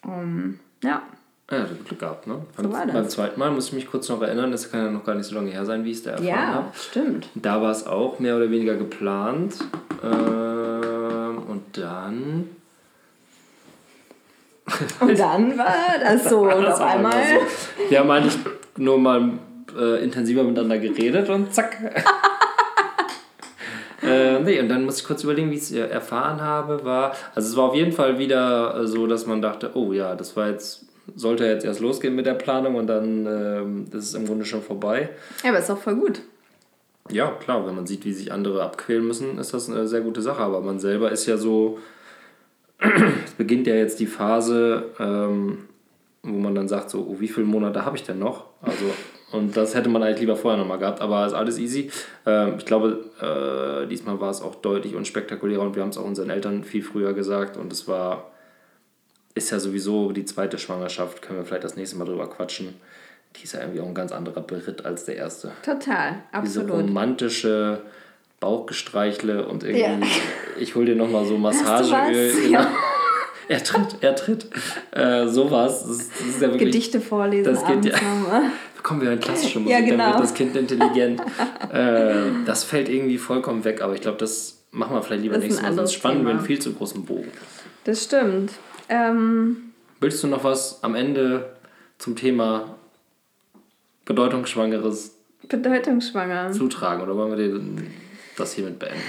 Um, 0.03 0.59
ja. 0.83 1.01
Ja, 1.51 1.63
du 1.63 1.75
Glück 1.83 1.99
gehabt, 1.99 2.27
ne? 2.27 2.35
Beim, 2.57 2.71
war 2.71 2.85
das. 2.85 2.93
beim 2.93 3.09
zweiten 3.09 3.39
Mal 3.39 3.49
muss 3.51 3.67
ich 3.67 3.73
mich 3.73 3.89
kurz 3.89 4.07
noch 4.09 4.21
erinnern, 4.21 4.51
das 4.51 4.71
kann 4.71 4.85
ja 4.85 4.91
noch 4.91 5.03
gar 5.03 5.15
nicht 5.15 5.25
so 5.25 5.33
lange 5.35 5.49
her 5.49 5.65
sein, 5.65 5.83
wie 5.83 5.91
ich 5.91 5.97
es 5.97 6.03
da 6.03 6.11
erfahren 6.11 6.27
Ja, 6.27 6.53
habe. 6.53 6.67
stimmt. 6.75 7.27
Da 7.33 7.59
war 7.61 7.71
es 7.71 7.87
auch 7.87 8.19
mehr 8.19 8.35
oder 8.37 8.51
weniger 8.51 8.75
geplant. 8.75 9.55
Ähm, 10.03 11.39
und 11.47 11.63
dann. 11.73 12.49
Und 14.99 15.17
dann 15.17 15.57
war 15.57 15.75
das 15.99 16.29
so. 16.29 16.41
Und 16.41 16.65
auf 16.67 16.79
einmal. 16.81 17.13
so. 17.13 17.89
Wir 17.89 17.99
haben 17.99 18.11
eigentlich 18.11 18.37
nur 18.77 18.99
mal 18.99 19.31
äh, 19.75 20.03
intensiver 20.03 20.43
miteinander 20.43 20.77
geredet 20.77 21.27
und 21.29 21.51
zack. 21.53 21.77
äh, 24.03 24.39
nee, 24.39 24.59
und 24.59 24.69
dann 24.69 24.85
muss 24.85 25.01
ich 25.01 25.07
kurz 25.07 25.23
überlegen, 25.23 25.49
wie 25.51 25.55
ich 25.55 25.61
es 25.63 25.71
äh, 25.71 25.79
erfahren 25.87 26.41
habe. 26.41 26.85
War, 26.85 27.13
also 27.35 27.49
es 27.49 27.57
war 27.57 27.65
auf 27.65 27.75
jeden 27.75 27.91
Fall 27.91 28.17
wieder 28.19 28.81
äh, 28.81 28.87
so, 28.87 29.07
dass 29.07 29.25
man 29.25 29.41
dachte, 29.41 29.71
oh 29.73 29.91
ja, 29.91 30.15
das 30.15 30.35
war 30.37 30.47
jetzt, 30.49 30.85
sollte 31.15 31.45
jetzt 31.45 31.65
erst 31.65 31.79
losgehen 31.79 32.15
mit 32.15 32.25
der 32.25 32.33
Planung 32.33 32.75
und 32.75 32.87
dann 32.87 33.25
ähm, 33.25 33.85
ist 33.91 34.05
es 34.05 34.13
im 34.13 34.25
Grunde 34.25 34.45
schon 34.45 34.61
vorbei. 34.61 35.09
Ja, 35.43 35.49
aber 35.49 35.59
ist 35.59 35.69
doch 35.69 35.77
voll 35.77 35.95
gut. 35.95 36.21
Ja, 37.11 37.31
klar, 37.31 37.65
wenn 37.65 37.75
man 37.75 37.87
sieht, 37.87 38.05
wie 38.05 38.13
sich 38.13 38.31
andere 38.31 38.63
abquälen 38.63 39.05
müssen, 39.05 39.39
ist 39.39 39.53
das 39.53 39.69
eine 39.69 39.87
sehr 39.87 40.01
gute 40.01 40.21
Sache. 40.21 40.41
Aber 40.41 40.61
man 40.61 40.79
selber 40.79 41.11
ist 41.11 41.25
ja 41.25 41.37
so, 41.37 41.79
es 42.79 43.31
beginnt 43.31 43.67
ja 43.67 43.75
jetzt 43.75 43.99
die 43.99 44.05
Phase, 44.05 44.85
ähm, 44.99 45.69
wo 46.23 46.37
man 46.37 46.53
dann 46.53 46.67
sagt, 46.67 46.89
so, 46.89 46.99
oh, 47.09 47.19
wie 47.19 47.27
viele 47.27 47.47
Monate 47.47 47.85
habe 47.85 47.97
ich 47.97 48.03
denn 48.03 48.19
noch? 48.19 48.45
Also, 48.61 48.85
und 49.31 49.55
das 49.57 49.75
hätte 49.75 49.89
man 49.89 50.03
eigentlich 50.03 50.21
lieber 50.21 50.35
vorher 50.35 50.59
nochmal 50.59 50.79
gehabt, 50.79 51.01
aber 51.01 51.25
ist 51.25 51.33
alles 51.33 51.57
easy. 51.57 51.89
Ähm, 52.25 52.55
ich 52.57 52.65
glaube, 52.65 53.05
äh, 53.21 53.87
diesmal 53.87 54.19
war 54.19 54.29
es 54.29 54.41
auch 54.41 54.55
deutlich 54.55 54.95
unspektakulärer 54.95 55.61
und 55.61 55.75
wir 55.75 55.81
haben 55.81 55.89
es 55.89 55.97
auch 55.97 56.05
unseren 56.05 56.29
Eltern 56.29 56.63
viel 56.63 56.83
früher 56.83 57.13
gesagt 57.13 57.57
und 57.57 57.71
es 57.71 57.87
war, 57.87 58.31
ist 59.39 59.49
ja 59.49 59.59
sowieso 59.59 60.11
die 60.11 60.25
zweite 60.25 60.57
Schwangerschaft, 60.59 61.21
können 61.23 61.39
wir 61.39 61.45
vielleicht 61.45 61.63
das 61.63 61.75
nächste 61.75 61.97
Mal 61.97 62.05
drüber 62.05 62.29
quatschen. 62.29 62.75
Die 63.35 63.43
ist 63.43 63.53
ja 63.53 63.61
irgendwie 63.61 63.79
auch 63.81 63.87
ein 63.87 63.93
ganz 63.95 64.11
anderer 64.11 64.41
Beritt 64.41 64.85
als 64.85 65.05
der 65.05 65.15
erste 65.17 65.51
Total, 65.63 66.15
diese 66.43 66.61
absolut. 66.61 66.71
romantische 66.71 67.81
Bauchgestreichle 68.39 69.45
und 69.47 69.63
irgendwie, 69.63 69.81
Ja. 69.81 69.99
ich 70.59 70.75
hol 70.75 70.85
dir 70.85 70.95
nochmal 70.95 71.25
so 71.25 71.37
Massageöl. 71.37 72.51
Ja. 72.51 72.67
Er 73.51 73.63
tritt, 73.63 73.95
er 74.01 74.15
tritt. 74.15 74.45
Äh, 74.91 75.25
sowas. 75.27 75.81
Das, 75.81 75.89
ist- 75.97 76.11
das 76.19 76.27
ist 76.27 76.35
ja 76.35 76.51
wirklich. 76.51 76.65
Gedichte 76.71 77.01
vorlesen 77.01 77.51
das 77.51 77.65
geht 77.65 77.83
ja- 77.83 77.93
nochmal. 77.99 78.43
Kommen 78.83 79.01
wir 79.01 79.11
in 79.11 79.19
klassische 79.19 79.59
Musik, 79.59 79.71
Ja, 79.73 79.79
dann 79.79 79.89
genau. 79.89 80.09
wird 80.11 80.19
das 80.19 80.33
Kind 80.35 80.55
intelligent. 80.55 81.19
äh, 81.73 82.25
das 82.45 82.63
fällt 82.63 82.89
irgendwie 82.89 83.17
vollkommen 83.17 83.63
weg, 83.63 83.81
aber 83.81 83.95
ich 83.95 84.01
glaube, 84.01 84.19
das 84.19 84.59
machen 84.69 84.95
wir 84.95 85.01
vielleicht 85.01 85.23
lieber 85.23 85.39
nächstes 85.39 85.63
Mal, 85.63 85.73
sonst 85.73 85.93
spannen 85.95 86.23
wir 86.25 86.29
einen 86.29 86.41
viel 86.41 86.59
zu 86.59 86.73
großen 86.75 87.03
Bogen. 87.05 87.31
Das 87.85 88.03
stimmt. 88.03 88.51
Ähm, 88.89 89.71
Willst 89.99 90.23
du 90.23 90.27
noch 90.27 90.43
was 90.43 90.83
am 90.83 90.95
Ende 90.95 91.53
zum 91.97 92.15
Thema 92.15 92.75
Bedeutungsschwangeres 94.05 95.15
bedeutungsschwanger. 95.47 96.51
zutragen 96.51 97.03
oder 97.03 97.15
wollen 97.15 97.37
wir 97.37 97.83
das 98.37 98.53
hiermit 98.53 98.79
beenden? 98.79 99.01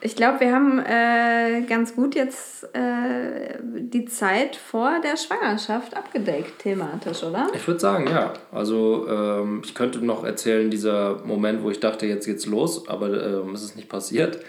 Ich 0.00 0.16
glaube, 0.16 0.40
wir 0.40 0.52
haben 0.52 0.80
äh, 0.80 1.62
ganz 1.66 1.96
gut 1.96 2.14
jetzt 2.14 2.64
äh, 2.74 3.56
die 3.62 4.04
Zeit 4.04 4.54
vor 4.54 5.00
der 5.02 5.16
Schwangerschaft 5.16 5.96
abgedeckt, 5.96 6.58
thematisch, 6.58 7.22
oder? 7.22 7.48
Ich 7.54 7.66
würde 7.66 7.80
sagen, 7.80 8.06
ja. 8.08 8.34
Also 8.52 9.06
ähm, 9.08 9.62
ich 9.64 9.74
könnte 9.74 10.04
noch 10.04 10.22
erzählen, 10.22 10.70
dieser 10.70 11.22
Moment, 11.24 11.62
wo 11.62 11.70
ich 11.70 11.80
dachte, 11.80 12.04
jetzt 12.04 12.26
geht's 12.26 12.44
los, 12.44 12.86
aber 12.86 13.08
ähm, 13.24 13.54
es 13.54 13.62
ist 13.62 13.76
nicht 13.76 13.88
passiert. 13.88 14.40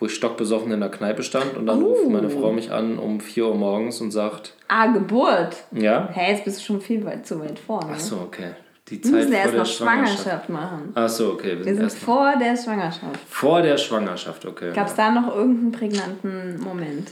Wo 0.00 0.06
ich 0.06 0.14
stockbesoffen 0.14 0.70
in 0.72 0.80
der 0.80 0.90
Kneipe 0.90 1.22
stand 1.24 1.56
und 1.56 1.66
dann 1.66 1.82
ruft 1.82 2.08
meine 2.08 2.30
Frau 2.30 2.52
mich 2.52 2.70
an 2.70 2.98
um 2.98 3.18
4 3.20 3.46
Uhr 3.48 3.54
morgens 3.56 4.00
und 4.00 4.12
sagt, 4.12 4.54
Ah, 4.68 4.86
Geburt. 4.86 5.56
ja? 5.72 6.08
Hä, 6.12 6.30
jetzt 6.32 6.44
bist 6.44 6.60
du 6.60 6.64
schon 6.64 6.80
viel 6.80 7.04
weit 7.04 7.26
zu 7.26 7.40
weit 7.40 7.58
vorne. 7.58 7.92
Ach 7.94 7.98
so, 8.00 8.16
okay. 8.18 8.52
Die 8.88 8.94
Wir 8.96 9.02
Zeit 9.02 9.12
müssen 9.12 9.28
vor 9.32 9.38
erst 9.38 9.52
der 9.52 9.58
noch 9.60 9.66
Schwangerschaft. 9.66 10.22
Schwangerschaft 10.22 10.48
machen. 10.48 10.92
Ach 10.94 11.08
so, 11.08 11.32
okay. 11.32 11.58
Wir 11.58 11.64
Wir 11.66 11.74
sind 11.74 11.90
sind 11.90 12.00
vor 12.02 12.34
der 12.38 12.56
Schwangerschaft. 12.56 13.20
vor 13.28 13.60
der 13.62 13.76
Schwangerschaft, 13.76 14.46
okay. 14.46 14.72
Gab 14.72 14.86
es 14.86 14.94
da 14.94 15.10
noch 15.10 15.34
irgendeinen 15.34 15.72
prägnanten 15.72 16.60
Moment? 16.60 17.10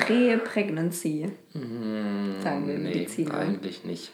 Prä-Pregnancy. 0.00 1.30
sagen 1.52 2.66
wir 2.68 2.78
Nee, 2.78 2.88
Mediziner. 2.94 3.34
eigentlich 3.38 3.84
nicht. 3.84 4.12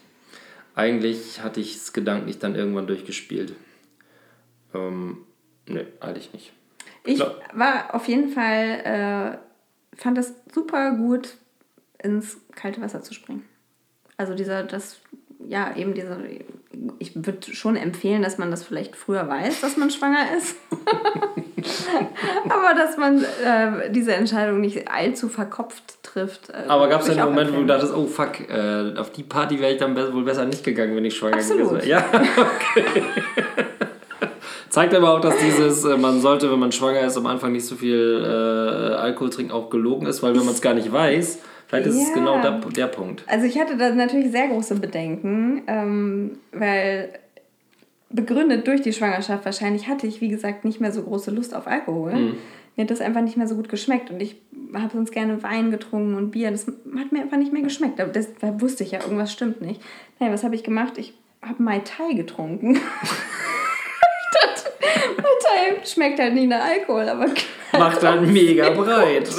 Eigentlich 0.75 1.41
hatte 1.41 1.59
ich 1.59 1.75
es 1.75 1.93
gedanklich 1.93 2.39
dann 2.39 2.55
irgendwann 2.55 2.87
durchgespielt. 2.87 3.53
Ähm, 4.73 5.19
nee, 5.67 5.85
eigentlich 5.99 6.33
nicht. 6.33 6.51
Ich 7.05 7.15
glaub- 7.17 7.39
war 7.53 7.93
auf 7.93 8.07
jeden 8.07 8.29
Fall, 8.29 9.37
äh, 9.93 9.97
fand 9.97 10.17
es 10.17 10.33
super 10.53 10.91
gut, 10.91 11.35
ins 12.01 12.37
kalte 12.55 12.81
Wasser 12.81 13.01
zu 13.01 13.13
springen. 13.13 13.43
Also 14.17 14.33
dieser, 14.33 14.63
das, 14.63 14.99
ja, 15.47 15.75
eben 15.75 15.93
diese, 15.93 16.17
ich 16.99 17.15
würde 17.15 17.53
schon 17.53 17.75
empfehlen, 17.75 18.21
dass 18.21 18.37
man 18.37 18.51
das 18.51 18.63
vielleicht 18.63 18.95
früher 18.95 19.27
weiß, 19.27 19.61
dass 19.61 19.77
man 19.77 19.89
schwanger 19.91 20.25
ist. 20.37 20.55
Aber 22.49 22.73
dass 22.75 22.97
man 22.97 23.23
äh, 23.43 23.89
diese 23.91 24.13
Entscheidung 24.13 24.61
nicht 24.61 24.87
allzu 24.89 25.29
verkopft 25.29 26.03
trifft. 26.03 26.49
äh, 26.49 26.63
Aber 26.67 26.87
gab 26.87 27.01
es 27.01 27.09
einen 27.09 27.19
Moment, 27.19 27.49
wo 27.49 27.55
du 27.55 27.61
empfehlen. 27.61 27.67
dachtest, 27.67 27.93
oh 27.93 28.05
fuck, 28.05 28.39
äh, 28.49 28.93
auf 28.97 29.11
die 29.11 29.23
Party 29.23 29.59
wäre 29.59 29.73
ich 29.73 29.79
dann 29.79 29.95
be- 29.95 30.13
wohl 30.13 30.23
besser 30.23 30.45
nicht 30.45 30.63
gegangen, 30.63 30.95
wenn 30.95 31.05
ich 31.05 31.15
schwanger 31.17 31.37
Absolut. 31.37 31.69
gewesen 31.69 31.87
wäre? 31.87 31.89
Ja, 31.89 32.05
okay. 32.37 33.03
Zeigt 34.75 34.93
aber 34.93 35.13
auch, 35.13 35.21
dass 35.21 35.37
dieses, 35.37 35.85
äh, 35.85 35.95
man 35.95 36.19
sollte, 36.19 36.51
wenn 36.51 36.59
man 36.59 36.73
schwanger 36.73 36.99
ist, 36.99 37.15
am 37.15 37.25
Anfang 37.27 37.53
nicht 37.53 37.65
so 37.65 37.75
viel 37.75 38.21
äh, 38.21 38.93
Alkohol 38.95 39.29
trinken, 39.29 39.53
auch 39.53 39.69
gelogen 39.69 40.05
ist, 40.05 40.21
weil 40.21 40.35
wenn 40.35 40.43
man 40.43 40.53
es 40.53 40.61
gar 40.61 40.73
nicht 40.73 40.91
weiß, 40.91 41.39
vielleicht 41.67 41.87
ist 41.87 41.95
es 41.95 42.09
Ja. 42.09 42.13
genau 42.13 42.41
der, 42.41 42.59
der 42.59 42.87
Punkt. 42.87 43.23
Also 43.25 43.45
ich 43.45 43.57
hatte 43.57 43.77
da 43.77 43.91
natürlich 43.91 44.33
sehr 44.33 44.49
große 44.49 44.75
Bedenken, 44.75 45.61
ähm, 45.67 46.39
weil 46.51 47.07
begründet 48.09 48.67
durch 48.67 48.81
die 48.81 48.91
Schwangerschaft 48.91 49.45
wahrscheinlich 49.45 49.87
hatte 49.87 50.07
ich, 50.07 50.19
wie 50.19 50.27
gesagt, 50.27 50.65
nicht 50.65 50.81
mehr 50.81 50.91
so 50.91 51.03
große 51.03 51.31
Lust 51.31 51.55
auf 51.55 51.67
Alkohol. 51.67 52.33
Mir 52.75 52.83
hat 52.83 52.91
das 52.91 52.99
einfach 52.99 53.21
nicht 53.21 53.37
mehr 53.37 53.47
so 53.47 53.55
gut 53.55 53.69
geschmeckt 53.69 54.11
und 54.11 54.21
ich 54.21 54.35
habe 54.73 54.89
sonst 54.91 55.11
gerne 55.11 55.41
Wein 55.41 55.71
getrunken 55.71 56.15
und 56.15 56.31
Bier. 56.31 56.51
Das 56.51 56.67
hat 56.67 57.13
mir 57.13 57.21
einfach 57.21 57.37
nicht 57.37 57.53
mehr 57.53 57.61
geschmeckt. 57.61 58.01
Aber 58.01 58.11
Das 58.11 58.27
da 58.41 58.59
wusste 58.59 58.83
ich 58.83 58.91
ja, 58.91 58.99
irgendwas 58.99 59.31
stimmt 59.31 59.61
nicht. 59.61 59.79
Naja, 60.19 60.33
was 60.33 60.43
habe 60.43 60.55
ich 60.55 60.63
gemacht? 60.65 60.97
Ich 60.97 61.13
habe 61.41 61.63
Mai 61.63 61.79
Tai 61.79 62.13
getrunken. 62.13 62.77
Mai 65.17 65.29
Tai 65.41 65.85
schmeckt 65.85 66.19
halt 66.19 66.33
nicht 66.33 66.49
nach 66.49 66.63
Alkohol, 66.63 67.09
aber 67.09 67.27
Macht 67.73 68.03
dann 68.03 68.31
mega 68.31 68.69
breit. 68.69 69.29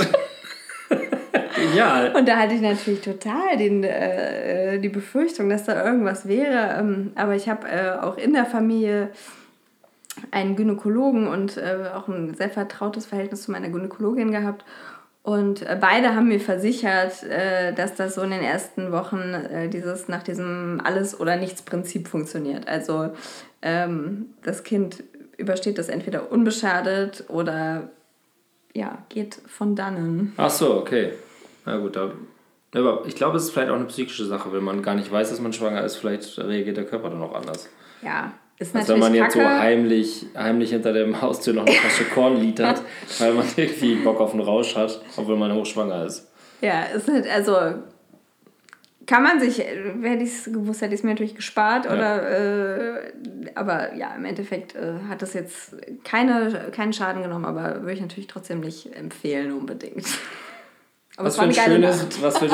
Genial. 1.55 2.15
Und 2.15 2.29
da 2.29 2.37
hatte 2.37 2.55
ich 2.55 2.61
natürlich 2.61 3.01
total 3.01 3.57
den, 3.57 3.83
äh, 3.83 4.79
die 4.79 4.89
Befürchtung, 4.89 5.49
dass 5.49 5.65
da 5.65 5.85
irgendwas 5.85 6.29
wäre. 6.29 6.77
Ähm, 6.79 7.13
aber 7.15 7.35
ich 7.35 7.49
habe 7.49 7.67
äh, 7.69 7.93
auch 7.93 8.19
in 8.19 8.35
der 8.35 8.45
Familie 8.45 9.11
einen 10.31 10.57
Gynäkologen 10.57 11.27
und 11.29 11.57
äh, 11.57 11.91
auch 11.95 12.09
ein 12.09 12.35
sehr 12.35 12.51
vertrautes 12.51 13.07
Verhältnis 13.07 13.43
zu 13.43 13.53
meiner 13.53 13.69
Gynäkologin 13.69 14.31
gehabt. 14.31 14.65
Und 15.27 15.63
äh, 15.63 15.77
beide 15.81 16.15
haben 16.15 16.29
mir 16.29 16.39
versichert, 16.39 17.25
äh, 17.25 17.73
dass 17.73 17.97
das 17.97 18.15
so 18.15 18.23
in 18.23 18.31
den 18.31 18.43
ersten 18.43 18.93
Wochen 18.93 19.35
äh, 19.35 19.69
dieses 19.69 20.07
nach 20.07 20.23
diesem 20.23 20.81
Alles- 20.85 21.19
oder 21.19 21.35
Nichts-Prinzip 21.35 22.07
funktioniert. 22.07 22.69
Also 22.69 23.11
ähm, 23.61 24.27
das 24.45 24.63
Kind 24.63 25.03
übersteht 25.37 25.79
das 25.79 25.89
entweder 25.89 26.31
unbeschadet 26.31 27.25
oder 27.27 27.91
ja, 28.73 28.99
geht 29.09 29.35
von 29.49 29.75
dannen. 29.75 30.33
Ach 30.37 30.49
so, 30.49 30.77
okay. 30.77 31.15
Na 31.65 31.79
gut, 31.79 31.97
da, 31.97 32.13
aber 32.73 33.03
ich 33.05 33.17
glaube, 33.17 33.39
es 33.39 33.47
ist 33.47 33.51
vielleicht 33.51 33.71
auch 33.71 33.75
eine 33.75 33.87
psychische 33.87 34.27
Sache, 34.27 34.53
wenn 34.53 34.63
man 34.63 34.81
gar 34.81 34.95
nicht 34.95 35.11
weiß, 35.11 35.31
dass 35.31 35.41
man 35.41 35.53
schwanger 35.53 35.83
ist, 35.83 35.97
vielleicht 35.97 36.39
reagiert 36.39 36.77
der 36.77 36.87
Körper 36.87 37.11
dann 37.11 37.23
auch 37.23 37.35
anders. 37.35 37.69
Ja, 38.01 38.33
Ist 38.59 38.75
Als 38.75 38.89
wenn 38.89 38.99
man 38.99 39.15
jetzt 39.15 39.35
so 39.35 39.41
kacke. 39.41 39.59
heimlich, 39.59 40.27
heimlich 40.35 40.71
hinter 40.71 40.93
dem 40.95 41.21
Haustür 41.21 41.53
noch 41.53 41.67
eine 41.67 41.75
Flasche 41.75 42.05
Korn 42.05 42.41
liefert, 42.41 42.81
weil 43.19 43.35
man 43.35 43.45
irgendwie 43.55 43.97
Bock 43.97 44.19
auf 44.21 44.33
einen 44.33 44.41
Rausch 44.41 44.75
hat, 44.75 45.01
obwohl 45.17 45.37
man 45.37 45.53
hochschwanger 45.53 46.07
ist. 46.07 46.27
Ja, 46.63 46.85
ist 46.85 47.07
halt, 47.07 47.29
also 47.29 47.55
kann 49.07 49.23
man 49.23 49.39
sich, 49.41 49.59
hätte 49.59 50.23
ich 50.23 50.31
es 50.31 50.45
gewusst, 50.47 50.81
hätte 50.81 50.95
ich 50.95 51.01
es 51.01 51.05
mir 51.05 51.11
natürlich 51.11 51.37
gespart. 51.37 51.85
Ja. 51.85 51.93
Oder, 51.93 52.99
äh, 52.99 53.13
aber 53.55 53.95
ja, 53.95 54.15
im 54.15 54.25
Endeffekt 54.25 54.75
äh, 54.75 54.95
hat 55.09 55.23
das 55.23 55.35
jetzt 55.35 55.77
keine, 56.03 56.71
keinen 56.73 56.93
Schaden 56.93 57.23
genommen, 57.23 57.45
aber 57.45 57.83
würde 57.83 57.93
ich 57.93 58.01
natürlich 58.01 58.27
trotzdem 58.27 58.61
nicht 58.61 58.95
empfehlen 58.95 59.53
unbedingt. 59.53 60.07
Aber 61.19 61.29
Was 61.29 61.37
für 61.37 61.45
ein 61.45 61.55
schönes, 61.55 62.07
was 62.21 62.37
für 62.37 62.51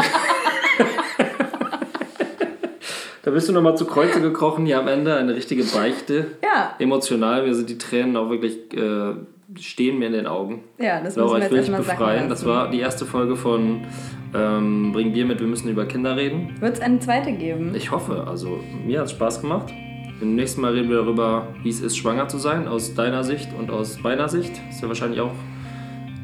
Da 3.25 3.31
bist 3.31 3.49
du 3.49 3.53
nochmal 3.53 3.77
zu 3.77 3.85
Kreuze 3.87 4.20
gekrochen, 4.20 4.66
hier 4.66 4.81
am 4.81 4.89
Ende 4.89 5.14
eine 5.14 5.35
richtige 5.35 5.62
Beichte. 5.62 6.27
Ja, 6.43 6.75
Emotional, 6.81 7.47
mir 7.47 7.55
sind 7.55 7.70
die 7.70 7.79
Tränen 7.79 8.16
auch 8.16 8.31
wirklich, 8.31 8.57
äh, 8.77 9.12
stehen 9.61 9.99
mir 10.01 10.07
in 10.07 10.12
den 10.12 10.27
Augen. 10.27 10.64
ja, 10.79 11.01
das 11.01 11.14
Laura, 11.14 11.35
müssen 11.39 11.45
ich 11.45 11.45
wir 11.45 11.51
will 11.53 11.59
jetzt 11.59 11.68
dich 11.68 11.75
erstmal 11.75 11.83
sacken 11.83 11.99
befreien. 11.99 12.29
Das 12.29 12.45
war 12.47 12.70
die 12.70 12.81
erste 12.81 13.07
Folge 13.07 13.37
von 13.37 13.83
ähm, 14.35 14.91
Bring 14.93 15.12
Bier 15.12 15.25
mit, 15.25 15.39
wir 15.39 15.47
müssen 15.47 15.68
über 15.68 15.85
Kinder 15.87 16.16
reden. 16.16 16.57
Wird 16.59 16.75
es 16.75 16.81
eine 16.81 16.99
zweite 16.99 17.33
geben? 17.33 17.73
Ich 17.77 17.93
hoffe, 17.93 18.25
also 18.29 18.59
mir 18.85 18.99
hat 18.99 19.07
es 19.07 19.12
Spaß 19.12 19.41
gemacht. 19.43 19.73
Im 20.20 20.35
nächsten 20.35 20.61
Mal 20.61 20.73
reden 20.73 20.89
wir 20.89 20.97
darüber, 20.99 21.47
wie 21.62 21.68
es 21.68 21.81
ist, 21.81 21.97
schwanger 21.97 22.27
zu 22.29 22.39
sein, 22.39 22.66
aus 22.66 22.95
deiner 22.95 23.23
Sicht 23.23 23.51
und 23.57 23.70
aus 23.70 24.01
meiner 24.03 24.29
Sicht. 24.29 24.53
Ist 24.70 24.83
ja 24.83 24.89
wahrscheinlich 24.89 25.20
auch 25.20 25.33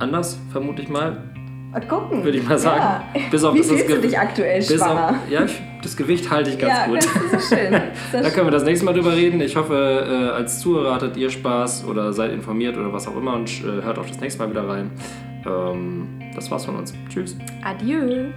anders, 0.00 0.40
vermute 0.50 0.82
ich 0.82 0.88
mal, 0.88 1.22
Mal 1.70 1.80
gucken. 1.86 2.24
würde 2.24 2.38
ich 2.38 2.48
mal 2.48 2.58
sagen. 2.58 3.04
Ja. 3.14 3.20
Bis 3.30 3.44
auf 3.44 3.54
Wie 3.54 3.62
fühlst 3.62 3.88
du 3.88 4.00
dich 4.00 4.18
aktuell 4.18 4.58
Bis 4.58 4.74
schwanger? 4.76 5.10
auf, 5.10 5.30
ja, 5.30 5.44
ich, 5.44 5.60
das 5.82 5.96
Gewicht 5.96 6.30
halte 6.30 6.50
ich 6.50 6.58
ganz 6.58 6.78
ja, 6.78 6.86
gut. 6.86 6.98
das 6.98 7.06
ist 7.06 7.48
so 7.48 7.56
schön. 7.56 7.72
Da 8.12 8.30
können 8.30 8.46
wir 8.46 8.50
das 8.50 8.64
nächste 8.64 8.84
Mal 8.84 8.94
drüber 8.94 9.14
reden. 9.14 9.40
Ich 9.40 9.56
hoffe, 9.56 9.74
äh, 9.74 10.34
als 10.34 10.60
Zuhörer 10.60 10.94
hattet 10.94 11.16
ihr 11.16 11.30
Spaß 11.30 11.84
oder 11.84 12.12
seid 12.12 12.32
informiert 12.32 12.76
oder 12.76 12.92
was 12.92 13.06
auch 13.06 13.16
immer 13.16 13.34
und 13.34 13.48
äh, 13.64 13.82
hört 13.82 13.98
auch 13.98 14.06
das 14.06 14.20
nächste 14.20 14.42
Mal 14.42 14.50
wieder 14.50 14.68
rein. 14.68 14.90
Ähm, 15.46 16.20
das 16.34 16.50
war's 16.50 16.64
von 16.64 16.76
uns. 16.76 16.94
Tschüss. 17.08 17.36
Adieu. 17.62 18.30